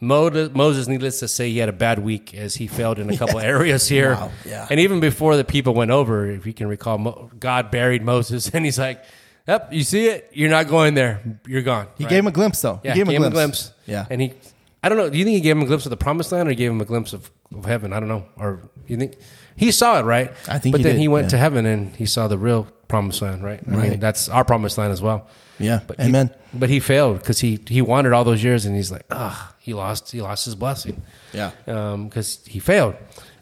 Moses, 0.00 0.88
needless 0.88 1.20
to 1.20 1.28
say, 1.28 1.50
he 1.50 1.58
had 1.58 1.68
a 1.68 1.74
bad 1.74 1.98
week 1.98 2.32
as 2.34 2.54
he 2.54 2.66
failed 2.66 2.98
in 2.98 3.10
a 3.10 3.16
couple 3.16 3.38
areas 3.40 3.88
here. 3.88 4.14
Wow, 4.14 4.30
yeah. 4.46 4.66
And 4.70 4.80
even 4.80 5.00
before 5.00 5.36
the 5.36 5.44
people 5.44 5.74
went 5.74 5.90
over, 5.90 6.26
if 6.26 6.46
you 6.46 6.54
can 6.54 6.68
recall, 6.68 7.30
God 7.38 7.70
buried 7.70 8.02
Moses, 8.02 8.48
and 8.54 8.64
he's 8.64 8.78
like, 8.78 9.04
"Yep, 9.48 9.72
you 9.72 9.82
see 9.84 10.06
it. 10.08 10.30
You're 10.32 10.50
not 10.50 10.68
going 10.68 10.94
there. 10.94 11.20
You're 11.46 11.62
gone." 11.62 11.86
He 11.98 12.04
gave 12.04 12.18
him 12.20 12.26
a 12.26 12.32
glimpse, 12.32 12.60
though. 12.62 12.80
Yeah, 12.82 12.94
he 12.94 13.00
gave 13.04 13.08
him 13.08 13.22
a 13.24 13.30
glimpse. 13.30 13.72
Yeah. 13.86 14.06
and 14.10 14.20
he, 14.20 14.34
I 14.82 14.88
don't 14.88 14.98
know. 14.98 15.10
Do 15.10 15.18
you 15.18 15.24
think 15.24 15.34
he 15.36 15.40
gave 15.40 15.56
him 15.56 15.62
a 15.62 15.66
glimpse 15.66 15.86
of 15.86 15.90
the 15.90 15.96
promised 15.96 16.32
land, 16.32 16.48
or 16.48 16.54
gave 16.54 16.70
him 16.70 16.80
a 16.80 16.84
glimpse 16.84 17.12
of, 17.12 17.30
of 17.54 17.64
heaven? 17.64 17.92
I 17.92 18.00
don't 18.00 18.08
know. 18.08 18.24
Or 18.36 18.60
you 18.86 18.96
think 18.96 19.16
he 19.56 19.70
saw 19.70 19.98
it, 20.00 20.04
right? 20.04 20.32
I 20.48 20.58
think 20.58 20.72
But 20.72 20.78
he 20.78 20.84
then 20.84 20.94
did, 20.94 21.00
he 21.00 21.08
went 21.08 21.26
yeah. 21.26 21.30
to 21.30 21.38
heaven 21.38 21.66
and 21.66 21.94
he 21.96 22.06
saw 22.06 22.28
the 22.28 22.38
real 22.38 22.64
promised 22.88 23.20
land, 23.22 23.44
right? 23.44 23.60
I 23.66 23.70
mean, 23.70 24.00
that's 24.00 24.28
our 24.28 24.44
promised 24.44 24.78
land 24.78 24.92
as 24.92 25.02
well. 25.02 25.28
Yeah. 25.58 25.80
But 25.86 26.00
he- 26.00 26.08
Amen. 26.08 26.30
but 26.54 26.70
he 26.70 26.80
failed 26.80 27.18
because 27.18 27.40
he 27.40 27.60
he 27.68 27.82
wandered 27.82 28.14
all 28.14 28.24
those 28.24 28.42
years, 28.42 28.64
and 28.64 28.74
he's 28.74 28.90
like, 28.90 29.04
ah, 29.10 29.54
he 29.58 29.74
lost 29.74 30.10
he 30.12 30.22
lost 30.22 30.44
his 30.46 30.54
blessing 30.54 31.02
yeah. 31.34 31.50
because 31.66 32.40
he 32.46 32.58
failed. 32.58 32.94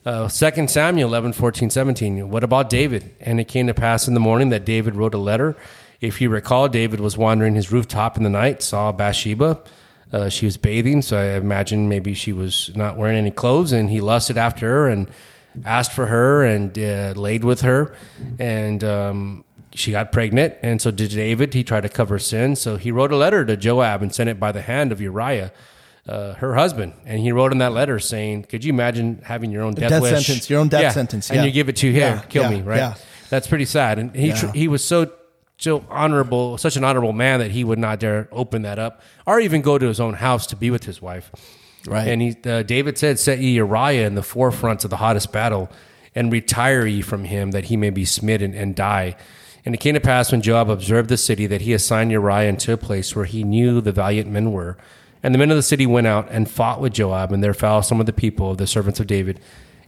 Uh, 0.07 0.27
2 0.29 0.69
Samuel 0.69 1.09
11, 1.09 1.35
14, 1.35 1.69
17. 1.69 2.31
What 2.31 2.43
about 2.43 2.71
David? 2.71 3.15
And 3.21 3.39
it 3.39 3.45
came 3.47 3.67
to 3.67 3.75
pass 3.75 4.09
in 4.09 4.15
the 4.15 4.21
morning 4.21 4.49
that 4.51 4.65
David 4.65 4.95
wrote 4.95 5.13
a 5.13 5.19
letter. 5.19 5.55
If 6.01 6.21
you 6.21 6.31
recall, 6.31 6.69
David 6.69 7.01
was 7.01 7.17
wandering 7.17 7.55
his 7.55 7.73
rooftop 7.73 8.17
in 8.17 8.23
the 8.23 8.31
night, 8.31 8.63
saw 8.63 8.93
Bathsheba. 8.93 9.61
Uh, 10.13 10.29
she 10.29 10.47
was 10.47 10.57
bathing, 10.57 11.03
so 11.03 11.19
I 11.19 11.37
imagine 11.37 11.89
maybe 11.89 12.15
she 12.15 12.33
was 12.33 12.71
not 12.75 12.97
wearing 12.97 13.19
any 13.19 13.31
clothes, 13.31 13.73
and 13.73 13.91
he 13.91 14.01
lusted 14.01 14.39
after 14.39 14.67
her 14.67 14.89
and 14.89 15.11
asked 15.65 15.93
for 15.93 16.07
her 16.07 16.45
and 16.45 16.79
uh, 16.79 17.13
laid 17.17 17.45
with 17.45 17.63
her. 17.63 17.95
And 18.39 18.83
um, 18.85 19.45
she 19.75 19.91
got 19.91 20.13
pregnant, 20.13 20.55
and 20.63 20.81
so 20.81 20.91
did 20.91 21.11
David. 21.11 21.53
He 21.53 21.63
tried 21.65 21.83
to 21.83 21.89
cover 21.89 22.19
sin, 22.19 22.57
so 22.57 22.77
he 22.77 22.91
wrote 22.91 23.13
a 23.13 23.17
letter 23.17 23.45
to 23.45 23.57
Joab 23.57 24.03
and 24.03 24.15
sent 24.15 24.31
it 24.31 24.41
by 24.41 24.53
the 24.53 24.63
hand 24.63 24.93
of 24.93 25.01
Uriah 25.01 25.53
uh, 26.09 26.35
her 26.35 26.55
husband, 26.55 26.95
and 27.05 27.21
he 27.21 27.33
wrote 27.33 27.53
in 27.53 27.59
that 27.59 27.73
letter 27.73 27.99
saying, 27.99 28.45
"Could 28.45 28.65
you 28.65 28.73
imagine 28.73 29.21
having 29.25 29.51
your 29.51 29.63
own 29.63 29.75
death, 29.75 29.91
death 29.91 30.03
wish? 30.03 30.27
sentence, 30.27 30.49
your 30.49 30.61
own 30.61 30.69
death 30.69 30.95
sentence, 30.95 31.31
and 31.31 31.45
you 31.45 31.51
give 31.53 31.69
it 31.69 31.77
to 31.77 31.93
him, 31.93 32.17
Yeah, 32.17 32.23
kill 32.23 32.43
yeah, 32.45 32.51
me, 32.51 32.63
right? 32.63 32.77
yeah. 32.79 32.95
That's 33.29 33.47
pretty 33.47 33.67
sad." 33.67 33.99
And 33.99 34.17
he 34.17 34.33
tr- 34.33 34.47
he 34.55 34.69
was 34.69 34.83
so 34.83 35.13
so 35.59 35.85
honorable, 35.91 36.57
such 36.57 36.77
an 36.77 36.85
honorable 36.85 37.13
man 37.13 37.41
that 37.41 37.51
he 37.51 37.65
would 37.65 37.79
not 37.79 37.99
dare 38.01 38.29
open 38.33 38.63
that 38.63 38.79
up 38.79 39.03
or 39.27 39.41
even 39.41 39.61
go 39.61 39.77
to 39.77 39.87
his 39.87 40.01
own 40.01 40.15
house 40.15 40.47
to 40.47 40.57
be 40.57 40.71
with 40.71 40.85
his 40.85 41.03
wife. 41.03 41.31
Right. 41.87 42.09
And 42.09 42.23
he, 42.23 42.37
uh, 42.45 42.63
David 42.63 42.97
said, 42.97 43.19
"Set 43.19 43.39
ye 43.39 43.53
Uriah 43.53 44.07
in 44.07 44.15
the 44.15 44.23
forefront 44.23 44.85
of 44.85 44.91
the 44.91 44.97
hottest 44.97 45.33
battle, 45.33 45.71
and 46.15 46.33
retire 46.33 46.87
ye 46.87 47.03
from 47.03 47.25
him, 47.25 47.51
that 47.53 47.67
he 47.67 47.77
may 47.77 47.91
be 47.91 48.05
smitten 48.05 48.55
and 48.55 48.75
die." 48.75 49.17
And 49.65 49.75
it 49.75 49.79
came 49.79 49.95
to 49.95 50.01
pass 50.01 50.33
when 50.33 50.41
Joab 50.41 50.71
observed 50.71 51.09
the 51.09 51.17
city 51.17 51.47
that 51.47 51.61
he 51.63 51.73
assigned 51.73 52.11
Uriah 52.11 52.49
into 52.49 52.73
a 52.73 52.77
place 52.77 53.15
where 53.15 53.27
he 53.27 53.45
knew 53.45 53.81
the 53.81 53.93
valiant 53.93 54.31
men 54.31 54.53
were. 54.53 54.77
And 55.23 55.35
the 55.35 55.39
men 55.39 55.51
of 55.51 55.57
the 55.57 55.63
city 55.63 55.85
went 55.85 56.07
out 56.07 56.29
and 56.31 56.49
fought 56.49 56.81
with 56.81 56.93
Joab, 56.93 57.33
and 57.33 57.43
there 57.43 57.53
fell 57.53 57.83
some 57.83 58.01
of 58.01 58.07
the 58.07 58.13
people 58.13 58.53
of 58.53 58.59
the 58.59 58.67
servants 58.67 59.01
of 59.01 59.07
David. 59.07 59.41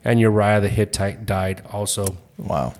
And 0.04 0.18
Uriah 0.20 0.60
the 0.60 0.68
Hittite 0.68 1.24
died 1.24 1.62
also. 1.72 2.16
Wow. 2.36 2.74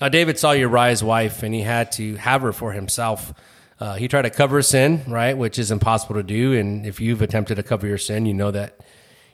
Now, 0.00 0.08
David 0.08 0.38
saw 0.38 0.52
Uriah's 0.52 1.04
wife, 1.04 1.42
and 1.42 1.54
he 1.54 1.60
had 1.60 1.92
to 1.92 2.16
have 2.16 2.42
her 2.42 2.52
for 2.52 2.72
himself. 2.72 3.34
Uh, 3.78 3.94
he 3.94 4.08
tried 4.08 4.22
to 4.22 4.30
cover 4.30 4.58
his 4.58 4.68
sin, 4.68 5.02
right, 5.06 5.36
which 5.36 5.58
is 5.58 5.70
impossible 5.70 6.14
to 6.14 6.22
do. 6.22 6.54
And 6.54 6.86
if 6.86 7.00
you've 7.00 7.20
attempted 7.20 7.56
to 7.56 7.62
cover 7.62 7.86
your 7.86 7.98
sin, 7.98 8.24
you 8.24 8.34
know 8.34 8.50
that 8.50 8.80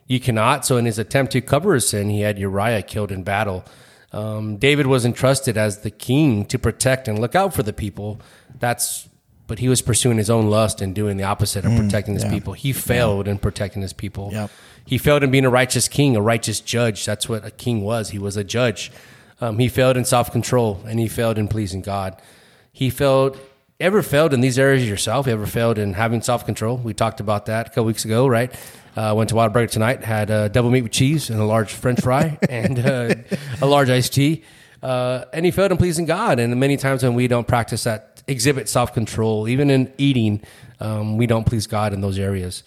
you 0.07 0.19
cannot. 0.19 0.67
So, 0.67 0.77
in 0.77 0.85
his 0.85 0.99
attempt 0.99 1.33
to 1.33 1.41
cover 1.41 1.75
his 1.75 1.89
sin, 1.89 2.11
he 2.11 2.21
had 2.21 2.39
Uriah 2.39 2.83
killed 2.83 3.13
in 3.13 3.23
battle. 3.23 3.65
Um, 4.13 4.57
David 4.57 4.87
was 4.87 5.05
entrusted 5.05 5.57
as 5.57 5.81
the 5.81 5.91
king 5.91 6.45
to 6.47 6.59
protect 6.59 7.07
and 7.07 7.19
look 7.19 7.35
out 7.35 7.55
for 7.55 7.63
the 7.63 7.73
people. 7.73 8.21
That's, 8.59 9.09
but 9.47 9.59
he 9.59 9.69
was 9.69 9.83
pursuing 9.83 10.17
his 10.17 10.31
own 10.31 10.49
lust 10.49 10.81
and 10.81 10.95
doing 10.95 11.17
the 11.17 11.25
opposite 11.25 11.65
of 11.65 11.77
protecting 11.77 12.15
his 12.15 12.25
yeah. 12.25 12.31
people. 12.31 12.53
He 12.55 12.73
failed 12.73 13.29
in 13.29 13.39
protecting 13.39 13.83
his 13.83 13.93
people. 13.93 14.31
Yep. 14.33 14.51
He 14.85 14.99
failed 14.99 15.23
in 15.23 15.31
being 15.31 15.45
a 15.45 15.51
righteous 15.51 15.89
king, 15.89 16.17
a 16.17 16.23
righteous 16.23 16.61
judge. 16.61 17.05
That's 17.05 17.29
what 17.29 17.45
a 17.45 17.51
king 17.51 17.83
was. 17.83 18.11
He 18.11 18.19
was 18.19 18.37
a 18.37 18.45
judge. 18.45 18.91
Um, 19.41 19.59
he 19.59 19.69
failed 19.69 19.97
in 19.97 20.05
self 20.05 20.31
control 20.31 20.83
and 20.87 20.99
he 20.99 21.09
failed 21.09 21.39
in 21.39 21.49
pleasing 21.49 21.83
God. 21.83 22.21
He 22.73 22.91
failed. 22.91 23.39
Ever 23.79 24.03
failed 24.03 24.33
in 24.33 24.41
these 24.41 24.59
areas 24.59 24.89
yourself? 24.89 25.27
You 25.27 25.35
ever 25.35 25.47
failed 25.47 25.77
in 25.77 25.93
having 25.93 26.23
self 26.23 26.47
control? 26.47 26.79
We 26.79 26.95
talked 26.95 27.21
about 27.21 27.47
that 27.47 27.67
a 27.67 27.69
couple 27.71 27.85
weeks 27.85 28.07
ago, 28.07 28.27
right? 28.27 28.55
Uh, 28.97 29.13
went 29.15 29.29
to 29.29 29.35
Whataburger 29.35 29.71
tonight, 29.71 30.03
had 30.03 30.31
uh, 30.31 30.49
double 30.49 30.71
meat 30.71 30.81
with 30.81 30.93
cheese 30.93 31.29
and 31.29 31.39
a 31.39 31.45
large 31.45 31.75
French 31.75 32.01
fry 32.01 32.39
and 32.49 32.79
uh, 32.79 33.15
a 33.61 33.67
large 33.67 33.91
iced 33.91 34.15
tea. 34.15 34.45
Uh, 34.83 35.27
and 35.35 35.45
he 35.45 35.51
failed 35.51 35.73
in 35.73 35.77
pleasing 35.77 36.07
God. 36.07 36.39
And 36.39 36.59
many 36.59 36.79
times 36.79 37.03
when 37.03 37.15
we 37.15 37.29
don't 37.29 37.47
practice 37.47 37.85
that, 37.85 38.17
exhibit 38.27 38.69
self 38.69 38.93
control, 38.93 39.49
even 39.49 39.71
in 39.71 39.93
eating, 39.99 40.43
um, 40.81 41.17
we 41.17 41.27
don't 41.27 41.45
please 41.45 41.67
God 41.67 41.93
in 41.93 42.01
those 42.01 42.19
areas. 42.19 42.63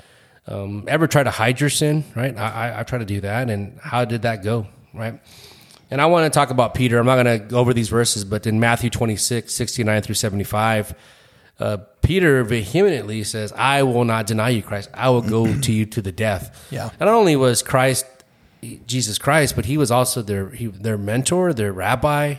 Um, 0.47 0.85
ever 0.87 1.07
try 1.07 1.23
to 1.23 1.31
hide 1.31 1.59
your 1.59 1.69
sin, 1.69 2.03
right? 2.15 2.35
I, 2.37 2.69
I, 2.69 2.79
I 2.79 2.83
try 2.83 2.99
to 2.99 3.05
do 3.05 3.21
that. 3.21 3.49
And 3.49 3.79
how 3.79 4.05
did 4.05 4.23
that 4.23 4.43
go, 4.43 4.67
right? 4.93 5.19
And 5.91 5.99
I 6.01 6.05
want 6.05 6.31
to 6.31 6.37
talk 6.37 6.49
about 6.51 6.73
Peter. 6.75 6.99
I'm 6.99 7.05
not 7.05 7.21
going 7.23 7.39
to 7.39 7.45
go 7.45 7.57
over 7.59 7.73
these 7.73 7.89
verses, 7.89 8.23
but 8.23 8.45
in 8.45 8.59
Matthew 8.59 8.89
26, 8.89 9.51
69 9.53 10.01
through 10.03 10.15
75, 10.15 10.93
uh, 11.59 11.77
Peter 12.01 12.43
vehemently 12.43 13.23
says, 13.23 13.51
I 13.53 13.83
will 13.83 14.05
not 14.05 14.27
deny 14.27 14.49
you, 14.49 14.61
Christ. 14.61 14.89
I 14.93 15.09
will 15.09 15.21
go 15.21 15.59
to 15.59 15.71
you 15.71 15.85
to 15.87 16.01
the 16.01 16.11
death. 16.11 16.67
Yeah. 16.71 16.89
And 16.99 17.01
not 17.01 17.09
only 17.15 17.35
was 17.35 17.63
Christ 17.63 18.05
Jesus 18.85 19.17
Christ, 19.17 19.55
but 19.55 19.65
he 19.65 19.77
was 19.77 19.89
also 19.89 20.21
their 20.21 20.49
he, 20.49 20.67
their 20.67 20.97
mentor, 20.97 21.53
their 21.53 21.71
rabbi, 21.71 22.35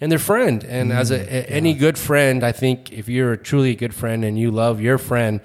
and 0.00 0.10
their 0.10 0.18
friend. 0.18 0.64
And 0.64 0.92
as 0.92 1.10
a, 1.10 1.16
a- 1.20 1.50
any 1.50 1.74
good 1.74 1.98
friend, 1.98 2.42
I 2.42 2.52
think 2.52 2.92
if 2.92 3.08
you're 3.08 3.36
truly 3.36 3.70
a 3.72 3.74
good 3.74 3.94
friend 3.94 4.24
and 4.24 4.38
you 4.38 4.50
love 4.50 4.80
your 4.80 4.98
friend, 4.98 5.40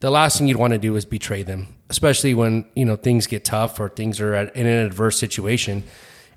the 0.00 0.10
last 0.10 0.38
thing 0.38 0.48
you'd 0.48 0.56
want 0.56 0.72
to 0.72 0.78
do 0.78 0.96
is 0.96 1.04
betray 1.04 1.42
them, 1.42 1.68
especially 1.90 2.34
when 2.34 2.64
you 2.74 2.84
know 2.84 2.96
things 2.96 3.26
get 3.26 3.44
tough 3.44 3.78
or 3.78 3.88
things 3.90 4.20
are 4.20 4.34
at, 4.34 4.56
in 4.56 4.66
an 4.66 4.86
adverse 4.86 5.18
situation. 5.18 5.82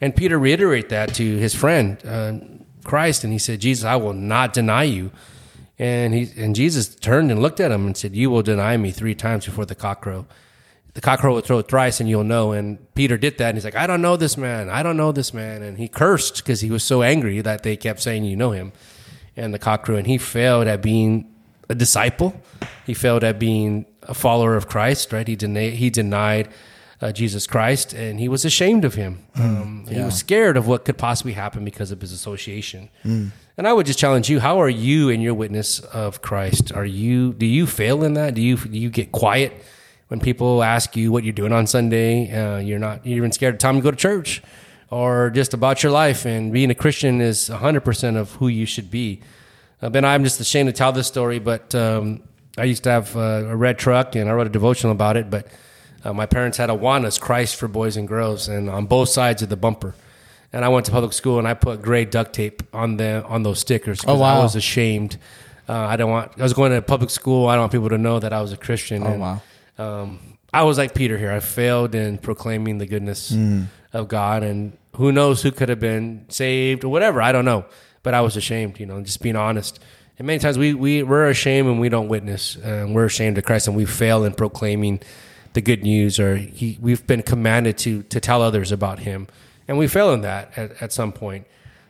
And 0.01 0.15
Peter 0.15 0.39
reiterate 0.39 0.89
that 0.89 1.13
to 1.15 1.37
his 1.37 1.53
friend 1.53 1.97
uh, 2.05 2.33
Christ, 2.83 3.23
and 3.23 3.33
he 3.33 3.39
said, 3.39 3.59
"Jesus, 3.61 3.85
I 3.85 3.95
will 3.95 4.13
not 4.13 4.53
deny 4.53 4.83
you." 4.83 5.11
And 5.77 6.13
he 6.13 6.29
and 6.41 6.55
Jesus 6.55 6.95
turned 6.95 7.31
and 7.31 7.41
looked 7.41 7.59
at 7.59 7.71
him 7.71 7.85
and 7.85 7.95
said, 7.95 8.15
"You 8.15 8.29
will 8.29 8.41
deny 8.41 8.77
me 8.77 8.91
three 8.91 9.15
times 9.15 9.45
before 9.45 9.65
the 9.65 9.75
cock 9.75 10.01
crow." 10.01 10.25
the 10.99 11.01
cockroach 11.01 11.33
will 11.33 11.41
throw 11.41 11.61
thrice 11.61 11.99
and 11.99 12.09
you'll 12.09 12.23
know. 12.23 12.51
And 12.51 12.93
Peter 12.93 13.17
did 13.17 13.37
that. 13.37 13.49
And 13.49 13.57
he's 13.57 13.63
like, 13.63 13.75
I 13.75 13.87
don't 13.87 14.01
know 14.01 14.17
this 14.17 14.37
man. 14.37 14.69
I 14.69 14.83
don't 14.83 14.97
know 14.97 15.11
this 15.11 15.33
man. 15.33 15.61
And 15.61 15.77
he 15.77 15.87
cursed 15.87 16.37
because 16.37 16.61
he 16.61 16.69
was 16.69 16.83
so 16.83 17.03
angry 17.03 17.41
that 17.41 17.63
they 17.63 17.77
kept 17.77 18.01
saying, 18.01 18.23
You 18.25 18.35
know 18.35 18.51
him. 18.51 18.73
And 19.37 19.53
the 19.53 19.59
cockroach, 19.59 19.99
and 19.99 20.07
he 20.07 20.17
failed 20.17 20.67
at 20.67 20.81
being 20.81 21.33
a 21.69 21.75
disciple. 21.75 22.41
He 22.85 22.93
failed 22.93 23.23
at 23.23 23.39
being 23.39 23.85
a 24.03 24.13
follower 24.13 24.55
of 24.55 24.67
Christ, 24.67 25.13
right? 25.13 25.27
He 25.27 25.37
denied, 25.37 25.73
he 25.73 25.89
denied 25.89 26.49
uh, 27.01 27.11
Jesus 27.11 27.47
Christ 27.47 27.93
and 27.93 28.19
he 28.19 28.27
was 28.27 28.43
ashamed 28.45 28.83
of 28.85 28.95
him. 28.95 29.19
Um, 29.35 29.85
He 29.87 30.01
was 30.05 30.15
scared 30.17 30.57
of 30.57 30.67
what 30.67 30.85
could 30.85 30.97
possibly 30.97 31.33
happen 31.33 31.63
because 31.63 31.91
of 31.91 32.01
his 32.01 32.11
association. 32.11 32.89
And 33.57 33.67
I 33.67 33.73
would 33.73 33.85
just 33.85 33.99
challenge 33.99 34.29
you: 34.29 34.39
How 34.39 34.61
are 34.61 34.69
you 34.69 35.09
in 35.09 35.19
your 35.21 35.33
witness 35.33 35.79
of 35.79 36.21
Christ? 36.21 36.71
Are 36.73 36.85
you? 36.85 37.33
Do 37.33 37.45
you 37.45 37.65
fail 37.67 38.03
in 38.03 38.13
that? 38.13 38.33
Do 38.35 38.41
you? 38.41 38.55
Do 38.57 38.77
you 38.77 38.89
get 38.89 39.11
quiet 39.11 39.51
when 40.07 40.19
people 40.19 40.63
ask 40.63 40.95
you 40.95 41.11
what 41.11 41.23
you're 41.25 41.33
doing 41.33 41.51
on 41.53 41.67
Sunday? 41.67 42.31
Uh, 42.31 42.59
you're 42.59 42.79
not 42.79 43.05
you're 43.05 43.17
even 43.17 43.31
scared 43.31 43.55
of 43.55 43.59
time 43.59 43.75
to 43.75 43.81
go 43.81 43.91
to 43.91 43.97
church, 43.97 44.41
or 44.89 45.29
just 45.29 45.53
about 45.53 45.83
your 45.83 45.91
life. 45.91 46.25
And 46.25 46.53
being 46.53 46.71
a 46.71 46.75
Christian 46.75 47.19
is 47.21 47.49
100 47.49 47.81
percent 47.81 48.15
of 48.17 48.31
who 48.39 48.47
you 48.47 48.65
should 48.65 48.89
be. 48.89 49.19
Uh, 49.81 49.89
ben, 49.89 50.03
I'm 50.05 50.23
just 50.23 50.39
ashamed 50.39 50.67
to 50.67 50.73
tell 50.73 50.91
this 50.93 51.07
story, 51.07 51.39
but 51.39 51.73
um, 51.75 52.21
I 52.57 52.63
used 52.63 52.83
to 52.83 52.91
have 52.91 53.15
uh, 53.15 53.45
a 53.49 53.55
red 53.55 53.77
truck, 53.77 54.15
and 54.15 54.29
I 54.29 54.33
wrote 54.33 54.47
a 54.47 54.49
devotional 54.49 54.91
about 54.93 55.17
it. 55.17 55.29
But 55.29 55.47
uh, 56.03 56.13
my 56.13 56.25
parents 56.25 56.57
had 56.57 56.69
Awanas, 56.69 57.19
Christ 57.19 57.55
for 57.55 57.67
Boys 57.67 57.97
and 57.97 58.07
Girls, 58.07 58.47
and 58.47 58.69
on 58.69 58.85
both 58.85 59.09
sides 59.09 59.41
of 59.41 59.49
the 59.49 59.57
bumper. 59.57 59.95
And 60.51 60.65
I 60.65 60.69
went 60.69 60.85
to 60.87 60.91
public 60.91 61.13
school, 61.13 61.37
and 61.39 61.47
I 61.47 61.53
put 61.53 61.81
gray 61.81 62.05
duct 62.05 62.33
tape 62.33 62.63
on 62.73 62.97
the 62.97 63.23
on 63.25 63.43
those 63.43 63.59
stickers 63.59 63.99
because 64.01 64.15
Oh, 64.15 64.19
wow. 64.19 64.39
I 64.39 64.43
was 64.43 64.55
ashamed. 64.55 65.17
Uh, 65.67 65.73
I 65.73 65.95
don't 65.97 66.09
want. 66.09 66.31
I 66.39 66.43
was 66.43 66.53
going 66.53 66.71
to 66.71 66.81
public 66.81 67.09
school. 67.11 67.47
I 67.47 67.53
don't 67.53 67.61
want 67.63 67.71
people 67.71 67.89
to 67.89 67.97
know 67.99 68.19
that 68.19 68.33
I 68.33 68.41
was 68.41 68.51
a 68.51 68.57
Christian. 68.57 69.03
Oh, 69.03 69.07
and, 69.07 69.21
wow. 69.21 69.41
Um, 69.77 70.19
I 70.51 70.63
was 70.63 70.77
like 70.79 70.95
Peter 70.95 71.17
here. 71.17 71.31
I 71.31 71.39
failed 71.39 71.93
in 71.93 72.17
proclaiming 72.17 72.79
the 72.79 72.87
goodness 72.87 73.29
Hmm. 73.29 73.63
of 73.93 74.07
God, 74.07 74.41
and 74.43 74.75
who 74.95 75.11
knows 75.11 75.43
who 75.43 75.51
could 75.51 75.69
have 75.69 75.79
been 75.79 76.25
saved 76.29 76.83
or 76.83 76.89
whatever. 76.89 77.21
I 77.21 77.31
don't 77.31 77.45
know, 77.45 77.65
but 78.01 78.15
I 78.15 78.21
was 78.21 78.35
ashamed. 78.35 78.79
You 78.79 78.87
know, 78.87 78.99
just 79.01 79.21
being 79.21 79.35
honest. 79.35 79.79
And 80.17 80.25
many 80.25 80.39
times 80.39 80.57
we 80.57 80.73
we 80.73 81.03
we're 81.03 81.29
ashamed 81.29 81.67
when 81.67 81.77
we 81.79 81.89
don't 81.89 82.07
witness, 82.07 82.55
and 82.55 82.95
we're 82.95 83.05
ashamed 83.05 83.37
of 83.37 83.43
Christ, 83.45 83.67
and 83.67 83.77
we 83.77 83.85
fail 83.85 84.23
in 84.23 84.33
proclaiming 84.33 85.01
the 85.53 85.61
good 85.61 85.83
news, 85.83 86.19
or 86.19 86.35
he, 86.37 86.77
we've 86.81 87.05
been 87.07 87.23
commanded 87.23 87.77
to 87.79 88.03
to 88.03 88.19
tell 88.19 88.41
others 88.41 88.71
about 88.71 88.99
Him, 88.99 89.27
and 89.67 89.77
we 89.77 89.87
fail 89.87 90.13
in 90.13 90.21
that 90.21 90.51
at, 90.57 90.81
at 90.81 90.93
some 90.93 91.11
point. 91.11 91.45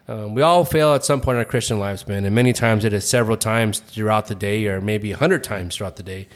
Um, 0.07 0.33
we 0.33 0.41
all 0.41 0.65
fail 0.65 0.95
at 0.95 1.05
some 1.05 1.21
point 1.21 1.35
in 1.35 1.39
our 1.39 1.45
Christian 1.45 1.77
lives, 1.77 2.07
man, 2.07 2.25
and 2.25 2.33
many 2.33 2.51
times 2.51 2.83
it 2.83 2.93
is 2.93 3.07
several 3.07 3.37
times 3.37 3.79
throughout 3.79 4.25
the 4.27 4.35
day, 4.35 4.65
or 4.67 4.81
maybe 4.81 5.11
a 5.11 5.17
hundred 5.17 5.43
times 5.43 5.75
throughout 5.75 5.97
the 5.97 6.03
day. 6.03 6.27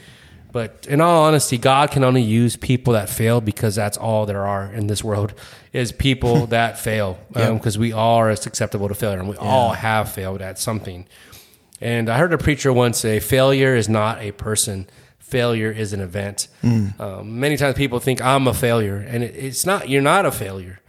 But 0.52 0.86
in 0.88 1.00
all 1.00 1.24
honesty, 1.24 1.58
God 1.58 1.90
can 1.90 2.04
only 2.04 2.22
use 2.22 2.54
people 2.54 2.92
that 2.92 3.10
fail 3.10 3.40
because 3.40 3.74
that's 3.74 3.98
all 3.98 4.24
there 4.24 4.46
are 4.46 4.72
in 4.72 4.86
this 4.86 5.02
world 5.02 5.34
is 5.72 5.90
people 5.90 6.46
that 6.58 6.78
fail. 6.78 7.18
Because 7.32 7.76
we 7.76 7.92
all 7.92 8.18
are 8.18 8.36
susceptible 8.36 8.86
to 8.86 8.94
failure, 8.94 9.18
and 9.18 9.28
we 9.28 9.36
all 9.36 9.72
have 9.72 10.12
failed 10.12 10.40
at 10.40 10.58
something. 10.58 11.06
And 11.80 12.08
I 12.08 12.18
heard 12.18 12.32
a 12.32 12.38
preacher 12.38 12.72
once 12.72 12.98
say, 12.98 13.18
"Failure 13.18 13.74
is 13.74 13.88
not 13.88 14.20
a 14.20 14.30
person. 14.30 14.86
Failure 15.24 15.70
is 15.72 15.92
an 15.92 16.00
event. 16.00 16.48
Mm. 16.62 17.00
Um, 17.00 17.40
many 17.40 17.56
times 17.56 17.76
people 17.76 17.98
think 17.98 18.20
I'm 18.22 18.46
a 18.46 18.54
failure, 18.54 18.96
and 18.96 19.24
it, 19.24 19.34
it's 19.36 19.66
not. 19.66 19.88
You're 19.88 20.02
not 20.02 20.26
a 20.26 20.30
failure. 20.30 20.80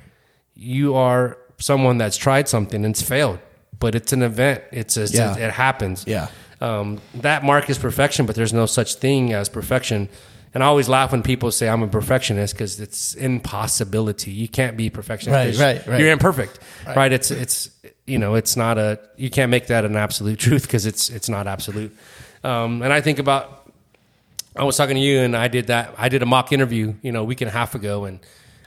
You 0.56 0.96
are 0.96 1.38
someone 1.58 1.98
that's 1.98 2.18
tried 2.18 2.48
something 2.48 2.84
and 2.86 2.94
it's 2.94 3.02
failed, 3.02 3.40
but 3.80 3.96
it's 3.96 4.14
an 4.14 4.22
event. 4.22 4.64
It's 4.72 4.98
a, 4.98 5.06
Yeah. 5.08 5.38
it 5.38 5.52
happens. 5.52 6.04
Yeah. 6.08 6.28
Um, 6.62 7.00
that 7.16 7.44
mark 7.44 7.70
is 7.70 7.78
perfection, 7.78 8.26
but 8.26 8.36
there's 8.36 8.54
no 8.54 8.66
such 8.66 8.96
thing 8.96 9.34
as 9.34 9.50
perfection. 9.50 10.10
And 10.54 10.64
I 10.64 10.68
always 10.68 10.88
laugh 10.88 11.12
when 11.12 11.22
people 11.22 11.52
say 11.52 11.68
I'm 11.68 11.84
a 11.84 11.88
perfectionist 11.88 12.54
because 12.54 12.80
it's 12.80 13.14
impossibility. 13.16 14.32
You 14.32 14.48
can't 14.48 14.78
be 14.78 14.90
perfectionist. 14.90 15.60
Right, 15.60 15.78
right, 15.80 15.88
right. 15.88 16.00
You're 16.00 16.12
imperfect, 16.12 16.60
right. 16.96 17.12
It's 17.12 17.30
it's 17.30 17.70
you 18.06 18.18
know 18.20 18.36
it's 18.36 18.56
not 18.56 18.78
a 18.78 19.00
you 19.18 19.30
can't 19.30 19.52
make 19.52 19.68
that 19.68 19.84
an 19.84 19.98
absolute 19.98 20.40
truth 20.46 20.62
because 20.64 20.86
it's 20.86 21.10
it's 21.10 21.28
not 21.28 21.48
absolute. 21.48 21.94
Um, 22.46 22.82
and 22.84 22.94
I 22.94 23.02
think 23.02 23.20
about 23.20 23.65
I 24.56 24.64
was 24.64 24.78
talking 24.78 24.96
to 24.96 25.02
you 25.02 25.20
and 25.20 25.36
I 25.36 25.48
did 25.48 25.68
that. 25.68 25.94
I 25.98 26.10
did 26.10 26.22
a 26.22 26.26
mock 26.26 26.52
interview, 26.52 26.94
you 27.02 27.12
know, 27.12 27.22
a 27.22 27.26
week 27.26 27.42
and 27.42 27.50
a 27.50 27.52
half 27.52 27.76
ago, 27.76 28.06
and 28.06 28.20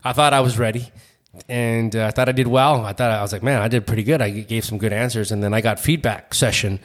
I 0.04 0.12
thought 0.12 0.34
I 0.34 0.40
was 0.40 0.58
ready, 0.58 0.90
and 1.48 1.94
uh, 1.96 2.06
I 2.06 2.10
thought 2.10 2.28
I 2.28 2.32
did 2.32 2.46
well. 2.46 2.84
I 2.84 2.92
thought 2.92 3.10
I 3.10 3.22
was 3.22 3.32
like, 3.32 3.42
man, 3.42 3.60
I 3.60 3.68
did 3.68 3.86
pretty 3.86 4.04
good. 4.04 4.20
I 4.20 4.30
gave 4.30 4.64
some 4.64 4.78
good 4.78 4.92
answers, 4.92 5.32
and 5.32 5.42
then 5.42 5.54
I 5.54 5.60
got 5.60 5.80
feedback 5.80 6.34
session, 6.34 6.78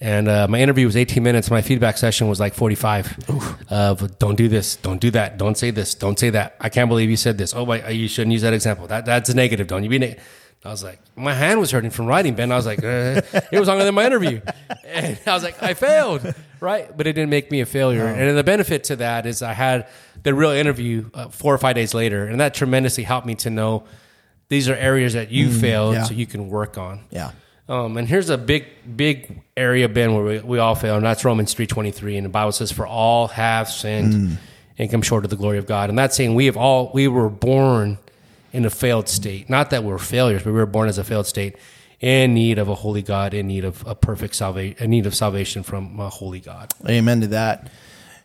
and 0.00 0.28
uh, 0.28 0.46
my 0.48 0.60
interview 0.60 0.86
was 0.86 0.96
18 0.96 1.22
minutes. 1.22 1.50
My 1.50 1.60
feedback 1.62 1.98
session 1.98 2.28
was 2.28 2.40
like 2.40 2.54
45. 2.54 3.28
Of 3.68 4.18
don't 4.18 4.36
do 4.36 4.48
this, 4.48 4.76
don't 4.76 5.00
do 5.00 5.10
that, 5.10 5.36
don't 5.36 5.56
say 5.56 5.70
this, 5.70 5.94
don't 5.94 6.18
say 6.18 6.30
that. 6.30 6.56
I 6.60 6.68
can't 6.70 6.88
believe 6.88 7.10
you 7.10 7.16
said 7.16 7.36
this. 7.36 7.54
Oh, 7.54 7.64
wait, 7.64 7.86
you 7.94 8.08
shouldn't 8.08 8.32
use 8.32 8.42
that 8.42 8.54
example. 8.54 8.86
That 8.86 9.04
that's 9.04 9.28
a 9.28 9.34
negative. 9.34 9.66
Don't 9.66 9.84
you 9.84 9.90
be 9.90 9.98
negative. 9.98 10.24
I 10.64 10.70
was 10.70 10.82
like, 10.82 11.00
my 11.16 11.34
hand 11.34 11.60
was 11.60 11.70
hurting 11.70 11.90
from 11.90 12.06
writing, 12.06 12.34
Ben. 12.34 12.50
I 12.50 12.56
was 12.56 12.66
like, 12.66 12.82
uh, 12.82 13.22
it 13.52 13.60
was 13.60 13.68
longer 13.68 13.84
than 13.84 13.94
my 13.94 14.06
interview. 14.06 14.40
And 14.84 15.18
I 15.26 15.34
was 15.34 15.42
like, 15.44 15.62
I 15.62 15.74
failed, 15.74 16.34
right? 16.60 16.94
But 16.96 17.06
it 17.06 17.12
didn't 17.12 17.30
make 17.30 17.50
me 17.50 17.60
a 17.60 17.66
failure. 17.66 18.06
And 18.06 18.36
the 18.36 18.44
benefit 18.44 18.84
to 18.84 18.96
that 18.96 19.26
is 19.26 19.42
I 19.42 19.52
had 19.52 19.88
the 20.22 20.34
real 20.34 20.50
interview 20.50 21.10
uh, 21.14 21.28
four 21.28 21.54
or 21.54 21.58
five 21.58 21.74
days 21.74 21.94
later, 21.94 22.26
and 22.26 22.40
that 22.40 22.54
tremendously 22.54 23.04
helped 23.04 23.26
me 23.26 23.34
to 23.36 23.50
know 23.50 23.84
these 24.48 24.68
are 24.68 24.74
areas 24.74 25.12
that 25.12 25.30
you 25.30 25.50
failed, 25.50 25.94
yeah. 25.94 26.04
so 26.04 26.14
you 26.14 26.26
can 26.26 26.48
work 26.48 26.78
on. 26.78 27.04
Yeah. 27.10 27.32
Um, 27.68 27.98
and 27.98 28.08
here's 28.08 28.30
a 28.30 28.38
big, 28.38 28.64
big 28.96 29.42
area, 29.54 29.90
Ben, 29.90 30.14
where 30.14 30.24
we, 30.24 30.38
we 30.40 30.58
all 30.58 30.74
fail, 30.74 30.96
and 30.96 31.04
that's 31.04 31.22
Romans 31.24 31.52
three 31.52 31.66
twenty 31.66 31.90
three, 31.90 32.16
and 32.16 32.24
the 32.24 32.30
Bible 32.30 32.52
says, 32.52 32.72
"For 32.72 32.86
all 32.86 33.28
have 33.28 33.68
sinned 33.68 34.38
and 34.78 34.90
come 34.90 35.02
short 35.02 35.24
of 35.24 35.30
the 35.30 35.36
glory 35.36 35.58
of 35.58 35.66
God." 35.66 35.90
And 35.90 35.98
that's 35.98 36.16
saying 36.16 36.34
we 36.34 36.46
have 36.46 36.56
all 36.56 36.90
we 36.94 37.08
were 37.08 37.28
born 37.28 37.98
in 38.54 38.64
a 38.64 38.70
failed 38.70 39.08
state. 39.08 39.50
Not 39.50 39.68
that 39.70 39.84
we're 39.84 39.98
failures, 39.98 40.42
but 40.44 40.52
we 40.52 40.58
were 40.58 40.64
born 40.64 40.88
as 40.88 40.96
a 40.96 41.04
failed 41.04 41.26
state, 41.26 41.56
in 42.00 42.34
need 42.34 42.58
of 42.58 42.68
a 42.68 42.74
holy 42.74 43.02
God, 43.02 43.34
in 43.34 43.46
need 43.46 43.64
of 43.64 43.84
a 43.86 43.94
perfect 43.94 44.34
salvation, 44.34 44.76
in 44.82 44.90
need 44.90 45.06
of 45.06 45.14
salvation 45.14 45.62
from 45.62 45.98
a 45.98 46.08
holy 46.08 46.40
God. 46.40 46.72
Amen 46.88 47.20
to 47.22 47.26
that. 47.28 47.70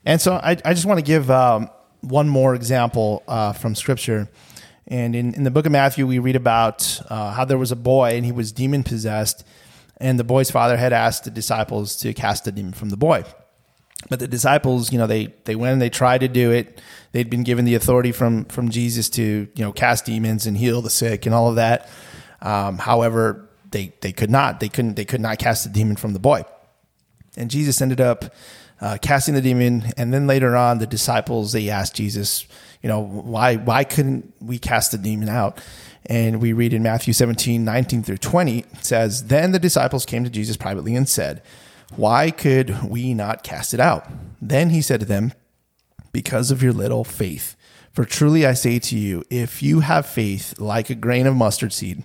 And 0.06 0.22
so 0.22 0.34
I, 0.34 0.58
I 0.64 0.74
just 0.74 0.86
want 0.86 1.00
to 1.00 1.06
give 1.06 1.32
um, 1.32 1.70
one 2.02 2.28
more 2.30 2.54
example 2.56 3.24
uh, 3.28 3.54
from 3.54 3.74
Scripture. 3.76 4.30
And 4.88 5.16
in, 5.16 5.34
in 5.34 5.44
the 5.44 5.52
book 5.52 5.66
of 5.66 5.72
Matthew, 5.72 6.06
we 6.06 6.20
read 6.20 6.36
about 6.36 7.02
uh, 7.10 7.32
how 7.32 7.46
there 7.46 7.58
was 7.58 7.72
a 7.72 7.76
boy 7.76 8.16
and 8.16 8.26
he 8.26 8.32
was 8.32 8.52
demon 8.52 8.84
possessed. 8.84 9.46
And 9.98 10.20
the 10.20 10.24
boy's 10.24 10.52
father 10.52 10.76
had 10.76 10.92
asked 10.92 11.24
the 11.24 11.32
disciples 11.32 11.96
to 11.98 12.14
cast 12.14 12.44
the 12.44 12.52
demon 12.52 12.74
from 12.74 12.90
the 12.90 12.98
boy. 12.98 13.24
But 14.10 14.20
the 14.20 14.28
disciples, 14.28 14.92
you 14.92 14.98
know, 14.98 15.08
they, 15.08 15.34
they 15.46 15.56
went 15.56 15.74
and 15.74 15.82
they 15.82 15.90
tried 15.90 16.20
to 16.20 16.28
do 16.28 16.52
it. 16.52 16.82
They'd 17.14 17.30
been 17.30 17.44
given 17.44 17.64
the 17.64 17.76
authority 17.76 18.12
from, 18.12 18.46
from 18.46 18.70
Jesus 18.70 19.10
to, 19.12 19.24
you 19.24 19.64
know, 19.64 19.72
cast 19.72 20.06
demons 20.06 20.46
and 20.46 20.58
heal 20.58 20.82
the 20.82 20.90
sick 20.90 21.26
and 21.26 21.34
all 21.34 21.48
of 21.48 21.56
that. 21.56 21.90
Um, 22.42 22.78
however, 22.78 23.48
they, 23.74 23.92
they 24.00 24.14
could 24.14 24.30
not. 24.30 24.62
They 24.62 24.70
couldn't. 24.70 24.96
They 24.96 25.04
could 25.04 25.20
not 25.20 25.40
cast 25.40 25.66
the 25.66 25.70
demon 25.70 25.98
from 25.98 26.14
the 26.14 26.20
boy. 26.20 26.46
And 27.36 27.52
Jesus 27.52 27.82
ended 27.82 28.00
up 28.00 28.34
uh, 28.80 28.98
casting 29.02 29.34
the 29.34 29.42
demon. 29.42 29.92
And 29.98 30.14
then 30.14 30.28
later 30.28 30.56
on, 30.56 30.78
the 30.78 30.88
disciples 30.88 31.52
they 31.52 31.70
asked 31.70 31.96
Jesus, 31.96 32.48
you 32.82 32.88
know, 32.88 33.02
why 33.02 33.58
why 33.58 33.84
couldn't 33.84 34.34
we 34.40 34.60
cast 34.60 34.92
the 34.92 34.98
demon 34.98 35.28
out? 35.28 35.60
And 36.06 36.42
we 36.42 36.54
read 36.54 36.74
in 36.74 36.84
Matthew 36.84 37.14
17, 37.14 37.64
19 37.64 38.04
through 38.04 38.18
20, 38.18 38.60
it 38.60 38.66
says, 38.82 39.28
Then 39.28 39.54
the 39.54 39.60
disciples 39.60 40.06
came 40.06 40.24
to 40.26 40.30
Jesus 40.30 40.58
privately 40.58 40.96
and 40.96 41.08
said, 41.08 41.42
Why 41.96 42.30
could 42.30 42.90
we 42.90 43.14
not 43.14 43.44
cast 43.44 43.74
it 43.74 43.80
out? 43.80 44.10
Then 44.42 44.70
he 44.70 44.82
said 44.82 45.00
to 45.00 45.06
them, 45.06 45.34
Because 46.12 46.52
of 46.52 46.62
your 46.62 46.74
little 46.74 47.04
faith. 47.04 47.56
For 47.94 48.06
truly 48.06 48.46
I 48.46 48.54
say 48.54 48.80
to 48.80 48.98
you, 48.98 49.24
if 49.30 49.62
you 49.62 49.82
have 49.82 50.08
faith 50.08 50.60
like 50.60 50.90
a 50.90 50.96
grain 50.96 51.28
of 51.28 51.36
mustard 51.36 51.72
seed, 51.72 52.04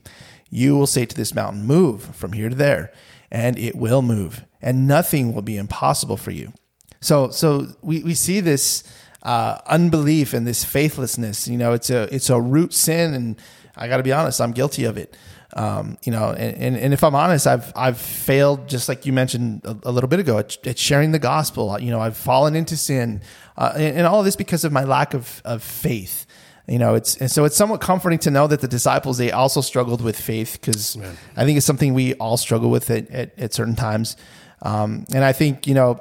you 0.51 0.77
will 0.77 0.87
say 0.87 1.05
to 1.07 1.15
this 1.15 1.35
mountain, 1.35 1.67
Move 1.67 2.03
from 2.17 2.33
here 2.33 2.49
to 2.49 2.55
there, 2.55 2.93
and 3.31 3.59
it 3.59 3.77
will 3.77 4.03
move, 4.03 4.45
and 4.63 4.87
nothing 4.87 5.35
will 5.35 5.43
be 5.43 5.57
impossible 5.57 6.17
for 6.17 6.31
you. 6.31 6.53
So, 7.01 7.31
so 7.31 7.67
we, 7.83 8.03
we 8.03 8.15
see 8.15 8.41
this 8.41 8.85
uh, 9.23 9.59
unbelief 9.67 10.33
and 10.33 10.47
this 10.47 10.65
faithlessness. 10.65 11.49
You 11.49 11.59
know, 11.59 11.73
it's 11.73 11.91
a 11.91 12.13
it's 12.15 12.31
a 12.31 12.41
root 12.41 12.73
sin, 12.73 13.15
and 13.15 13.41
I 13.77 13.89
got 13.89 13.99
to 13.99 14.03
be 14.03 14.13
honest, 14.13 14.41
I'm 14.41 14.53
guilty 14.53 14.85
of 14.85 14.97
it. 14.97 15.17
Um, 15.55 15.97
you 16.03 16.13
know, 16.13 16.31
and, 16.31 16.57
and, 16.59 16.77
and 16.77 16.93
if 16.93 17.03
I'm 17.03 17.15
honest, 17.15 17.47
I've 17.47 17.73
I've 17.75 17.99
failed, 17.99 18.69
just 18.69 18.89
like 18.89 19.07
you 19.07 19.13
mentioned 19.13 19.63
a, 19.65 19.77
a 19.85 19.93
little 19.93 20.09
bit 20.09 20.21
ago, 20.21 20.39
at, 20.39 20.67
at 20.67 20.79
sharing 20.79 21.13
the 21.13 21.19
gospel. 21.19 21.79
You 21.81 21.91
know, 21.91 22.01
I've 22.01 22.17
fallen 22.17 22.55
into 22.55 22.77
sin, 22.77 23.23
uh, 23.57 23.73
and, 23.75 23.99
and 23.99 24.07
all 24.07 24.19
of 24.19 24.25
this 24.25 24.37
because 24.37 24.65
of 24.65 24.73
my 24.73 24.85
lack 24.85 25.15
of 25.15 25.41
of 25.45 25.63
faith. 25.63 26.27
You 26.69 26.79
know, 26.79 26.95
it's 26.95 27.17
and 27.17 27.31
so 27.31 27.45
it's 27.45 27.57
somewhat 27.57 27.81
comforting 27.81 28.19
to 28.21 28.31
know 28.31 28.47
that 28.47 28.61
the 28.61 28.69
disciples 28.69 29.17
they 29.17 29.33
also 29.33 29.63
struggled 29.63 30.03
with 30.03 30.21
faith 30.21 30.59
because 30.61 30.97
I 31.35 31.45
think 31.45 31.57
it's 31.57 31.67
something 31.67 31.95
we 31.95 32.15
all 32.15 32.37
struggle 32.37 32.69
with 32.69 32.91
at, 32.91 33.11
at, 33.11 33.39
at 33.39 33.55
certain 33.55 33.75
times. 33.75 34.17
Um, 34.61 35.07
and 35.15 35.25
I 35.25 35.33
think 35.33 35.67
you 35.67 35.75
know, 35.75 36.01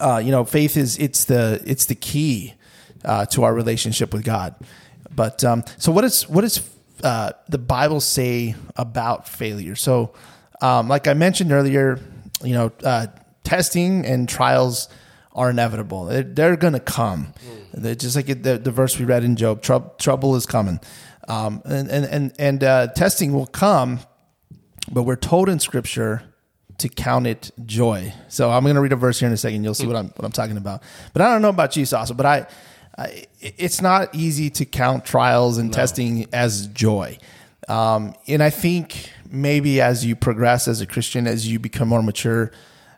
uh, 0.00 0.22
you 0.24 0.30
know, 0.30 0.44
faith 0.44 0.78
is 0.78 0.96
it's 0.98 1.26
the 1.26 1.62
it's 1.66 1.84
the 1.84 1.94
key 1.94 2.54
uh, 3.04 3.26
to 3.26 3.44
our 3.44 3.52
relationship 3.54 4.14
with 4.14 4.24
God. 4.24 4.54
But 5.14 5.44
um, 5.44 5.64
so 5.76 5.92
what 5.92 6.04
is 6.04 6.26
what 6.28 6.40
does 6.40 6.66
uh, 7.02 7.32
the 7.48 7.58
Bible 7.58 8.00
say 8.00 8.54
about 8.76 9.28
failure? 9.28 9.76
So, 9.76 10.14
um, 10.62 10.88
like 10.88 11.06
I 11.06 11.14
mentioned 11.14 11.52
earlier, 11.52 12.00
you 12.42 12.54
know, 12.54 12.72
uh, 12.82 13.08
testing 13.42 14.06
and 14.06 14.28
trials 14.28 14.88
are 15.32 15.50
inevitable. 15.50 16.06
They're, 16.06 16.22
they're 16.22 16.56
going 16.56 16.72
to 16.74 16.80
come. 16.80 17.34
They're 17.76 17.94
just 17.94 18.16
like 18.16 18.26
the, 18.26 18.58
the 18.58 18.70
verse 18.70 18.98
we 18.98 19.04
read 19.04 19.24
in 19.24 19.36
Job: 19.36 19.62
"Trou- 19.62 19.90
"Trouble 19.98 20.36
is 20.36 20.46
coming," 20.46 20.80
um, 21.28 21.60
and 21.64 21.90
and 21.90 22.04
and, 22.06 22.32
and 22.38 22.64
uh, 22.64 22.86
testing 22.88 23.32
will 23.32 23.46
come. 23.46 24.00
But 24.90 25.02
we're 25.04 25.16
told 25.16 25.48
in 25.48 25.58
Scripture 25.60 26.22
to 26.78 26.88
count 26.88 27.26
it 27.26 27.50
joy. 27.64 28.12
So 28.28 28.50
I'm 28.50 28.62
going 28.62 28.74
to 28.74 28.80
read 28.80 28.92
a 28.92 28.96
verse 28.96 29.18
here 29.18 29.28
in 29.28 29.32
a 29.32 29.36
second. 29.36 29.64
You'll 29.64 29.74
see 29.74 29.86
what 29.86 29.96
I'm 29.96 30.08
what 30.08 30.24
I'm 30.24 30.32
talking 30.32 30.56
about. 30.56 30.82
But 31.12 31.22
I 31.22 31.32
don't 31.32 31.42
know 31.42 31.48
about 31.48 31.76
you, 31.76 31.84
Saso, 31.84 32.16
but 32.16 32.26
I, 32.26 32.46
I 32.96 33.26
it's 33.40 33.80
not 33.80 34.14
easy 34.14 34.50
to 34.50 34.64
count 34.64 35.04
trials 35.04 35.58
and 35.58 35.72
testing 35.72 36.26
as 36.32 36.66
joy. 36.68 37.18
Um, 37.68 38.14
and 38.28 38.42
I 38.42 38.50
think 38.50 39.10
maybe 39.30 39.80
as 39.80 40.04
you 40.04 40.14
progress 40.14 40.68
as 40.68 40.80
a 40.80 40.86
Christian, 40.86 41.26
as 41.26 41.48
you 41.48 41.58
become 41.58 41.88
more 41.88 42.02
mature, 42.02 42.52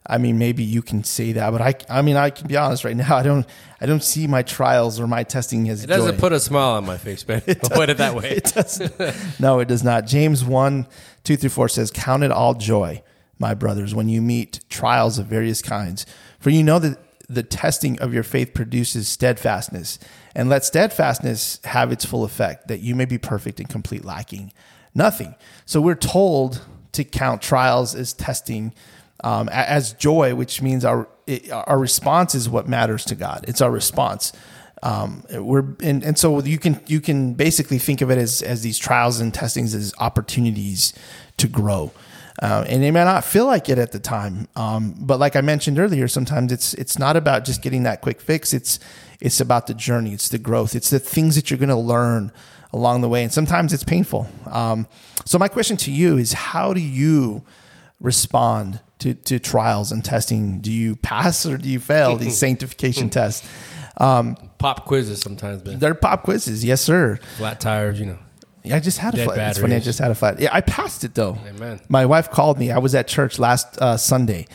I 0.09 0.19
mean, 0.19 0.39
maybe 0.39 0.63
you 0.63 0.83
can 0.83 1.05
say 1.05 1.33
that. 1.33 1.51
But 1.51 1.61
I, 1.61 1.75
I 1.89 2.03
mean, 2.03 2.17
I 2.17 2.31
can 2.31 2.47
be 2.47 2.57
honest 2.57 2.85
right 2.85 2.97
now. 2.97 3.17
I 3.19 3.23
don't, 3.23 3.47
I 3.81 3.87
don't 3.87 4.03
see 4.03 4.27
my 4.27 4.43
trials 4.43 5.01
or 5.01 5.07
my 5.07 5.23
testing 5.23 5.69
as 5.69 5.85
It 5.85 5.89
doesn't 5.89 6.15
joy. 6.15 6.21
put 6.21 6.33
a 6.33 6.41
smile 6.41 6.71
on 6.71 6.87
my 6.87 6.99
face, 6.99 7.25
Ben. 7.25 7.43
I'll 7.49 7.71
put 7.71 7.91
it 7.91 7.99
that 7.99 8.15
way. 8.15 8.31
It 8.31 8.45
doesn't. 8.45 8.95
no, 9.41 9.61
it 9.61 9.69
does 9.69 9.83
not. 9.83 10.07
James 10.07 10.45
1, 10.45 10.87
2 11.25 11.37
through 11.37 11.51
4 11.51 11.69
says, 11.69 11.91
Count 11.91 12.23
it 12.23 12.31
all 12.31 12.55
joy, 12.55 13.03
my 13.39 13.55
brothers, 13.55 13.95
when 13.95 14.09
you 14.09 14.23
meet 14.23 14.61
trials 14.69 15.19
of 15.19 15.27
various 15.27 15.63
kinds. 15.63 16.07
For 16.39 16.51
you 16.51 16.63
know 16.63 16.79
that 16.79 16.99
the 17.29 17.43
testing 17.43 17.99
of 18.01 18.15
your 18.15 18.23
faith 18.23 18.55
produces 18.55 19.09
steadfastness. 19.09 19.99
And 20.35 20.49
let 20.49 20.65
steadfastness 20.65 21.61
have 21.65 21.91
its 21.91 22.05
full 22.05 22.25
effect, 22.25 22.69
that 22.69 22.81
you 22.81 22.95
may 22.95 23.07
be 23.07 23.19
perfect 23.19 23.59
and 23.59 23.69
complete, 23.69 24.05
lacking 24.05 24.53
nothing. 24.95 25.35
So 25.67 25.81
we're 25.81 25.95
told 25.95 26.63
to 26.93 27.05
count 27.05 27.43
trials 27.43 27.95
as 27.95 28.13
testing 28.15 28.73
um, 29.25 29.49
as 29.51 29.93
joy, 29.95 30.35
which 30.35 30.63
means 30.63 30.85
our 30.85 31.09
it, 31.27 31.51
our 31.51 31.79
response 31.79 32.35
is 32.35 32.49
what 32.49 32.69
matters 32.69 33.05
to 33.07 33.15
God. 33.15 33.45
It's 33.49 33.61
our 33.61 33.71
response. 33.71 34.33
Um, 34.83 35.25
we're 35.33 35.65
and, 35.83 36.05
and 36.05 36.19
so 36.19 36.41
you 36.43 36.59
can 36.59 36.81
you 36.87 37.01
can 37.01 37.35
basically 37.35 37.79
think 37.79 38.01
of 38.01 38.11
it 38.11 38.19
as 38.19 38.43
as 38.43 38.63
these 38.63 38.79
trials 38.79 39.21
and 39.21 39.33
testings 39.33 39.75
as 39.75 39.95
opportunities 39.99 40.93
to 41.39 41.49
grow. 41.49 41.93
Uh, 42.43 42.67
and 42.69 42.85
it 42.85 42.93
may 42.93 43.03
not 43.03 43.25
feel 43.25 43.47
like 43.47 43.71
it 43.71 43.79
at 43.79 43.93
the 43.93 43.99
time, 43.99 44.47
um, 44.57 44.95
but 44.99 45.19
like 45.19 45.37
I 45.37 45.41
mentioned 45.41 45.79
earlier, 45.79 46.07
sometimes 46.07 46.53
it's 46.53 46.75
it's 46.75 46.99
not 46.99 47.17
about 47.17 47.47
just 47.47 47.63
getting 47.63 47.85
that 47.85 48.03
quick 48.03 48.21
fix. 48.21 48.53
It's 48.53 48.79
it's 49.21 49.41
about 49.41 49.67
the 49.67 49.73
journey. 49.75 50.13
It's 50.13 50.29
the 50.29 50.39
growth. 50.39 50.75
It's 50.75 50.91
the 50.91 50.99
things 50.99 51.35
that 51.37 51.51
you're 51.51 51.59
going 51.59 51.71
to 51.71 51.77
learn 51.77 52.31
along 52.75 53.01
the 53.01 53.09
way, 53.09 53.23
and 53.23 53.33
sometimes 53.33 53.73
it's 53.73 53.85
painful. 53.85 54.29
Um, 54.51 54.87
so 55.25 55.39
my 55.39 55.49
question 55.49 55.79
to 55.79 55.91
you 55.91 56.19
is, 56.19 56.35
how 56.35 56.75
do 56.75 56.81
you 56.81 57.43
respond 58.01 58.81
to, 59.07 59.15
to 59.15 59.39
trials 59.39 59.93
and 59.93 60.05
testing? 60.05 60.61
Do 60.61 60.73
you 60.73 60.97
pass 60.97 61.47
or 61.47 61.57
do 61.57 61.69
you 61.69 61.81
fail 61.81 62.17
these 62.17 62.37
sanctification 62.47 63.11
tests? 63.11 63.47
Pop 63.99 64.85
quizzes 64.85 65.21
sometimes, 65.21 65.63
Ben. 65.63 65.79
They're 65.79 65.95
pop 65.95 66.25
quizzes, 66.25 66.65
yes, 66.65 66.81
sir. 66.81 67.19
Flat 67.37 67.61
tires, 67.61 67.99
you 68.01 68.07
know. 68.07 68.19
Yeah, 68.65 68.77
I 68.77 68.81
just 68.81 68.99
had 68.99 69.15
a 69.15 69.19
Dead 69.19 69.25
flat. 69.27 69.51
It's 69.51 69.59
funny, 69.61 69.77
I 69.77 69.79
just 69.79 69.99
had 70.01 70.11
a 70.11 70.15
flat. 70.15 70.41
Yeah, 70.41 70.49
I 70.53 70.61
passed 70.61 71.05
it 71.05 71.15
though. 71.15 71.39
Amen. 71.47 71.81
My 71.89 72.05
wife 72.05 72.31
called 72.31 72.59
me. 72.59 72.73
I 72.73 72.79
was 72.79 72.95
at 72.95 73.07
church 73.07 73.39
last 73.39 73.79
uh, 73.81 73.97
Sunday, 73.97 74.47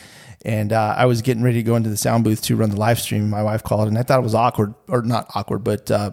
And 0.44 0.72
uh, 0.72 0.94
I 0.98 1.06
was 1.06 1.22
getting 1.22 1.42
ready 1.42 1.58
to 1.58 1.62
go 1.62 1.76
into 1.76 1.88
the 1.88 1.96
sound 1.96 2.24
booth 2.24 2.42
to 2.42 2.56
run 2.56 2.68
the 2.70 2.76
live 2.76 3.00
stream. 3.00 3.30
My 3.30 3.42
wife 3.42 3.62
called, 3.62 3.88
and 3.88 3.96
I 3.96 4.02
thought 4.02 4.18
it 4.18 4.22
was 4.22 4.34
awkward, 4.34 4.74
or 4.86 5.00
not 5.02 5.30
awkward, 5.34 5.64
but 5.64 5.90
uh, 5.90 6.10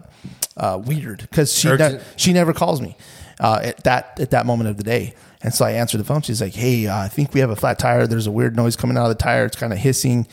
uh, 0.56 0.80
weird 0.82 1.20
because 1.20 1.52
she 1.52 1.68
ne- 1.68 2.00
she 2.16 2.32
never 2.32 2.52
calls 2.54 2.80
me 2.80 2.96
uh, 3.38 3.60
at 3.62 3.84
that 3.84 4.18
at 4.18 4.30
that 4.30 4.46
moment 4.46 4.70
of 4.70 4.76
the 4.78 4.84
day. 4.84 5.14
And 5.42 5.54
so 5.54 5.64
I 5.64 5.72
answered 5.72 5.98
the 5.98 6.04
phone. 6.04 6.22
She's 6.22 6.40
like, 6.40 6.54
"Hey, 6.54 6.86
uh, 6.86 6.98
I 6.98 7.08
think 7.08 7.32
we 7.32 7.40
have 7.40 7.50
a 7.50 7.56
flat 7.56 7.78
tire. 7.78 8.06
There's 8.06 8.26
a 8.26 8.30
weird 8.32 8.56
noise 8.56 8.76
coming 8.76 8.96
out 8.96 9.04
of 9.04 9.16
the 9.16 9.22
tire. 9.22 9.46
It's 9.46 9.56
kind 9.56 9.72
of 9.72 9.78
hissing." 9.78 10.26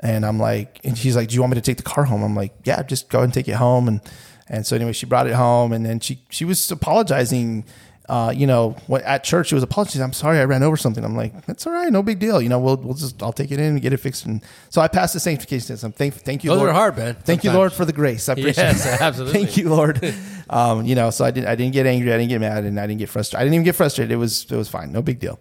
And 0.00 0.24
I'm 0.24 0.38
like, 0.38 0.80
and 0.84 0.96
she's 0.96 1.16
like, 1.16 1.28
"Do 1.28 1.34
you 1.34 1.40
want 1.40 1.52
me 1.52 1.56
to 1.56 1.60
take 1.60 1.76
the 1.76 1.82
car 1.82 2.04
home?" 2.04 2.22
I'm 2.22 2.34
like, 2.36 2.54
"Yeah, 2.64 2.82
just 2.82 3.08
go 3.08 3.22
and 3.22 3.32
take 3.32 3.48
it 3.48 3.54
home." 3.54 3.88
And 3.88 4.00
and 4.48 4.66
so 4.66 4.76
anyway, 4.76 4.92
she 4.92 5.06
brought 5.06 5.26
it 5.26 5.34
home, 5.34 5.72
and 5.72 5.84
then 5.84 6.00
she 6.00 6.22
she 6.30 6.44
was 6.44 6.70
apologizing. 6.70 7.64
Uh, 8.08 8.32
you 8.34 8.46
know, 8.46 8.74
at 9.04 9.22
church, 9.22 9.48
she 9.48 9.54
was 9.54 9.62
apologizing. 9.62 10.00
I'm 10.02 10.14
sorry, 10.14 10.38
I 10.38 10.44
ran 10.44 10.62
over 10.62 10.78
something. 10.78 11.04
I'm 11.04 11.14
like, 11.14 11.44
that's 11.44 11.66
all 11.66 11.74
right, 11.74 11.92
no 11.92 12.02
big 12.02 12.18
deal. 12.18 12.40
You 12.40 12.48
know, 12.48 12.58
we'll 12.58 12.76
we'll 12.78 12.94
just 12.94 13.22
I'll 13.22 13.34
take 13.34 13.50
it 13.50 13.60
in 13.60 13.66
and 13.66 13.82
get 13.82 13.92
it 13.92 13.98
fixed. 13.98 14.24
And 14.24 14.42
so 14.70 14.80
I 14.80 14.88
passed 14.88 15.12
the 15.12 15.20
sanctification 15.20 15.68
test. 15.68 15.84
I'm 15.84 15.92
thank 15.92 16.14
thank 16.14 16.42
you, 16.42 16.48
Those 16.50 16.58
Lord. 16.58 16.70
are 16.70 16.72
hard, 16.72 16.96
man, 16.96 17.16
Thank 17.16 17.44
you. 17.44 17.52
Lord, 17.52 17.72
for 17.72 17.84
the 17.84 17.92
grace. 17.92 18.28
I 18.30 18.32
appreciate 18.32 18.56
Yes, 18.64 18.86
it. 18.86 19.00
absolutely. 19.02 19.44
Thank 19.44 19.56
you, 19.56 19.68
Lord. 19.68 20.14
Um, 20.50 20.86
you 20.86 20.94
know, 20.94 21.10
so 21.10 21.26
I 21.26 21.30
didn't 21.30 21.46
I 21.50 21.56
didn't 21.56 21.74
get 21.74 21.84
angry, 21.84 22.10
I 22.10 22.16
didn't 22.16 22.30
get 22.30 22.40
mad, 22.40 22.64
and 22.64 22.80
I 22.80 22.86
didn't 22.86 23.00
get 23.00 23.10
frustrated. 23.10 23.42
I 23.42 23.44
didn't 23.44 23.54
even 23.56 23.64
get 23.66 23.74
frustrated. 23.76 24.10
It 24.12 24.16
was 24.16 24.50
it 24.50 24.56
was 24.56 24.66
fine, 24.66 24.92
no 24.92 25.02
big 25.02 25.18
deal. 25.20 25.38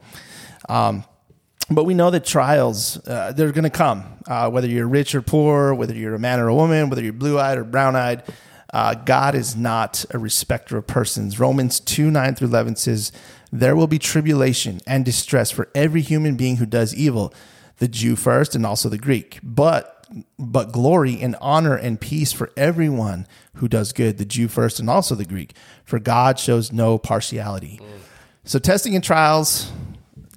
Um, 0.68 1.06
but 1.70 1.86
we 1.86 1.94
know 1.94 2.10
that 2.12 2.26
trials 2.26 2.98
uh, 3.08 3.32
they're 3.34 3.54
going 3.54 3.64
to 3.64 3.70
come, 3.70 4.04
uh, 4.28 4.50
whether 4.50 4.68
you're 4.68 4.86
rich 4.86 5.16
or 5.16 5.22
poor, 5.22 5.74
whether 5.74 5.94
you're 5.94 6.16
a 6.16 6.20
man 6.20 6.42
or 6.42 6.50
a 6.50 6.54
woman, 6.56 6.90
whether 6.90 7.02
you're 7.02 7.14
blue 7.14 7.40
eyed 7.40 7.58
or 7.58 7.64
brown 7.64 7.96
eyed. 7.96 8.24
Uh, 8.74 8.94
God 8.94 9.34
is 9.34 9.56
not 9.56 10.06
a 10.12 10.18
respecter 10.18 10.78
of 10.78 10.88
persons. 10.88 11.40
Romans 11.40 11.80
two 11.80 12.12
nine 12.12 12.36
through 12.36 12.50
eleven 12.50 12.76
says, 12.76 13.12
"There 13.52 13.76
will 13.76 13.88
be 13.88 14.00
tribulation 14.00 14.82
and 14.86 15.06
distress 15.06 15.52
for 15.52 15.70
every 15.74 16.02
human 16.02 16.36
being 16.36 16.58
who 16.58 16.66
does 16.66 16.94
evil, 16.94 17.34
the 17.78 17.88
Jew 17.88 18.16
first, 18.16 18.56
and 18.56 18.66
also 18.66 18.90
the 18.90 18.98
Greek. 18.98 19.40
But 19.42 20.06
but 20.38 20.72
glory 20.72 21.22
and 21.22 21.36
honor 21.42 21.76
and 21.76 22.00
peace 22.00 22.32
for 22.32 22.52
everyone 22.56 23.28
who 23.56 23.68
does 23.68 23.94
good, 23.94 24.18
the 24.18 24.26
Jew 24.26 24.48
first, 24.48 24.80
and 24.80 24.90
also 24.90 25.16
the 25.16 25.26
Greek. 25.26 25.54
For 25.86 26.00
God 26.00 26.38
shows 26.38 26.72
no 26.72 26.98
partiality." 26.98 27.80
So 28.44 28.60
testing 28.60 28.96
and 28.96 29.04
trials 29.04 29.72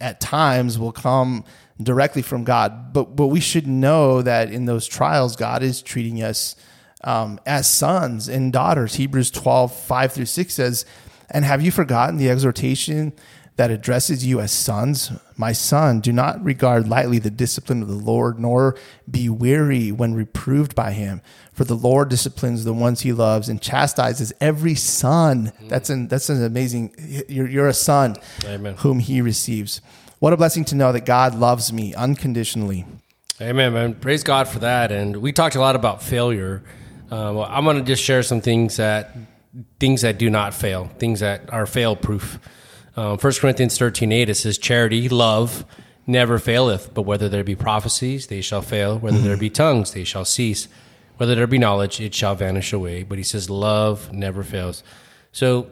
at 0.00 0.20
times 0.20 0.78
will 0.78 0.92
come 0.92 1.44
directly 1.82 2.22
from 2.22 2.44
God, 2.44 2.92
but 2.92 3.16
but 3.16 3.26
we 3.26 3.40
should 3.40 3.66
know 3.66 4.22
that 4.22 4.52
in 4.52 4.66
those 4.66 4.86
trials, 4.86 5.34
God 5.34 5.62
is 5.62 5.82
treating 5.82 6.22
us 6.22 6.54
um, 7.02 7.40
as 7.46 7.68
sons 7.68 8.28
and 8.28 8.52
daughters. 8.52 8.94
Hebrews 8.94 9.30
12, 9.30 9.74
5 9.74 10.12
through 10.12 10.26
6 10.26 10.54
says, 10.54 10.84
And 11.30 11.44
have 11.44 11.62
you 11.62 11.70
forgotten 11.70 12.16
the 12.16 12.30
exhortation 12.30 13.12
that 13.56 13.70
addresses 13.70 14.24
you 14.24 14.40
as 14.40 14.52
sons? 14.52 15.12
My 15.36 15.52
son, 15.52 16.00
do 16.00 16.12
not 16.12 16.42
regard 16.44 16.88
lightly 16.88 17.18
the 17.18 17.30
discipline 17.30 17.82
of 17.82 17.88
the 17.88 17.94
Lord, 17.94 18.38
nor 18.38 18.76
be 19.10 19.28
weary 19.28 19.92
when 19.92 20.14
reproved 20.14 20.74
by 20.74 20.92
him. 20.92 21.22
For 21.52 21.64
the 21.64 21.74
Lord 21.74 22.08
disciplines 22.08 22.64
the 22.64 22.72
ones 22.72 23.02
he 23.02 23.12
loves 23.12 23.48
and 23.48 23.60
chastises 23.60 24.32
every 24.40 24.74
son. 24.74 25.52
That's 25.62 25.90
an 25.90 26.08
that's 26.08 26.30
an 26.30 26.42
amazing. 26.42 26.94
You're, 27.28 27.48
you're 27.48 27.68
a 27.68 27.74
son 27.74 28.16
Amen. 28.46 28.76
whom 28.78 28.98
he 28.98 29.20
receives. 29.20 29.82
What 30.20 30.32
a 30.32 30.36
blessing 30.36 30.64
to 30.66 30.74
know 30.74 30.92
that 30.92 31.06
God 31.06 31.34
loves 31.34 31.72
me 31.72 31.94
unconditionally. 31.94 32.84
Amen, 33.40 33.72
man. 33.72 33.94
Praise 33.94 34.22
God 34.22 34.48
for 34.48 34.58
that. 34.58 34.92
And 34.92 35.16
we 35.16 35.32
talked 35.32 35.54
a 35.54 35.60
lot 35.60 35.76
about 35.76 36.02
failure. 36.02 36.62
Uh, 37.10 37.34
well, 37.34 37.48
I'm 37.50 37.64
going 37.64 37.76
to 37.76 37.82
just 37.82 38.02
share 38.02 38.22
some 38.22 38.40
things 38.40 38.76
that 38.76 39.16
things 39.80 40.02
that 40.02 40.18
do 40.18 40.30
not 40.30 40.54
fail, 40.54 40.88
things 40.98 41.20
that 41.20 41.52
are 41.52 41.66
fail 41.66 41.96
proof. 41.96 42.38
Um, 42.96 43.18
1 43.18 43.32
Corinthians 43.34 43.76
13 43.78 44.12
8, 44.12 44.28
it 44.28 44.34
says, 44.34 44.58
Charity, 44.58 45.08
love, 45.08 45.64
never 46.06 46.38
faileth, 46.38 46.92
but 46.94 47.02
whether 47.02 47.28
there 47.28 47.44
be 47.44 47.56
prophecies, 47.56 48.28
they 48.28 48.40
shall 48.40 48.62
fail. 48.62 48.98
Whether 48.98 49.18
there 49.18 49.36
be 49.36 49.50
tongues, 49.50 49.92
they 49.92 50.04
shall 50.04 50.24
cease. 50.24 50.68
Whether 51.16 51.34
there 51.34 51.46
be 51.46 51.58
knowledge, 51.58 52.00
it 52.00 52.14
shall 52.14 52.34
vanish 52.34 52.72
away. 52.72 53.02
But 53.02 53.18
he 53.18 53.24
says, 53.24 53.50
Love 53.50 54.12
never 54.12 54.42
fails. 54.42 54.82
So, 55.32 55.70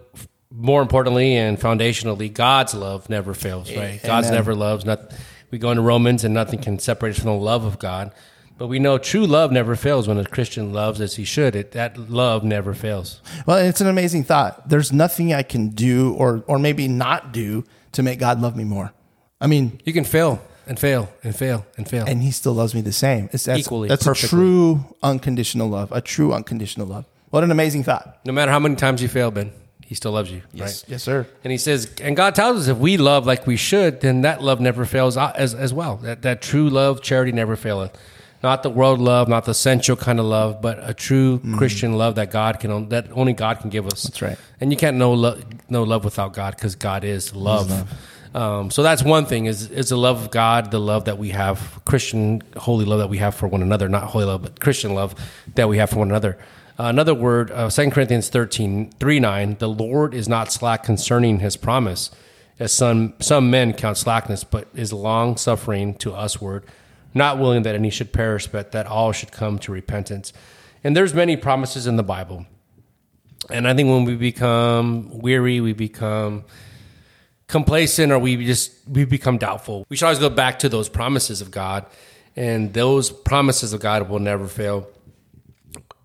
more 0.51 0.80
importantly 0.82 1.36
and 1.36 1.59
foundationally, 1.59 2.32
God's 2.32 2.74
love 2.74 3.09
never 3.11 3.34
fails, 3.34 3.74
right? 3.74 4.01
God's 4.03 4.30
never 4.30 4.55
loves. 4.55 4.84
Not, 4.84 5.12
we 5.51 5.59
go 5.59 5.70
into 5.70 5.82
Romans 5.82 6.24
and 6.24 6.32
nothing 6.32 6.61
can 6.61 6.78
separate 6.78 7.11
us 7.11 7.16
from 7.18 7.26
the 7.26 7.32
love 7.34 7.64
of 7.64 7.78
God. 7.78 8.12
But 8.59 8.66
we 8.66 8.78
know 8.80 8.98
true 8.98 9.24
love 9.26 9.52
never 9.52 9.76
fails 9.76 10.09
when 10.09 10.18
a 10.18 10.24
Christian 10.24 10.72
loves 10.72 11.00
as 11.00 11.14
he 11.16 11.24
should. 11.24 11.54
It, 11.54 11.72
that 11.72 12.11
love 12.11 12.42
never 12.42 12.74
fails. 12.74 13.20
Well, 13.46 13.59
it's 13.59 13.80
an 13.80 13.86
amazing 13.86 14.24
thought. 14.24 14.68
There's 14.68 14.92
nothing 14.92 15.32
I 15.32 15.42
can 15.44 15.68
do 15.70 16.12
or 16.14 16.42
or 16.48 16.59
maybe 16.59 16.88
not 16.88 17.32
do 17.32 17.64
to 17.92 18.02
make 18.02 18.18
God 18.18 18.40
love 18.40 18.56
me 18.56 18.64
more. 18.64 18.92
I 19.40 19.46
mean, 19.46 19.80
You 19.84 19.92
can 19.92 20.04
fail 20.04 20.40
and 20.66 20.78
fail 20.78 21.09
and 21.22 21.34
fail 21.36 21.64
and 21.76 21.88
fail. 21.88 22.04
and 22.06 22.20
he 22.22 22.30
still 22.32 22.52
loves 22.52 22.74
me 22.74 22.80
the 22.82 22.92
same. 22.92 23.28
It's 23.32 23.44
that's, 23.44 23.61
Equally, 23.61 23.88
That's 23.88 24.04
perfectly. 24.04 24.26
a 24.26 24.30
true 24.42 24.84
unconditional 25.02 25.68
love. 25.68 25.92
A 25.92 26.00
true 26.00 26.32
unconditional 26.34 26.86
love. 26.88 27.04
What 27.30 27.44
an 27.44 27.50
amazing 27.52 27.84
thought. 27.84 28.18
no 28.24 28.32
matter 28.32 28.50
how 28.50 28.59
many 28.59 28.74
times 28.74 29.00
you 29.02 29.09
fail, 29.09 29.30
Ben, 29.30 29.52
he 29.86 29.94
still 29.94 30.12
loves 30.12 30.30
you. 30.32 30.42
Yes, 30.52 30.82
Right? 30.82 30.90
yes, 30.92 31.02
sir. 31.04 31.26
And 31.44 31.50
he 31.52 31.59
says, 31.59 31.90
and 32.02 32.16
God 32.16 32.34
tells 32.34 32.62
us 32.62 32.68
if 32.68 32.78
we 32.78 32.96
love 32.96 33.24
like 33.26 33.46
we 33.46 33.56
should, 33.56 34.00
then 34.00 34.22
that 34.22 34.42
love 34.42 34.61
never 34.61 34.84
fails 34.84 35.16
as, 35.16 35.54
as 35.54 35.72
well. 35.72 35.96
That, 35.98 36.22
that 36.22 36.42
true 36.42 36.68
love, 36.68 37.02
charity 37.02 37.32
never 37.32 37.54
faileth. 37.56 37.92
Not 38.43 38.62
the 38.62 38.70
world 38.70 39.01
love, 39.01 39.28
not 39.28 39.47
the 39.47 39.55
sensual 39.55 39.97
kind 39.97 40.20
of 40.20 40.26
love, 40.26 40.62
but 40.62 40.78
a 40.80 40.95
true 40.95 41.41
Christian 41.57 41.99
love 41.99 42.14
that 42.16 42.30
God 42.30 42.61
can, 42.61 42.89
that 42.91 43.11
only 43.12 43.32
God 43.32 43.59
can 43.61 43.68
give 43.68 43.86
us. 43.86 44.05
That's 44.05 44.22
right. 44.22 44.39
And 44.61 44.70
you 44.70 44.76
can't 44.76 44.97
know 44.97 45.12
love, 45.12 45.45
know 45.68 45.82
love 45.82 46.05
without 46.05 46.34
God 46.34 46.55
because 46.55 46.76
God 46.76 47.03
is 47.03 47.34
love. 47.34 47.93
Um, 48.34 48.70
so 48.70 48.82
that's 48.82 49.03
one 49.03 49.26
thing 49.26 49.47
is 49.47 49.70
is 49.70 49.89
the 49.89 49.97
love 49.97 50.22
of 50.22 50.30
God, 50.30 50.70
the 50.70 50.78
love 50.78 51.07
that 51.07 51.18
we 51.18 51.30
have, 51.30 51.80
Christian 51.84 52.43
holy 52.57 52.84
love 52.84 52.99
that 52.99 53.09
we 53.09 53.18
have 53.18 53.34
for 53.34 53.49
one 53.49 53.62
another, 53.62 53.89
not 53.89 54.05
holy 54.05 54.26
love, 54.26 54.43
but 54.43 54.61
Christian 54.61 54.95
love 54.95 55.14
that 55.55 55.68
we 55.68 55.78
have 55.78 55.91
for 55.91 55.97
one 55.97 56.11
another. 56.11 56.39
Uh, 56.78 56.84
another 56.84 57.14
word, 57.14 57.51
uh, 57.51 57.68
2 57.68 57.91
Corinthians 57.91 58.28
13, 58.28 58.93
3, 59.01 59.18
9, 59.18 59.57
the 59.59 59.68
Lord 59.68 60.14
is 60.14 60.28
not 60.28 60.53
slack 60.53 60.84
concerning 60.84 61.41
his 61.41 61.57
promise, 61.57 62.12
as 62.61 62.72
some, 62.72 63.14
some 63.18 63.51
men 63.51 63.72
count 63.72 63.97
slackness, 63.97 64.45
but 64.45 64.68
is 64.74 64.93
long 64.93 65.36
suffering 65.36 65.95
to 65.97 66.11
usward, 66.11 66.64
not 67.19 67.39
willing 67.39 67.64
that 67.64 67.75
any 67.75 67.91
should 67.91 68.12
perish, 68.12 68.47
but 68.47 68.73
that 68.73 68.87
all 68.87 69.12
should 69.12 69.31
come 69.31 69.59
to 69.61 69.73
repentance. 69.73 70.33
And 70.83 70.97
there's 70.97 71.12
many 71.12 71.37
promises 71.37 71.87
in 71.87 71.97
the 71.97 72.03
Bible. 72.03 72.47
And 73.51 73.69
I 73.69 73.75
think 73.75 73.89
when 73.91 74.05
we 74.05 74.16
become 74.16 75.11
weary, 75.11 75.61
we 75.61 75.73
become 75.73 76.45
complacent 77.47 78.12
or 78.12 78.19
we 78.19 78.45
just 78.45 78.73
we 78.89 79.05
become 79.05 79.39
doubtful. 79.39 79.87
We 79.89 79.97
should 79.97 80.07
always 80.07 80.19
go 80.19 80.31
back 80.31 80.59
to 80.61 80.69
those 80.69 80.89
promises 80.89 81.41
of 81.41 81.51
God, 81.51 81.87
and 82.37 82.73
those 82.73 83.11
promises 83.11 83.73
of 83.73 83.81
God 83.81 84.09
will 84.09 84.19
never 84.19 84.47
fail. 84.47 84.89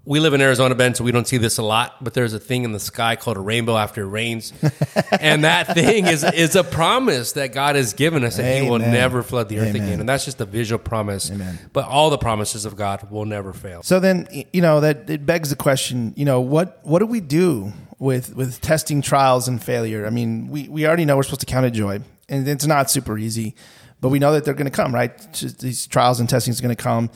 We 0.06 0.20
live 0.20 0.34
in 0.34 0.42
Arizona, 0.42 0.76
Ben, 0.76 0.94
so 0.96 1.06
we 1.06 1.14
don't 1.14 1.26
see 1.26 1.38
this 1.38 1.58
a 1.58 1.64
lot, 1.64 2.04
but 2.04 2.14
there's 2.14 2.34
a 2.34 2.40
thing 2.40 2.66
in 2.66 2.74
the 2.74 2.80
sky 2.80 3.16
called 3.16 3.38
a 3.38 3.40
rainbow 3.40 3.78
after 3.78 4.04
it 4.04 4.08
rains. 4.08 4.52
and 5.20 5.46
that 5.46 5.74
thing 5.74 6.08
is 6.08 6.26
is 6.26 6.58
a 6.58 6.64
promise 6.64 7.32
that 7.34 7.54
God 7.54 7.78
has 7.78 7.94
given 7.94 8.26
us 8.26 8.36
that 8.36 8.62
He 8.62 8.70
will 8.70 8.80
never 8.80 9.24
flood 9.24 9.48
the 9.48 9.60
earth 9.60 9.70
Amen. 9.70 9.88
again. 9.88 10.00
And 10.02 10.10
that's 10.10 10.26
just 10.26 10.42
a 10.42 10.46
visual 10.46 10.78
promise. 10.78 11.32
Amen. 11.32 11.58
But 11.72 11.86
all 11.86 12.10
the 12.10 12.18
promises 12.18 12.66
of 12.66 12.76
God 12.76 13.10
will 13.12 13.24
never 13.24 13.54
fail. 13.54 13.82
So 13.82 14.02
then, 14.02 14.28
you 14.52 14.62
know, 14.62 14.82
that 14.82 15.10
it 15.10 15.26
begs 15.26 15.50
the 15.50 15.56
question, 15.56 16.14
you 16.18 16.26
know, 16.26 16.42
what 16.42 16.80
what 16.84 17.00
do 17.00 17.06
we 17.06 17.22
do 17.22 17.72
with 17.98 18.36
with 18.36 18.60
testing 18.60 19.02
trials 19.02 19.48
and 19.48 19.64
failure? 19.64 20.06
I 20.06 20.10
mean, 20.10 20.50
we 20.50 20.68
we 20.68 20.86
already 20.86 21.06
know 21.06 21.16
we're 21.16 21.24
supposed 21.24 21.42
to 21.42 21.46
count 21.46 21.66
it 21.66 21.72
joy, 21.72 22.02
and 22.28 22.46
it's 22.46 22.66
not 22.66 22.92
super 22.92 23.18
easy, 23.18 23.56
but 24.02 24.10
we 24.10 24.20
know 24.20 24.34
that 24.34 24.44
they're 24.44 24.54
going 24.54 24.70
to 24.70 24.72
come, 24.72 24.94
right? 24.94 25.18
Just 25.32 25.62
These 25.62 25.88
trials 25.88 26.20
and 26.20 26.28
testing 26.28 26.52
is 26.52 26.60
going 26.60 26.76
to 26.76 26.84
come. 26.84 27.10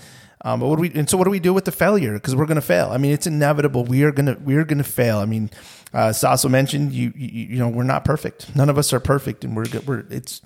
Um, 0.44 0.60
but 0.60 0.68
what 0.68 0.76
do 0.76 0.82
we? 0.82 0.92
And 0.94 1.10
so, 1.10 1.18
what 1.18 1.24
do 1.24 1.32
we 1.32 1.40
do 1.40 1.54
with 1.54 1.66
the 1.66 1.72
failure? 1.72 2.14
Because 2.14 2.36
we're 2.36 2.46
going 2.46 2.56
to 2.56 2.62
fail. 2.62 2.90
I 2.92 2.98
mean, 2.98 3.12
it's 3.12 3.28
inevitable. 3.28 3.84
We 3.86 4.04
are 4.04 4.12
going 4.12 4.28
to 4.28 4.40
we 4.44 4.56
are 4.56 4.64
going 4.64 4.78
to 4.78 4.84
fail. 4.84 5.18
I 5.18 5.26
mean, 5.26 5.50
uh, 5.94 6.10
Saso 6.10 6.50
mentioned 6.50 6.94
you, 6.94 7.12
you 7.16 7.48
you 7.48 7.58
know 7.58 7.70
we're 7.70 7.84
not 7.84 8.06
perfect. 8.06 8.56
None 8.56 8.70
of 8.70 8.78
us 8.78 8.94
are 8.94 9.00
perfect, 9.00 9.44
and 9.44 9.56
we're 9.56 9.66
we're 9.86 10.06
it's 10.10 10.42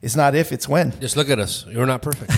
it's 0.00 0.16
not 0.16 0.34
if 0.34 0.52
it's 0.52 0.68
when. 0.68 0.98
Just 1.00 1.16
look 1.16 1.28
at 1.28 1.38
us. 1.38 1.66
You're 1.66 1.86
not 1.86 2.02
perfect. 2.02 2.30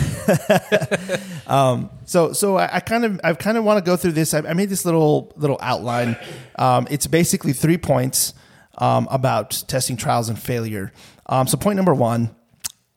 um, 1.49 1.91
So, 2.07 2.33
so 2.33 2.57
I, 2.57 2.77
I 2.77 2.81
kind 2.81 3.05
of, 3.05 3.21
I 3.23 3.35
kind 3.35 3.59
of 3.59 3.65
want 3.65 3.85
to 3.85 3.89
go 3.89 3.97
through 3.97 4.13
this. 4.13 4.33
I, 4.33 4.39
I 4.39 4.55
made 4.55 4.71
this 4.71 4.85
little, 4.85 5.33
little 5.37 5.59
outline. 5.61 6.17
Um, 6.57 6.87
it's 6.91 7.07
basically 7.07 7.53
three 7.53 7.77
points 7.77 8.33
um, 8.79 9.09
about 9.11 9.63
testing 9.69 9.97
trials 9.97 10.29
and 10.29 10.39
failure. 10.39 10.93
Um, 11.27 11.47
so, 11.47 11.59
point 11.59 11.77
number 11.77 11.95
one: 11.95 12.35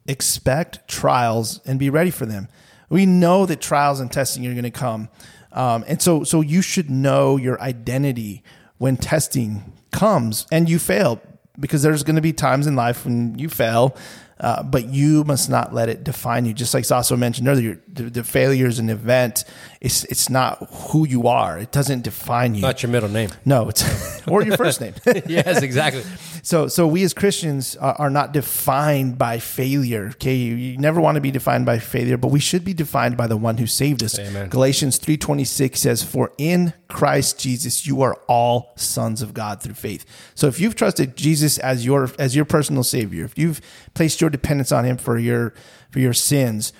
expect 0.07 0.87
trials 0.87 1.59
and 1.65 1.77
be 1.77 1.89
ready 1.89 2.11
for 2.11 2.25
them. 2.25 2.47
We 2.89 3.05
know 3.05 3.45
that 3.45 3.61
trials 3.61 3.99
and 3.99 4.11
testing 4.11 4.45
are 4.47 4.51
going 4.51 4.63
to 4.63 4.71
come, 4.71 5.09
um, 5.51 5.83
and 5.87 6.01
so, 6.01 6.23
so 6.23 6.41
you 6.41 6.61
should 6.61 6.89
know 6.89 7.37
your 7.37 7.59
identity 7.61 8.43
when 8.77 8.97
testing 8.97 9.73
comes 9.91 10.47
and 10.51 10.69
you 10.69 10.79
fail, 10.79 11.21
because 11.59 11.83
there's 11.83 12.03
going 12.03 12.15
to 12.15 12.21
be 12.21 12.33
times 12.33 12.67
in 12.67 12.75
life 12.75 13.05
when 13.05 13.37
you 13.37 13.49
fail. 13.49 13.95
Uh, 14.43 14.61
but 14.61 14.89
you 14.89 15.23
must 15.23 15.49
not 15.49 15.73
let 15.73 15.87
it 15.87 16.03
define 16.03 16.43
you. 16.43 16.53
Just 16.53 16.73
like 16.73 16.83
Saso 16.83 17.17
mentioned 17.17 17.47
earlier, 17.47 17.81
the, 17.87 18.03
the 18.03 18.23
failure 18.25 18.67
is 18.67 18.77
an 18.77 18.89
event. 18.89 19.45
It's 19.79 20.03
it's 20.05 20.29
not 20.29 20.67
who 20.69 21.07
you 21.07 21.27
are. 21.29 21.57
It 21.57 21.71
doesn't 21.71 22.01
define 22.01 22.53
you. 22.53 22.61
Not 22.61 22.83
your 22.83 22.91
middle 22.91 23.07
name. 23.07 23.29
no, 23.45 23.69
it's 23.69 24.27
or 24.27 24.43
your 24.43 24.57
first 24.57 24.81
name. 24.81 24.95
yes, 25.27 25.61
exactly. 25.61 26.03
So, 26.41 26.67
so 26.67 26.85
we 26.85 27.03
as 27.03 27.13
Christians 27.13 27.77
are, 27.77 27.95
are 27.97 28.09
not 28.09 28.33
defined 28.33 29.17
by 29.17 29.39
failure. 29.39 30.07
Okay, 30.15 30.35
you, 30.35 30.55
you 30.55 30.77
never 30.77 30.99
want 30.99 31.15
to 31.15 31.21
be 31.21 31.31
defined 31.31 31.65
by 31.65 31.79
failure, 31.79 32.17
but 32.17 32.27
we 32.27 32.41
should 32.41 32.65
be 32.65 32.73
defined 32.73 33.15
by 33.15 33.27
the 33.27 33.37
one 33.37 33.57
who 33.57 33.65
saved 33.65 34.03
us. 34.03 34.19
Amen. 34.19 34.49
Galatians 34.49 34.97
three 34.97 35.15
twenty 35.15 35.45
six 35.45 35.79
says, 35.79 36.03
"For 36.03 36.33
in 36.37 36.73
Christ 36.89 37.39
Jesus 37.39 37.87
you 37.87 38.01
are 38.01 38.15
all 38.27 38.73
sons 38.75 39.21
of 39.21 39.33
God 39.33 39.61
through 39.61 39.75
faith." 39.75 40.05
So, 40.35 40.47
if 40.47 40.59
you've 40.59 40.75
trusted 40.75 41.15
Jesus 41.15 41.57
as 41.59 41.85
your 41.85 42.09
as 42.19 42.35
your 42.35 42.45
personal 42.45 42.83
Savior, 42.83 43.23
if 43.23 43.37
you've 43.37 43.61
placed 43.93 44.19
your 44.19 44.32
dependence 44.33 44.73
on 44.73 44.83
Him 44.83 44.97
for 44.97 45.17
your 45.17 45.53
for 45.89 45.99
your 45.99 46.13
sins, 46.13 46.73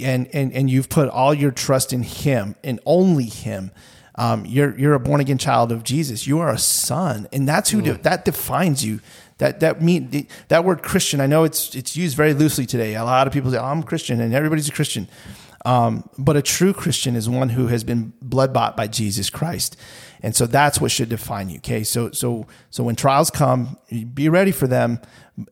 and 0.00 0.26
and 0.34 0.52
and 0.52 0.70
you've 0.70 0.88
put 0.88 1.10
all 1.10 1.34
your 1.34 1.50
trust 1.50 1.92
in 1.92 2.02
Him 2.02 2.56
and 2.64 2.80
only 2.86 3.26
Him. 3.26 3.70
Um, 4.14 4.46
you're 4.46 4.76
you're 4.78 4.94
a 4.94 5.00
born 5.00 5.20
again 5.20 5.36
child 5.36 5.70
of 5.70 5.84
Jesus. 5.84 6.26
You 6.26 6.38
are 6.38 6.50
a 6.50 6.58
son, 6.58 7.28
and 7.32 7.46
that's 7.46 7.70
who 7.70 7.82
de- 7.82 7.98
that 7.98 8.24
defines 8.24 8.82
you. 8.82 9.00
That 9.38 9.60
that 9.60 9.82
mean 9.82 10.26
that 10.48 10.64
word 10.64 10.82
Christian. 10.82 11.20
I 11.20 11.26
know 11.26 11.44
it's 11.44 11.74
it's 11.74 11.96
used 11.96 12.16
very 12.16 12.32
loosely 12.32 12.64
today. 12.64 12.94
A 12.94 13.04
lot 13.04 13.26
of 13.26 13.34
people 13.34 13.50
say, 13.50 13.58
oh, 13.58 13.64
"I'm 13.64 13.82
Christian," 13.82 14.20
and 14.20 14.32
everybody's 14.32 14.68
a 14.68 14.72
Christian. 14.72 15.08
Um, 15.66 16.08
but 16.16 16.36
a 16.36 16.42
true 16.42 16.72
Christian 16.72 17.16
is 17.16 17.28
one 17.28 17.48
who 17.50 17.66
has 17.66 17.82
been 17.82 18.12
blood 18.22 18.52
bought 18.52 18.76
by 18.76 18.86
Jesus 18.86 19.28
Christ, 19.28 19.76
and 20.22 20.34
so 20.34 20.46
that's 20.46 20.80
what 20.80 20.90
should 20.90 21.08
define 21.08 21.48
you. 21.48 21.58
Okay, 21.58 21.84
so 21.84 22.10
so 22.10 22.46
so 22.70 22.84
when 22.84 22.96
trials 22.96 23.30
come, 23.30 23.76
be 24.14 24.28
ready 24.28 24.52
for 24.52 24.66
them, 24.66 25.00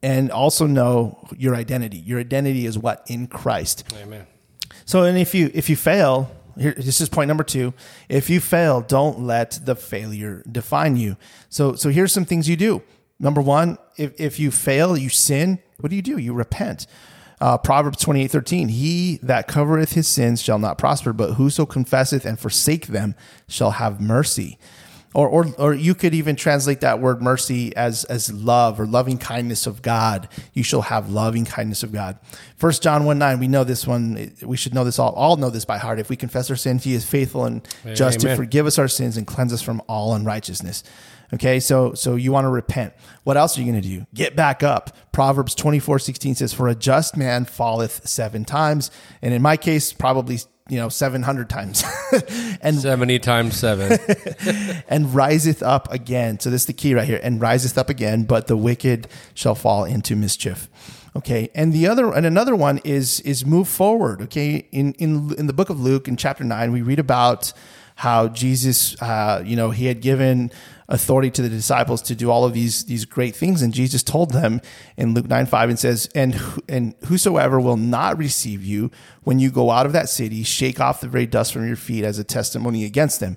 and 0.02 0.30
also 0.30 0.66
know 0.66 1.26
your 1.36 1.54
identity. 1.54 1.98
Your 1.98 2.20
identity 2.20 2.66
is 2.66 2.78
what 2.78 3.04
in 3.08 3.26
Christ. 3.26 3.84
Amen. 4.02 4.26
So, 4.84 5.04
and 5.04 5.18
if 5.18 5.34
you 5.34 5.50
if 5.54 5.70
you 5.70 5.76
fail, 5.76 6.30
here 6.58 6.74
this 6.76 7.00
is 7.00 7.08
point 7.08 7.28
number 7.28 7.44
two. 7.44 7.74
If 8.08 8.30
you 8.30 8.40
fail, 8.40 8.80
don't 8.80 9.20
let 9.20 9.60
the 9.64 9.74
failure 9.74 10.42
define 10.50 10.96
you. 10.96 11.16
So, 11.48 11.74
so 11.74 11.90
here's 11.90 12.12
some 12.12 12.24
things 12.24 12.48
you 12.48 12.56
do. 12.56 12.82
Number 13.18 13.40
one, 13.40 13.78
if 13.96 14.18
if 14.20 14.38
you 14.38 14.50
fail, 14.50 14.96
you 14.96 15.08
sin. 15.08 15.60
What 15.78 15.90
do 15.90 15.96
you 15.96 16.02
do? 16.02 16.18
You 16.18 16.34
repent. 16.34 16.86
Uh, 17.44 17.58
Proverbs 17.58 17.98
twenty 17.98 18.22
eight 18.24 18.30
thirteen. 18.30 18.68
He 18.68 19.18
that 19.22 19.46
covereth 19.46 19.92
his 19.92 20.08
sins 20.08 20.40
shall 20.40 20.58
not 20.58 20.78
prosper, 20.78 21.12
but 21.12 21.34
whoso 21.34 21.66
confesseth 21.66 22.24
and 22.24 22.40
forsake 22.40 22.86
them 22.86 23.14
shall 23.46 23.72
have 23.72 24.00
mercy. 24.00 24.58
Or, 25.14 25.28
or, 25.28 25.46
or 25.58 25.74
you 25.74 25.94
could 25.94 26.12
even 26.12 26.34
translate 26.34 26.80
that 26.80 27.00
word 27.00 27.22
mercy 27.22 27.74
as, 27.76 28.04
as 28.04 28.32
love 28.32 28.80
or 28.80 28.86
loving 28.86 29.16
kindness 29.16 29.66
of 29.66 29.80
God. 29.80 30.28
You 30.52 30.64
shall 30.64 30.82
have 30.82 31.08
loving 31.08 31.44
kindness 31.44 31.84
of 31.84 31.92
God. 31.92 32.18
First 32.56 32.82
John 32.82 33.04
1 33.04 33.18
9, 33.18 33.38
we 33.38 33.48
know 33.48 33.62
this 33.64 33.86
one. 33.86 34.32
We 34.42 34.56
should 34.56 34.74
know 34.74 34.84
this 34.84 34.98
all, 34.98 35.12
all 35.12 35.36
know 35.36 35.50
this 35.50 35.64
by 35.64 35.78
heart. 35.78 36.00
If 36.00 36.10
we 36.10 36.16
confess 36.16 36.50
our 36.50 36.56
sins, 36.56 36.84
he 36.84 36.94
is 36.94 37.04
faithful 37.08 37.44
and 37.44 37.66
just 37.94 38.20
to 38.20 38.34
forgive 38.34 38.66
us 38.66 38.78
our 38.78 38.88
sins 38.88 39.16
and 39.16 39.26
cleanse 39.26 39.52
us 39.52 39.62
from 39.62 39.80
all 39.88 40.14
unrighteousness. 40.14 40.82
Okay, 41.32 41.58
so 41.58 41.94
so 41.94 42.16
you 42.16 42.32
want 42.32 42.44
to 42.44 42.48
repent. 42.48 42.92
What 43.24 43.36
else 43.36 43.56
are 43.56 43.62
you 43.62 43.70
going 43.70 43.82
to 43.82 43.88
do? 43.88 44.06
Get 44.14 44.36
back 44.36 44.62
up. 44.62 44.96
Proverbs 45.10 45.54
24, 45.54 45.98
16 45.98 46.36
says, 46.36 46.52
For 46.52 46.68
a 46.68 46.74
just 46.74 47.16
man 47.16 47.44
falleth 47.44 48.06
seven 48.06 48.44
times. 48.44 48.90
And 49.22 49.34
in 49.34 49.42
my 49.42 49.56
case, 49.56 49.92
probably 49.92 50.38
you 50.70 50.78
know, 50.78 50.88
700 50.88 51.50
times. 51.50 51.84
and 52.62 52.76
70 52.76 53.18
times 53.18 53.56
7. 53.56 53.98
and 54.88 55.14
riseth 55.14 55.62
up 55.62 55.92
again. 55.92 56.40
So 56.40 56.48
this 56.50 56.62
is 56.62 56.66
the 56.66 56.72
key 56.72 56.94
right 56.94 57.06
here. 57.06 57.20
And 57.22 57.40
riseth 57.40 57.76
up 57.76 57.90
again, 57.90 58.24
but 58.24 58.46
the 58.46 58.56
wicked 58.56 59.08
shall 59.34 59.54
fall 59.54 59.84
into 59.84 60.16
mischief. 60.16 60.70
Okay. 61.16 61.50
And 61.54 61.72
the 61.72 61.86
other 61.86 62.12
and 62.12 62.26
another 62.26 62.56
one 62.56 62.80
is 62.82 63.20
is 63.20 63.44
move 63.44 63.68
forward. 63.68 64.22
Okay. 64.22 64.66
In 64.72 64.94
in 64.94 65.34
in 65.34 65.46
the 65.46 65.52
book 65.52 65.70
of 65.70 65.78
Luke 65.78 66.08
in 66.08 66.16
chapter 66.16 66.44
nine, 66.44 66.72
we 66.72 66.82
read 66.82 66.98
about 66.98 67.52
how 67.96 68.28
Jesus 68.28 69.00
uh, 69.00 69.42
you 69.44 69.54
know, 69.56 69.70
he 69.70 69.86
had 69.86 70.00
given 70.00 70.50
authority 70.88 71.30
to 71.30 71.42
the 71.42 71.48
disciples 71.48 72.02
to 72.02 72.14
do 72.14 72.30
all 72.30 72.44
of 72.44 72.52
these 72.52 72.84
these 72.84 73.04
great 73.04 73.34
things. 73.34 73.62
And 73.62 73.72
Jesus 73.72 74.02
told 74.02 74.30
them 74.30 74.60
in 74.96 75.14
Luke 75.14 75.28
9 75.28 75.46
5 75.46 75.68
and 75.68 75.78
says 75.78 76.08
and 76.14 76.40
and 76.68 76.94
whosoever 77.06 77.60
will 77.60 77.76
not 77.76 78.18
receive 78.18 78.64
you 78.64 78.90
when 79.22 79.38
you 79.38 79.50
go 79.50 79.70
out 79.70 79.86
of 79.86 79.92
that 79.92 80.08
city 80.08 80.42
shake 80.42 80.80
off 80.80 81.00
the 81.00 81.08
very 81.08 81.26
dust 81.26 81.52
from 81.52 81.66
your 81.66 81.76
feet 81.76 82.04
as 82.04 82.18
a 82.18 82.24
testimony 82.24 82.84
against 82.84 83.20
them. 83.20 83.36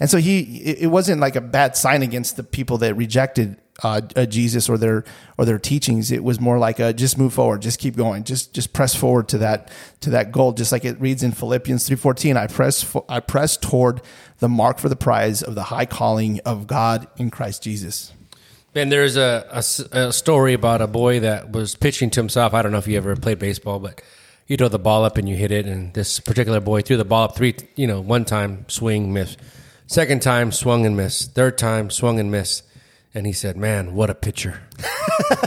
And 0.00 0.10
so 0.10 0.18
he 0.18 0.60
it 0.60 0.78
it 0.82 0.86
wasn't 0.88 1.20
like 1.20 1.36
a 1.36 1.40
bad 1.40 1.76
sign 1.76 2.02
against 2.02 2.36
the 2.36 2.44
people 2.44 2.78
that 2.78 2.94
rejected 2.94 3.56
uh, 3.82 4.00
uh, 4.14 4.26
Jesus 4.26 4.68
or 4.68 4.78
their 4.78 5.04
or 5.38 5.44
their 5.44 5.58
teachings. 5.58 6.10
It 6.10 6.24
was 6.24 6.40
more 6.40 6.58
like 6.58 6.78
a, 6.78 6.92
just 6.92 7.18
move 7.18 7.32
forward, 7.32 7.62
just 7.62 7.78
keep 7.78 7.96
going, 7.96 8.24
just 8.24 8.54
just 8.54 8.72
press 8.72 8.94
forward 8.94 9.28
to 9.28 9.38
that 9.38 9.70
to 10.00 10.10
that 10.10 10.32
goal. 10.32 10.52
Just 10.52 10.72
like 10.72 10.84
it 10.84 11.00
reads 11.00 11.22
in 11.22 11.32
Philippians 11.32 11.86
three 11.86 11.96
fourteen, 11.96 12.36
I 12.36 12.46
press 12.46 12.96
I 13.08 13.20
press 13.20 13.56
toward 13.56 14.00
the 14.38 14.48
mark 14.48 14.78
for 14.78 14.88
the 14.88 14.96
prize 14.96 15.42
of 15.42 15.54
the 15.54 15.64
high 15.64 15.86
calling 15.86 16.40
of 16.44 16.66
God 16.66 17.06
in 17.16 17.30
Christ 17.30 17.62
Jesus. 17.62 18.12
And 18.74 18.92
there's 18.92 19.16
a 19.16 19.62
a 19.92 20.12
story 20.12 20.52
about 20.52 20.82
a 20.82 20.86
boy 20.86 21.20
that 21.20 21.50
was 21.50 21.74
pitching 21.74 22.10
to 22.10 22.20
himself. 22.20 22.52
I 22.52 22.62
don't 22.62 22.72
know 22.72 22.78
if 22.78 22.86
you 22.86 22.96
ever 22.98 23.16
played 23.16 23.38
baseball, 23.38 23.78
but 23.78 24.02
you 24.46 24.56
throw 24.56 24.68
the 24.68 24.78
ball 24.78 25.04
up 25.04 25.16
and 25.16 25.28
you 25.28 25.34
hit 25.34 25.50
it. 25.50 25.66
And 25.66 25.92
this 25.94 26.20
particular 26.20 26.60
boy 26.60 26.82
threw 26.82 26.96
the 26.96 27.04
ball 27.04 27.24
up 27.24 27.36
three, 27.36 27.56
you 27.74 27.86
know, 27.86 28.00
one 28.00 28.24
time, 28.24 28.64
swing, 28.68 29.12
miss. 29.12 29.36
Second 29.86 30.20
time, 30.20 30.52
swung 30.52 30.84
and 30.84 30.96
missed. 30.96 31.34
Third 31.34 31.58
time, 31.58 31.90
swung 31.90 32.20
and 32.20 32.30
missed. 32.30 32.64
And 33.16 33.26
he 33.26 33.32
said, 33.32 33.56
Man, 33.56 33.94
what 33.94 34.10
a 34.10 34.14
pitcher. 34.14 34.60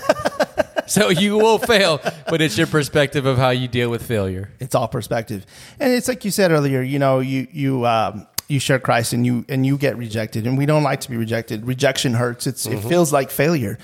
so 0.88 1.10
you 1.10 1.38
will 1.38 1.60
fail, 1.60 2.02
but 2.28 2.42
it's 2.42 2.58
your 2.58 2.66
perspective 2.66 3.28
of 3.28 3.38
how 3.38 3.52
you 3.52 3.68
deal 3.68 3.92
with 3.92 4.02
failure. 4.02 4.50
It's 4.60 4.74
all 4.74 4.88
perspective, 4.88 5.46
and 5.80 5.94
it's 5.94 6.08
like 6.08 6.26
you 6.26 6.32
said 6.32 6.50
earlier. 6.50 6.82
You 6.82 6.98
know, 6.98 7.20
you 7.20 7.48
you 7.52 7.86
um, 7.86 8.26
you 8.48 8.60
share 8.60 8.80
Christ 8.80 9.14
and 9.14 9.24
you 9.24 9.46
and 9.48 9.68
you 9.68 9.78
get 9.78 9.98
rejected, 9.98 10.48
and 10.48 10.58
we 10.58 10.66
don't 10.66 10.82
like 10.82 11.02
to 11.02 11.12
be 11.12 11.16
rejected. 11.16 11.68
Rejection 11.68 12.16
hurts. 12.16 12.48
It's 12.48 12.66
it 12.66 12.80
feels 12.80 13.14
like 13.14 13.30
failure, 13.30 13.78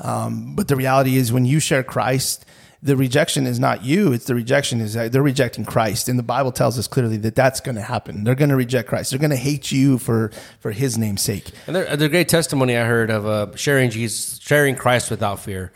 um, 0.00 0.54
but 0.54 0.68
the 0.68 0.76
reality 0.76 1.16
is 1.16 1.32
when 1.32 1.46
you 1.46 1.60
share 1.60 1.82
Christ. 1.82 2.44
The 2.82 2.96
rejection 2.96 3.46
is 3.46 3.60
not 3.60 3.84
you; 3.84 4.12
it's 4.12 4.24
the 4.24 4.34
rejection 4.34 4.80
is 4.80 4.94
that 4.94 5.12
they're 5.12 5.22
rejecting 5.22 5.66
Christ, 5.66 6.08
and 6.08 6.18
the 6.18 6.22
Bible 6.22 6.50
tells 6.50 6.78
us 6.78 6.88
clearly 6.88 7.18
that 7.18 7.34
that's 7.34 7.60
going 7.60 7.74
to 7.74 7.82
happen. 7.82 8.24
They're 8.24 8.34
going 8.34 8.48
to 8.48 8.56
reject 8.56 8.88
Christ. 8.88 9.10
They're 9.10 9.18
going 9.18 9.30
to 9.30 9.36
hate 9.36 9.70
you 9.70 9.98
for 9.98 10.30
for 10.60 10.70
His 10.70 10.96
name's 10.96 11.20
sake. 11.20 11.50
And 11.66 11.76
there, 11.76 11.84
there's 11.84 12.02
a 12.02 12.08
great 12.08 12.28
testimony 12.28 12.76
I 12.78 12.84
heard 12.84 13.10
of 13.10 13.26
uh, 13.26 13.54
sharing 13.56 13.90
Jesus, 13.90 14.38
sharing 14.40 14.76
Christ 14.76 15.10
without 15.10 15.40
fear. 15.40 15.72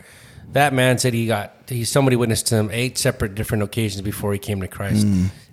That 0.53 0.73
man 0.73 0.97
said 0.97 1.13
he 1.13 1.27
got 1.27 1.53
he 1.67 1.85
somebody 1.85 2.15
witnessed 2.15 2.49
him 2.49 2.69
eight 2.71 2.97
separate 2.97 3.35
different 3.35 3.63
occasions 3.63 4.01
before 4.01 4.33
he 4.33 4.39
came 4.39 4.61
to 4.61 4.67
Christ. 4.67 5.05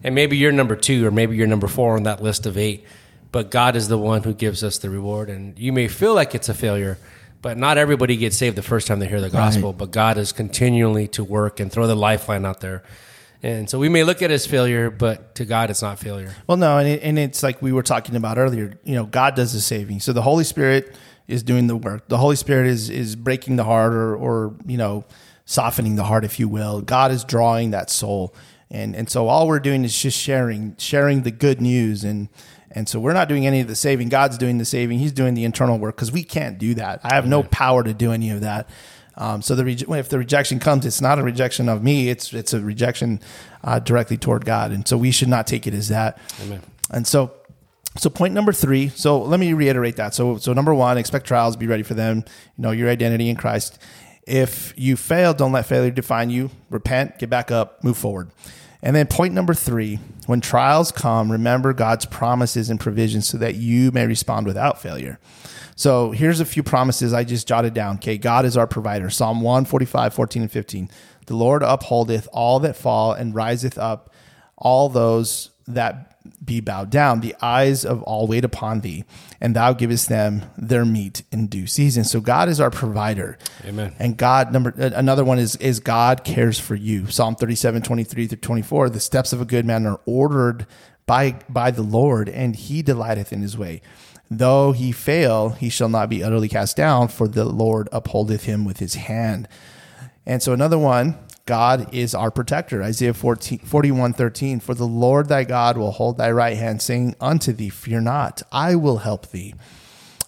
And 0.04 0.14
maybe 0.14 0.36
you're 0.36 0.52
number 0.52 0.76
two, 0.76 1.06
or 1.06 1.10
maybe 1.10 1.36
you're 1.36 1.46
number 1.46 1.68
four 1.68 1.96
on 1.96 2.04
that 2.04 2.22
list 2.22 2.46
of 2.46 2.56
eight. 2.56 2.86
But 3.30 3.50
God 3.50 3.76
is 3.76 3.88
the 3.88 3.98
one 3.98 4.22
who 4.22 4.34
gives 4.34 4.62
us 4.62 4.78
the 4.78 4.90
reward, 4.90 5.30
and 5.30 5.58
you 5.58 5.72
may 5.72 5.88
feel 5.88 6.14
like 6.14 6.34
it's 6.34 6.50
a 6.50 6.54
failure, 6.54 6.98
but 7.42 7.58
not 7.58 7.76
everybody 7.76 8.16
gets 8.16 8.36
saved 8.36 8.56
the 8.56 8.62
first 8.62 8.86
time 8.86 9.00
they 9.00 9.08
hear 9.08 9.20
the 9.20 9.28
gospel. 9.28 9.72
But 9.72 9.90
God 9.90 10.16
is 10.16 10.32
continually 10.32 11.08
to 11.08 11.24
work 11.24 11.60
and 11.60 11.70
throw 11.70 11.86
the 11.86 11.96
lifeline 11.96 12.46
out 12.46 12.60
there. 12.60 12.84
And 13.42 13.68
so 13.68 13.80
we 13.80 13.88
may 13.88 14.04
look 14.04 14.22
at 14.22 14.30
it 14.30 14.34
as 14.34 14.46
failure, 14.46 14.88
but 14.88 15.34
to 15.34 15.44
God, 15.44 15.68
it's 15.68 15.82
not 15.82 15.98
failure. 15.98 16.32
Well, 16.46 16.56
no, 16.56 16.78
and, 16.78 16.88
it, 16.88 17.02
and 17.02 17.18
it's 17.18 17.42
like 17.42 17.60
we 17.60 17.72
were 17.72 17.82
talking 17.82 18.14
about 18.14 18.38
earlier. 18.38 18.78
You 18.84 18.94
know, 18.94 19.04
God 19.04 19.34
does 19.34 19.52
the 19.52 19.60
saving. 19.60 19.98
So 19.98 20.12
the 20.12 20.22
Holy 20.22 20.44
Spirit 20.44 20.96
is 21.26 21.42
doing 21.42 21.66
the 21.66 21.76
work. 21.76 22.08
The 22.08 22.18
Holy 22.18 22.36
Spirit 22.36 22.68
is 22.68 22.88
is 22.88 23.16
breaking 23.16 23.56
the 23.56 23.64
heart, 23.64 23.92
or 23.92 24.14
or 24.14 24.54
you 24.64 24.76
know, 24.76 25.04
softening 25.44 25.96
the 25.96 26.04
heart, 26.04 26.24
if 26.24 26.38
you 26.38 26.48
will. 26.48 26.82
God 26.82 27.10
is 27.10 27.24
drawing 27.24 27.72
that 27.72 27.90
soul, 27.90 28.32
and 28.70 28.94
and 28.94 29.10
so 29.10 29.26
all 29.26 29.48
we're 29.48 29.58
doing 29.58 29.84
is 29.84 30.00
just 30.00 30.18
sharing 30.18 30.76
sharing 30.78 31.22
the 31.22 31.32
good 31.32 31.60
news, 31.60 32.04
and 32.04 32.28
and 32.74 32.88
so 32.88 32.98
we're 32.98 33.12
not 33.12 33.28
doing 33.28 33.46
any 33.46 33.60
of 33.60 33.68
the 33.68 33.74
saving. 33.76 34.08
God's 34.08 34.38
doing 34.38 34.58
the 34.58 34.64
saving. 34.64 34.98
He's 34.98 35.12
doing 35.12 35.34
the 35.34 35.44
internal 35.44 35.78
work 35.78 35.96
because 35.96 36.12
we 36.12 36.22
can't 36.22 36.58
do 36.58 36.74
that. 36.74 37.00
I 37.02 37.14
have 37.14 37.26
no 37.26 37.42
power 37.42 37.82
to 37.82 37.94
do 37.94 38.12
any 38.12 38.30
of 38.30 38.40
that. 38.40 38.68
Um, 39.16 39.42
so 39.42 39.54
the 39.54 39.62
reje- 39.62 39.98
if 39.98 40.08
the 40.08 40.18
rejection 40.18 40.58
comes, 40.58 40.86
it's 40.86 41.00
not 41.00 41.18
a 41.18 41.22
rejection 41.22 41.68
of 41.68 41.82
me. 41.82 42.08
It's 42.08 42.32
it's 42.32 42.52
a 42.52 42.60
rejection 42.60 43.20
uh, 43.62 43.78
directly 43.78 44.16
toward 44.16 44.44
God, 44.44 44.72
and 44.72 44.86
so 44.86 44.96
we 44.96 45.10
should 45.10 45.28
not 45.28 45.46
take 45.46 45.66
it 45.66 45.74
as 45.74 45.88
that. 45.88 46.18
Amen. 46.42 46.62
And 46.90 47.06
so, 47.06 47.32
so 47.96 48.08
point 48.08 48.32
number 48.34 48.52
three. 48.52 48.88
So 48.88 49.20
let 49.20 49.38
me 49.38 49.52
reiterate 49.52 49.96
that. 49.96 50.14
So 50.14 50.38
so 50.38 50.52
number 50.52 50.74
one, 50.74 50.96
expect 50.96 51.26
trials, 51.26 51.56
be 51.56 51.66
ready 51.66 51.82
for 51.82 51.94
them. 51.94 52.24
You 52.56 52.62
know 52.62 52.70
your 52.70 52.88
identity 52.88 53.28
in 53.28 53.36
Christ. 53.36 53.78
If 54.26 54.72
you 54.76 54.96
fail, 54.96 55.34
don't 55.34 55.52
let 55.52 55.66
failure 55.66 55.90
define 55.90 56.30
you. 56.30 56.50
Repent, 56.70 57.18
get 57.18 57.28
back 57.28 57.50
up, 57.50 57.82
move 57.84 57.98
forward. 57.98 58.30
And 58.82 58.96
then 58.96 59.06
point 59.06 59.32
number 59.32 59.54
three, 59.54 60.00
when 60.26 60.40
trials 60.40 60.90
come, 60.90 61.30
remember 61.30 61.72
God's 61.72 62.04
promises 62.04 62.68
and 62.68 62.80
provisions 62.80 63.28
so 63.28 63.38
that 63.38 63.54
you 63.54 63.92
may 63.92 64.06
respond 64.06 64.46
without 64.46 64.82
failure. 64.82 65.20
So 65.76 66.10
here's 66.10 66.40
a 66.40 66.44
few 66.44 66.62
promises 66.62 67.12
I 67.12 67.24
just 67.24 67.46
jotted 67.46 67.74
down. 67.74 67.96
Okay, 67.96 68.18
God 68.18 68.44
is 68.44 68.56
our 68.56 68.66
provider. 68.66 69.08
Psalm 69.08 69.40
145, 69.40 70.12
14, 70.12 70.42
and 70.42 70.50
15. 70.50 70.90
The 71.26 71.36
Lord 71.36 71.62
upholdeth 71.62 72.28
all 72.32 72.58
that 72.60 72.76
fall 72.76 73.12
and 73.12 73.34
riseth 73.34 73.78
up 73.78 74.12
all 74.56 74.88
those 74.88 75.50
that 75.66 76.11
be 76.44 76.60
bowed 76.60 76.90
down. 76.90 77.20
The 77.20 77.34
eyes 77.40 77.84
of 77.84 78.02
all 78.02 78.26
wait 78.26 78.44
upon 78.44 78.80
thee, 78.80 79.04
and 79.40 79.56
thou 79.56 79.72
givest 79.72 80.08
them 80.08 80.42
their 80.56 80.84
meat 80.84 81.22
in 81.30 81.46
due 81.46 81.66
season. 81.66 82.04
So 82.04 82.20
God 82.20 82.48
is 82.48 82.60
our 82.60 82.70
provider. 82.70 83.38
Amen. 83.64 83.94
And 83.98 84.16
God, 84.16 84.52
number 84.52 84.74
uh, 84.78 84.90
another 84.94 85.24
one 85.24 85.38
is 85.38 85.56
is 85.56 85.80
God 85.80 86.24
cares 86.24 86.58
for 86.58 86.74
you. 86.74 87.06
Psalm 87.08 87.34
37, 87.34 87.82
23 87.82 88.26
through 88.26 88.38
24. 88.38 88.90
The 88.90 89.00
steps 89.00 89.32
of 89.32 89.40
a 89.40 89.44
good 89.44 89.64
man 89.64 89.86
are 89.86 90.00
ordered 90.06 90.66
by 91.06 91.40
by 91.48 91.70
the 91.70 91.82
Lord, 91.82 92.28
and 92.28 92.56
he 92.56 92.82
delighteth 92.82 93.32
in 93.32 93.42
his 93.42 93.56
way. 93.56 93.82
Though 94.30 94.72
he 94.72 94.92
fail, 94.92 95.50
he 95.50 95.68
shall 95.68 95.90
not 95.90 96.08
be 96.08 96.24
utterly 96.24 96.48
cast 96.48 96.76
down, 96.76 97.08
for 97.08 97.28
the 97.28 97.44
Lord 97.44 97.88
upholdeth 97.92 98.44
him 98.44 98.64
with 98.64 98.78
his 98.78 98.94
hand. 98.94 99.46
And 100.24 100.42
so 100.42 100.52
another 100.52 100.78
one 100.78 101.18
God 101.44 101.92
is 101.92 102.14
our 102.14 102.30
protector. 102.30 102.82
Isaiah 102.82 103.14
14, 103.14 103.58
41 103.60 104.12
13. 104.12 104.60
For 104.60 104.74
the 104.74 104.86
Lord 104.86 105.28
thy 105.28 105.44
God 105.44 105.76
will 105.76 105.92
hold 105.92 106.18
thy 106.18 106.30
right 106.30 106.56
hand, 106.56 106.80
saying 106.80 107.16
unto 107.20 107.52
thee, 107.52 107.68
Fear 107.68 108.02
not, 108.02 108.42
I 108.52 108.76
will 108.76 108.98
help 108.98 109.30
thee. 109.30 109.54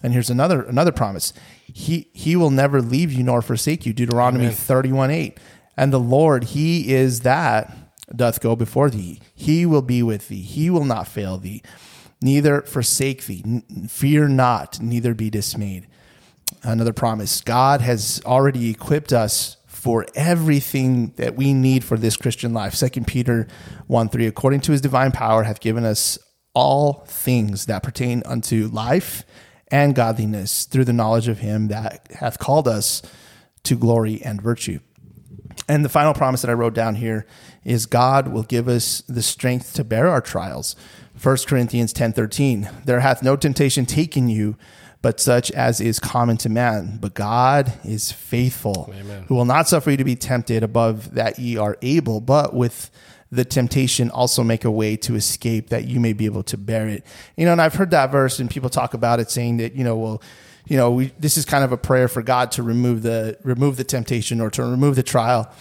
And 0.03 0.13
here's 0.13 0.29
another 0.29 0.63
another 0.63 0.91
promise. 0.91 1.33
He 1.65 2.09
he 2.13 2.35
will 2.35 2.51
never 2.51 2.81
leave 2.81 3.11
you 3.11 3.23
nor 3.23 3.41
forsake 3.41 3.85
you. 3.85 3.93
Deuteronomy 3.93 4.49
31 4.49 5.09
8. 5.09 5.39
And 5.77 5.91
the 5.91 5.99
Lord, 5.99 6.45
He 6.45 6.93
is 6.93 7.21
that 7.21 7.75
doth 8.13 8.39
go 8.39 8.55
before 8.55 8.89
thee. 8.89 9.19
He 9.33 9.65
will 9.65 9.81
be 9.81 10.03
with 10.03 10.27
thee. 10.27 10.41
He 10.41 10.69
will 10.69 10.85
not 10.85 11.07
fail 11.07 11.37
thee, 11.37 11.63
neither 12.21 12.61
forsake 12.61 13.25
thee. 13.25 13.63
Fear 13.87 14.29
not, 14.29 14.79
neither 14.79 15.13
be 15.13 15.29
dismayed. 15.29 15.87
Another 16.61 16.93
promise. 16.93 17.41
God 17.41 17.81
has 17.81 18.21
already 18.25 18.69
equipped 18.69 19.11
us 19.13 19.57
for 19.85 20.03
everything 20.15 21.13
that 21.17 21.35
we 21.35 21.53
need 21.53 21.83
for 21.83 21.95
this 21.95 22.17
Christian 22.17 22.55
life. 22.55 22.73
Second 22.73 23.05
Peter 23.05 23.47
1 23.85 24.09
3, 24.09 24.25
according 24.25 24.61
to 24.61 24.71
his 24.71 24.81
divine 24.81 25.11
power, 25.11 25.43
hath 25.43 25.59
given 25.59 25.85
us 25.85 26.17
all 26.55 27.05
things 27.05 27.67
that 27.67 27.83
pertain 27.83 28.23
unto 28.25 28.67
life 28.69 29.23
and 29.67 29.93
godliness 29.93 30.65
through 30.65 30.85
the 30.85 30.91
knowledge 30.91 31.27
of 31.27 31.37
him 31.37 31.67
that 31.67 32.07
hath 32.15 32.39
called 32.39 32.67
us 32.67 33.03
to 33.61 33.75
glory 33.75 34.19
and 34.23 34.41
virtue. 34.41 34.79
And 35.69 35.85
the 35.85 35.89
final 35.89 36.15
promise 36.15 36.41
that 36.41 36.49
I 36.49 36.55
wrote 36.55 36.73
down 36.73 36.95
here 36.95 37.27
is 37.63 37.85
God 37.85 38.29
will 38.29 38.41
give 38.41 38.67
us 38.67 39.03
the 39.07 39.21
strength 39.21 39.75
to 39.75 39.83
bear 39.83 40.07
our 40.07 40.19
trials. 40.19 40.75
1 41.21 41.45
Corinthians 41.45 41.93
10:13 41.93 42.85
There 42.85 43.01
hath 43.01 43.21
no 43.21 43.35
temptation 43.35 43.85
taken 43.85 44.29
you 44.29 44.57
but 45.05 45.19
such 45.19 45.51
as 45.51 45.79
is 45.79 45.99
common 45.99 46.35
to 46.35 46.49
man. 46.49 46.97
But 46.99 47.13
God 47.13 47.71
is 47.83 48.11
faithful, 48.11 48.91
Amen. 48.91 49.25
who 49.27 49.35
will 49.35 49.45
not 49.45 49.67
suffer 49.67 49.91
you 49.91 49.97
to 49.97 50.03
be 50.03 50.15
tempted 50.15 50.63
above 50.63 51.13
that 51.13 51.37
ye 51.37 51.57
are 51.57 51.77
able, 51.83 52.21
but 52.21 52.55
with 52.55 52.89
the 53.29 53.45
temptation 53.45 54.09
also 54.09 54.43
make 54.43 54.65
a 54.65 54.71
way 54.71 54.95
to 54.95 55.13
escape 55.13 55.69
that 55.69 55.85
you 55.85 55.99
may 55.99 56.13
be 56.13 56.25
able 56.25 56.41
to 56.41 56.57
bear 56.57 56.87
it. 56.87 57.05
You 57.37 57.45
know, 57.45 57.51
and 57.51 57.61
I've 57.61 57.75
heard 57.75 57.91
that 57.91 58.11
verse 58.11 58.39
and 58.39 58.49
people 58.49 58.67
talk 58.67 58.95
about 58.95 59.19
it 59.19 59.29
saying 59.29 59.57
that, 59.57 59.75
you 59.75 59.83
know, 59.83 59.95
well, 59.95 60.23
you 60.65 60.75
know, 60.75 60.89
we, 60.89 61.11
this 61.19 61.37
is 61.37 61.45
kind 61.45 61.63
of 61.63 61.71
a 61.71 61.77
prayer 61.77 62.07
for 62.07 62.23
God 62.23 62.51
to 62.53 62.63
remove 62.63 63.03
the 63.03 63.37
remove 63.43 63.77
the 63.77 63.83
temptation 63.83 64.41
or 64.41 64.49
to 64.49 64.63
remove 64.63 64.95
the 64.95 65.03
trial. 65.03 65.51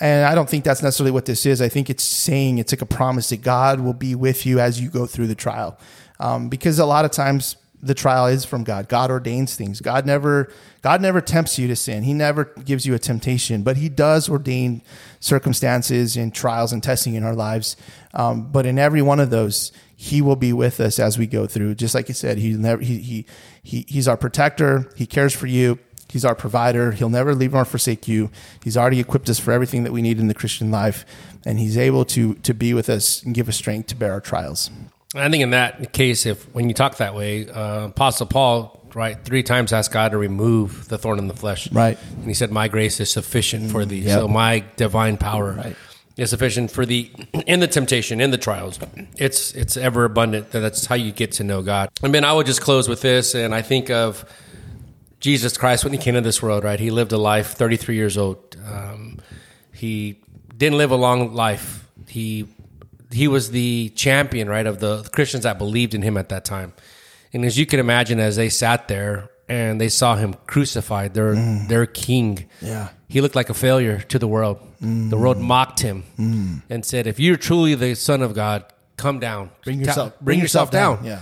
And 0.00 0.24
I 0.24 0.34
don't 0.34 0.48
think 0.48 0.64
that's 0.64 0.82
necessarily 0.82 1.10
what 1.10 1.26
this 1.26 1.44
is. 1.44 1.60
I 1.60 1.68
think 1.68 1.90
it's 1.90 2.04
saying 2.04 2.56
it's 2.56 2.72
like 2.72 2.80
a 2.80 2.86
promise 2.86 3.28
that 3.28 3.42
God 3.42 3.80
will 3.80 3.92
be 3.92 4.14
with 4.14 4.46
you 4.46 4.60
as 4.60 4.80
you 4.80 4.88
go 4.88 5.04
through 5.04 5.26
the 5.26 5.34
trial. 5.34 5.78
Um, 6.20 6.48
because 6.48 6.78
a 6.78 6.86
lot 6.86 7.04
of 7.04 7.10
times 7.10 7.56
the 7.84 7.94
trial 7.94 8.26
is 8.26 8.44
from 8.44 8.64
God. 8.64 8.88
God 8.88 9.10
ordains 9.10 9.54
things. 9.54 9.80
God 9.80 10.06
never 10.06 10.50
God 10.82 11.00
never 11.00 11.20
tempts 11.20 11.58
you 11.58 11.68
to 11.68 11.76
sin. 11.76 12.02
He 12.02 12.12
never 12.14 12.44
gives 12.44 12.86
you 12.86 12.94
a 12.94 12.98
temptation, 12.98 13.62
but 13.62 13.76
He 13.76 13.88
does 13.88 14.28
ordain 14.28 14.82
circumstances 15.20 16.16
and 16.16 16.34
trials 16.34 16.72
and 16.72 16.82
testing 16.82 17.14
in 17.14 17.24
our 17.24 17.34
lives. 17.34 17.76
Um, 18.14 18.50
but 18.50 18.66
in 18.66 18.78
every 18.78 19.02
one 19.02 19.20
of 19.20 19.30
those, 19.30 19.72
He 19.96 20.22
will 20.22 20.36
be 20.36 20.52
with 20.52 20.80
us 20.80 20.98
as 20.98 21.18
we 21.18 21.26
go 21.26 21.46
through. 21.46 21.74
Just 21.74 21.94
like 21.94 22.08
you 22.08 22.14
said, 22.14 22.38
He 22.38 22.54
never 22.54 22.82
He 22.82 22.98
He, 22.98 23.26
he 23.62 23.84
He's 23.88 24.08
our 24.08 24.16
protector. 24.16 24.90
He 24.96 25.06
cares 25.06 25.34
for 25.34 25.46
you. 25.46 25.78
He's 26.08 26.24
our 26.24 26.34
provider. 26.34 26.92
He'll 26.92 27.08
never 27.08 27.34
leave 27.34 27.52
nor 27.52 27.64
forsake 27.64 28.06
you. 28.06 28.30
He's 28.62 28.76
already 28.76 29.00
equipped 29.00 29.28
us 29.28 29.38
for 29.38 29.52
everything 29.52 29.84
that 29.84 29.92
we 29.92 30.00
need 30.00 30.18
in 30.18 30.28
the 30.28 30.34
Christian 30.34 30.70
life, 30.70 31.04
and 31.44 31.58
He's 31.58 31.76
able 31.76 32.04
to 32.06 32.34
to 32.34 32.54
be 32.54 32.72
with 32.72 32.88
us 32.88 33.22
and 33.22 33.34
give 33.34 33.48
us 33.48 33.56
strength 33.56 33.88
to 33.88 33.96
bear 33.96 34.12
our 34.12 34.20
trials. 34.20 34.70
I 35.14 35.28
think 35.30 35.42
in 35.42 35.50
that 35.50 35.92
case, 35.92 36.26
if 36.26 36.44
when 36.54 36.68
you 36.68 36.74
talk 36.74 36.96
that 36.96 37.14
way, 37.14 37.48
uh, 37.48 37.86
Apostle 37.86 38.26
Paul, 38.26 38.80
right, 38.94 39.16
three 39.24 39.42
times 39.42 39.72
asked 39.72 39.92
God 39.92 40.10
to 40.10 40.18
remove 40.18 40.88
the 40.88 40.98
thorn 40.98 41.18
in 41.18 41.28
the 41.28 41.34
flesh, 41.34 41.70
right, 41.72 41.98
and 42.16 42.26
he 42.26 42.34
said, 42.34 42.50
"My 42.50 42.68
grace 42.68 42.98
is 43.00 43.10
sufficient 43.10 43.70
for 43.70 43.84
thee." 43.84 44.00
Yep. 44.00 44.18
So 44.18 44.28
my 44.28 44.64
divine 44.76 45.16
power 45.16 45.52
right. 45.52 45.76
is 46.16 46.30
sufficient 46.30 46.70
for 46.70 46.84
thee 46.84 47.12
in 47.46 47.60
the 47.60 47.68
temptation, 47.68 48.20
in 48.20 48.32
the 48.32 48.38
trials. 48.38 48.78
It's 49.16 49.52
it's 49.52 49.76
ever 49.76 50.04
abundant. 50.04 50.50
That's 50.50 50.86
how 50.86 50.96
you 50.96 51.12
get 51.12 51.32
to 51.32 51.44
know 51.44 51.62
God. 51.62 51.90
I 52.02 52.08
mean, 52.08 52.24
I 52.24 52.32
would 52.32 52.46
just 52.46 52.60
close 52.60 52.88
with 52.88 53.00
this, 53.00 53.34
and 53.34 53.54
I 53.54 53.62
think 53.62 53.90
of 53.90 54.24
Jesus 55.20 55.56
Christ 55.56 55.84
when 55.84 55.92
he 55.92 55.98
came 55.98 56.14
to 56.14 56.20
this 56.20 56.42
world. 56.42 56.64
Right, 56.64 56.80
he 56.80 56.90
lived 56.90 57.12
a 57.12 57.18
life, 57.18 57.52
thirty 57.52 57.76
three 57.76 57.96
years 57.96 58.18
old. 58.18 58.56
Um, 58.68 59.20
he 59.72 60.18
didn't 60.56 60.78
live 60.78 60.90
a 60.90 60.96
long 60.96 61.34
life. 61.34 61.88
He 62.08 62.48
he 63.14 63.28
was 63.28 63.50
the 63.50 63.90
champion, 63.90 64.48
right, 64.48 64.66
of 64.66 64.80
the 64.80 65.08
Christians 65.12 65.44
that 65.44 65.58
believed 65.58 65.94
in 65.94 66.02
him 66.02 66.16
at 66.16 66.28
that 66.30 66.44
time. 66.44 66.72
And 67.32 67.44
as 67.44 67.58
you 67.58 67.66
can 67.66 67.80
imagine, 67.80 68.20
as 68.20 68.36
they 68.36 68.48
sat 68.48 68.88
there 68.88 69.30
and 69.48 69.80
they 69.80 69.88
saw 69.88 70.16
him 70.16 70.34
crucified, 70.46 71.14
their 71.14 71.34
mm. 71.34 71.68
their 71.68 71.86
king, 71.86 72.48
yeah, 72.60 72.90
he 73.08 73.20
looked 73.20 73.34
like 73.34 73.50
a 73.50 73.54
failure 73.54 74.00
to 74.00 74.18
the 74.18 74.28
world. 74.28 74.58
Mm. 74.82 75.10
The 75.10 75.16
world 75.16 75.38
mocked 75.38 75.80
him 75.80 76.04
mm. 76.18 76.62
and 76.70 76.84
said, 76.84 77.06
"If 77.06 77.18
you're 77.18 77.36
truly 77.36 77.74
the 77.74 77.94
Son 77.94 78.22
of 78.22 78.34
God, 78.34 78.64
come 78.96 79.20
down, 79.20 79.50
bring 79.64 79.80
yourself, 79.80 80.12
Ta- 80.12 80.18
bring, 80.20 80.40
yourself, 80.40 80.68
yourself 80.68 80.70
down. 80.70 80.96
down." 80.96 81.04
Yeah. 81.04 81.20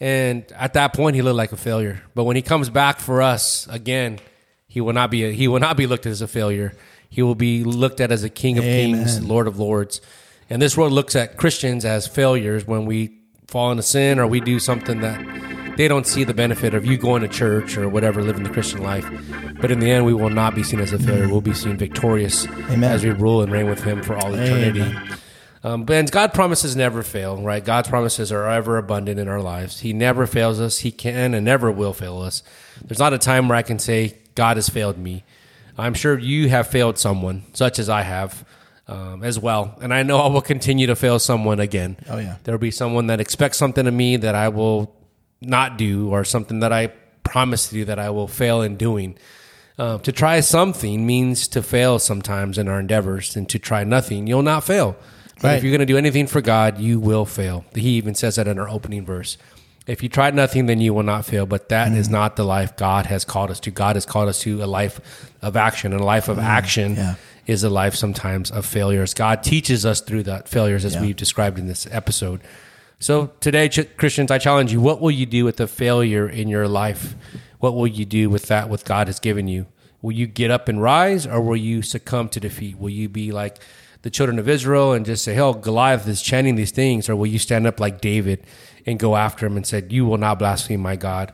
And 0.00 0.50
at 0.56 0.72
that 0.72 0.94
point, 0.94 1.14
he 1.14 1.22
looked 1.22 1.36
like 1.36 1.52
a 1.52 1.56
failure. 1.56 2.02
But 2.14 2.24
when 2.24 2.34
he 2.34 2.42
comes 2.42 2.68
back 2.68 2.98
for 2.98 3.22
us 3.22 3.68
again, 3.68 4.18
he 4.66 4.80
will 4.80 4.94
not 4.94 5.12
be 5.12 5.24
a, 5.24 5.30
he 5.30 5.46
will 5.46 5.60
not 5.60 5.76
be 5.76 5.86
looked 5.86 6.06
at 6.06 6.10
as 6.10 6.22
a 6.22 6.28
failure. 6.28 6.74
He 7.08 7.22
will 7.22 7.36
be 7.36 7.62
looked 7.62 8.00
at 8.00 8.10
as 8.10 8.24
a 8.24 8.30
King 8.30 8.58
of 8.58 8.64
Amen. 8.64 9.04
Kings, 9.04 9.22
Lord 9.22 9.46
of 9.46 9.58
Lords. 9.58 10.00
And 10.52 10.60
this 10.60 10.76
world 10.76 10.92
looks 10.92 11.16
at 11.16 11.38
Christians 11.38 11.86
as 11.86 12.06
failures 12.06 12.66
when 12.66 12.84
we 12.84 13.18
fall 13.46 13.70
into 13.70 13.82
sin 13.82 14.18
or 14.18 14.26
we 14.26 14.38
do 14.38 14.58
something 14.58 15.00
that 15.00 15.18
they 15.78 15.88
don't 15.88 16.06
see 16.06 16.24
the 16.24 16.34
benefit 16.34 16.74
of 16.74 16.84
you 16.84 16.98
going 16.98 17.22
to 17.22 17.28
church 17.28 17.78
or 17.78 17.88
whatever, 17.88 18.20
living 18.22 18.42
the 18.42 18.50
Christian 18.50 18.82
life. 18.82 19.06
But 19.62 19.70
in 19.70 19.80
the 19.80 19.90
end, 19.90 20.04
we 20.04 20.12
will 20.12 20.28
not 20.28 20.54
be 20.54 20.62
seen 20.62 20.78
as 20.78 20.92
a 20.92 20.98
failure. 20.98 21.26
We'll 21.26 21.40
be 21.40 21.54
seen 21.54 21.78
victorious 21.78 22.46
Amen. 22.68 22.84
as 22.84 23.02
we 23.02 23.12
rule 23.12 23.40
and 23.40 23.50
reign 23.50 23.66
with 23.66 23.82
Him 23.82 24.02
for 24.02 24.14
all 24.14 24.34
eternity. 24.34 24.94
Um, 25.64 25.84
but 25.84 26.12
God 26.12 26.34
promises 26.34 26.76
never 26.76 27.02
fail, 27.02 27.40
right? 27.40 27.64
God's 27.64 27.88
promises 27.88 28.30
are 28.30 28.46
ever 28.46 28.76
abundant 28.76 29.18
in 29.18 29.28
our 29.28 29.40
lives. 29.40 29.80
He 29.80 29.94
never 29.94 30.26
fails 30.26 30.60
us. 30.60 30.80
He 30.80 30.92
can 30.92 31.32
and 31.32 31.46
never 31.46 31.72
will 31.72 31.94
fail 31.94 32.20
us. 32.20 32.42
There's 32.84 32.98
not 32.98 33.14
a 33.14 33.18
time 33.18 33.48
where 33.48 33.56
I 33.56 33.62
can 33.62 33.78
say, 33.78 34.18
God 34.34 34.58
has 34.58 34.68
failed 34.68 34.98
me. 34.98 35.24
I'm 35.78 35.94
sure 35.94 36.18
you 36.18 36.50
have 36.50 36.66
failed 36.66 36.98
someone, 36.98 37.44
such 37.54 37.78
as 37.78 37.88
I 37.88 38.02
have 38.02 38.44
um, 38.88 39.22
as 39.22 39.38
well. 39.38 39.78
And 39.80 39.92
I 39.94 40.02
know 40.02 40.18
I 40.18 40.28
will 40.28 40.42
continue 40.42 40.86
to 40.86 40.96
fail 40.96 41.18
someone 41.18 41.60
again. 41.60 41.96
Oh 42.08 42.18
yeah, 42.18 42.36
there'll 42.44 42.58
be 42.58 42.70
someone 42.70 43.06
that 43.06 43.20
expects 43.20 43.58
something 43.58 43.86
of 43.86 43.94
me 43.94 44.16
that 44.16 44.34
I 44.34 44.48
will 44.48 44.94
not 45.40 45.78
do, 45.78 46.10
or 46.10 46.24
something 46.24 46.60
that 46.60 46.72
I 46.72 46.88
promise 47.24 47.68
to 47.68 47.74
do 47.74 47.84
that 47.86 47.98
I 47.98 48.10
will 48.10 48.28
fail 48.28 48.62
in 48.62 48.76
doing. 48.76 49.16
Uh, 49.78 49.98
to 49.98 50.12
try 50.12 50.38
something 50.40 51.06
means 51.06 51.48
to 51.48 51.62
fail 51.62 51.98
sometimes 51.98 52.58
in 52.58 52.68
our 52.68 52.78
endeavors, 52.78 53.36
and 53.36 53.48
to 53.48 53.58
try 53.58 53.84
nothing, 53.84 54.26
you'll 54.26 54.42
not 54.42 54.64
fail. 54.64 54.96
But 55.36 55.44
right. 55.44 55.56
if 55.56 55.64
you're 55.64 55.72
going 55.72 55.80
to 55.80 55.86
do 55.86 55.98
anything 55.98 56.26
for 56.26 56.40
God, 56.40 56.78
you 56.78 57.00
will 57.00 57.24
fail. 57.24 57.64
He 57.74 57.90
even 57.90 58.14
says 58.14 58.36
that 58.36 58.46
in 58.46 58.58
our 58.58 58.68
opening 58.68 59.04
verse. 59.04 59.38
If 59.84 60.00
you 60.00 60.08
try 60.08 60.30
nothing, 60.30 60.66
then 60.66 60.80
you 60.80 60.94
will 60.94 61.02
not 61.02 61.24
fail. 61.24 61.46
But 61.46 61.70
that 61.70 61.90
mm. 61.90 61.96
is 61.96 62.08
not 62.08 62.36
the 62.36 62.44
life 62.44 62.76
God 62.76 63.06
has 63.06 63.24
called 63.24 63.50
us 63.50 63.58
to. 63.60 63.72
God 63.72 63.96
has 63.96 64.06
called 64.06 64.28
us 64.28 64.40
to 64.42 64.62
a 64.62 64.66
life 64.66 65.00
of 65.40 65.56
action, 65.56 65.92
and 65.92 66.00
a 66.00 66.04
life 66.04 66.28
of 66.28 66.36
mm. 66.36 66.42
action 66.42 66.94
yeah 66.94 67.14
is 67.46 67.64
a 67.64 67.70
life 67.70 67.94
sometimes 67.94 68.50
of 68.50 68.64
failures. 68.64 69.14
God 69.14 69.42
teaches 69.42 69.84
us 69.84 70.00
through 70.00 70.24
that 70.24 70.48
failures, 70.48 70.84
as 70.84 70.94
yeah. 70.94 71.02
we've 71.02 71.16
described 71.16 71.58
in 71.58 71.66
this 71.66 71.86
episode. 71.90 72.40
So 72.98 73.32
today, 73.40 73.68
Christians, 73.96 74.30
I 74.30 74.38
challenge 74.38 74.72
you: 74.72 74.80
what 74.80 75.00
will 75.00 75.10
you 75.10 75.26
do 75.26 75.44
with 75.44 75.56
the 75.56 75.66
failure 75.66 76.28
in 76.28 76.48
your 76.48 76.68
life? 76.68 77.14
What 77.58 77.74
will 77.74 77.86
you 77.86 78.04
do 78.04 78.30
with 78.30 78.46
that? 78.46 78.68
What 78.68 78.84
God 78.84 79.06
has 79.08 79.18
given 79.18 79.48
you? 79.48 79.66
Will 80.00 80.12
you 80.12 80.26
get 80.26 80.50
up 80.50 80.68
and 80.68 80.82
rise, 80.82 81.26
or 81.26 81.40
will 81.40 81.56
you 81.56 81.82
succumb 81.82 82.28
to 82.30 82.40
defeat? 82.40 82.78
Will 82.78 82.90
you 82.90 83.08
be 83.08 83.32
like 83.32 83.58
the 84.02 84.10
children 84.10 84.38
of 84.38 84.48
Israel 84.48 84.92
and 84.92 85.06
just 85.06 85.24
say, 85.24 85.34
"Hell, 85.34 85.54
Goliath 85.54 86.06
is 86.08 86.22
chanting 86.22 86.56
these 86.56 86.72
things," 86.72 87.08
or 87.08 87.16
will 87.16 87.26
you 87.26 87.38
stand 87.38 87.66
up 87.66 87.80
like 87.80 88.00
David 88.00 88.44
and 88.86 88.98
go 88.98 89.16
after 89.16 89.46
him 89.46 89.56
and 89.56 89.66
said, 89.66 89.92
"You 89.92 90.06
will 90.06 90.18
not 90.18 90.38
blaspheme 90.38 90.80
my 90.80 90.96
God"? 90.96 91.32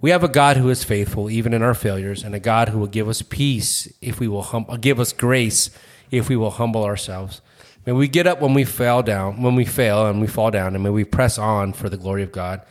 We 0.00 0.10
have 0.10 0.22
a 0.22 0.28
God 0.28 0.56
who 0.56 0.70
is 0.70 0.84
faithful 0.84 1.28
even 1.28 1.52
in 1.52 1.62
our 1.62 1.74
failures, 1.74 2.22
and 2.22 2.32
a 2.34 2.40
God 2.40 2.68
who 2.68 2.78
will 2.78 2.86
give 2.86 3.08
us 3.08 3.20
peace 3.20 3.92
if 4.00 4.20
we 4.20 4.28
will 4.28 4.42
hum- 4.42 4.66
uh, 4.68 4.76
give 4.76 5.00
us 5.00 5.12
grace 5.12 5.70
if 6.12 6.28
we 6.28 6.36
will 6.36 6.52
humble 6.52 6.84
ourselves. 6.84 7.40
May 7.84 7.92
we 7.92 8.06
get 8.06 8.26
up 8.26 8.40
when 8.40 8.54
we 8.54 8.64
fall 8.64 9.02
down, 9.02 9.42
when 9.42 9.56
we 9.56 9.64
fail 9.64 10.06
and 10.06 10.20
we 10.20 10.28
fall 10.28 10.52
down, 10.52 10.74
and 10.74 10.84
may 10.84 10.90
we 10.90 11.04
press 11.04 11.36
on 11.36 11.72
for 11.72 11.88
the 11.88 11.96
glory 11.96 12.22
of 12.22 12.30
God. 12.30 12.62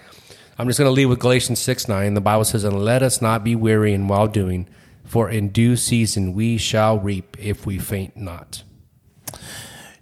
I'm 0.57 0.67
just 0.67 0.79
going 0.79 0.87
to 0.87 0.93
leave 0.93 1.09
with 1.09 1.19
Galatians 1.19 1.59
6 1.59 1.89
9. 1.89 2.13
The 2.13 2.21
Bible 2.21 2.45
says, 2.45 2.63
And 2.63 2.83
let 2.83 3.03
us 3.03 3.21
not 3.21 3.43
be 3.43 3.55
weary 3.55 3.93
in 3.93 4.07
well 4.07 4.27
doing, 4.27 4.67
for 5.03 5.29
in 5.29 5.49
due 5.49 5.75
season 5.75 6.33
we 6.33 6.57
shall 6.57 6.97
reap 6.97 7.35
if 7.39 7.65
we 7.65 7.77
faint 7.77 8.15
not. 8.15 8.63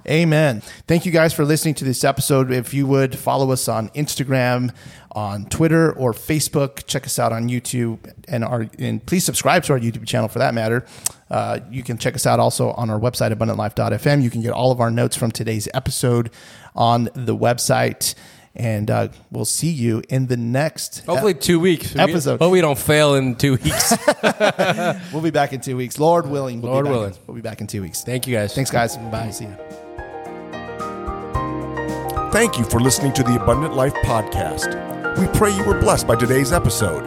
Amen. 0.07 0.61
Thank 0.87 1.05
you 1.05 1.11
guys 1.11 1.33
for 1.33 1.45
listening 1.45 1.73
to 1.75 1.85
this 1.85 2.03
episode. 2.03 2.51
If 2.51 2.73
you 2.73 2.85
would 2.87 3.17
follow 3.17 3.51
us 3.51 3.67
on 3.67 3.89
Instagram, 3.89 4.73
on 5.11 5.45
Twitter, 5.45 5.91
or 5.93 6.13
Facebook, 6.13 6.85
check 6.85 7.05
us 7.05 7.17
out 7.17 7.31
on 7.31 7.49
YouTube, 7.49 7.99
and 8.27 8.43
our 8.43 8.67
and 8.77 9.03
please 9.05 9.23
subscribe 9.23 9.63
to 9.63 9.73
our 9.73 9.79
YouTube 9.79 10.05
channel 10.05 10.27
for 10.27 10.39
that 10.39 10.53
matter. 10.53 10.85
Uh, 11.29 11.59
you 11.71 11.81
can 11.83 11.97
check 11.97 12.15
us 12.15 12.25
out 12.27 12.39
also 12.39 12.71
on 12.71 12.89
our 12.89 12.99
website, 12.99 13.33
abundantlife.fm. 13.33 14.21
You 14.21 14.29
can 14.29 14.41
get 14.41 14.51
all 14.51 14.71
of 14.71 14.79
our 14.79 14.91
notes 14.91 15.15
from 15.15 15.31
today's 15.31 15.67
episode 15.73 16.29
on 16.75 17.09
the 17.15 17.35
website. 17.35 18.13
And 18.57 18.89
uh, 18.89 19.09
we'll 19.31 19.43
see 19.43 19.69
you 19.69 20.01
in 20.07 20.27
the 20.27 20.37
next 20.37 21.05
Hopefully, 21.05 21.33
two 21.33 21.59
weeks 21.59 21.93
Episode. 21.93 22.39
Hope 22.39 22.53
we 22.53 22.61
don't 22.61 22.77
fail 22.77 23.15
in 23.15 23.35
two 23.35 23.53
weeks. 23.53 23.93
We'll 25.11 25.21
be 25.21 25.31
back 25.31 25.51
in 25.51 25.59
two 25.61 25.75
weeks. 25.75 25.99
Lord 25.99 26.27
willing. 26.27 26.61
We'll 26.61 26.71
Lord 26.71 26.85
be 26.85 26.89
back 26.89 26.97
willing. 26.97 27.13
We'll 27.27 27.35
be 27.35 27.41
back 27.41 27.61
in 27.61 27.67
two 27.67 27.81
weeks. 27.81 28.03
Thank 28.03 28.27
you 28.27 28.35
guys. 28.35 28.55
Thanks, 28.55 28.71
guys. 28.71 28.95
Bye. 28.97 29.29
See 29.31 29.45
you. 29.45 29.84
Thank 32.35 32.57
you 32.57 32.65
for 32.65 32.81
listening 32.81 33.13
to 33.13 33.23
the 33.23 33.41
Abundant 33.41 33.75
Life 33.75 33.93
Podcast. 34.03 34.67
We 35.17 35.25
pray 35.39 35.55
you 35.55 35.63
were 35.63 35.79
blessed 35.79 36.05
by 36.05 36.17
today's 36.17 36.51
episode. 36.51 37.05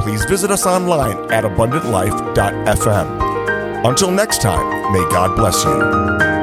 Please 0.00 0.24
visit 0.24 0.50
us 0.50 0.66
online 0.66 1.32
at 1.32 1.44
abundantlife.fm. 1.44 3.86
Until 3.88 4.10
next 4.10 4.42
time, 4.42 4.92
may 4.92 5.08
God 5.08 5.36
bless 5.36 5.62
you. 5.62 6.35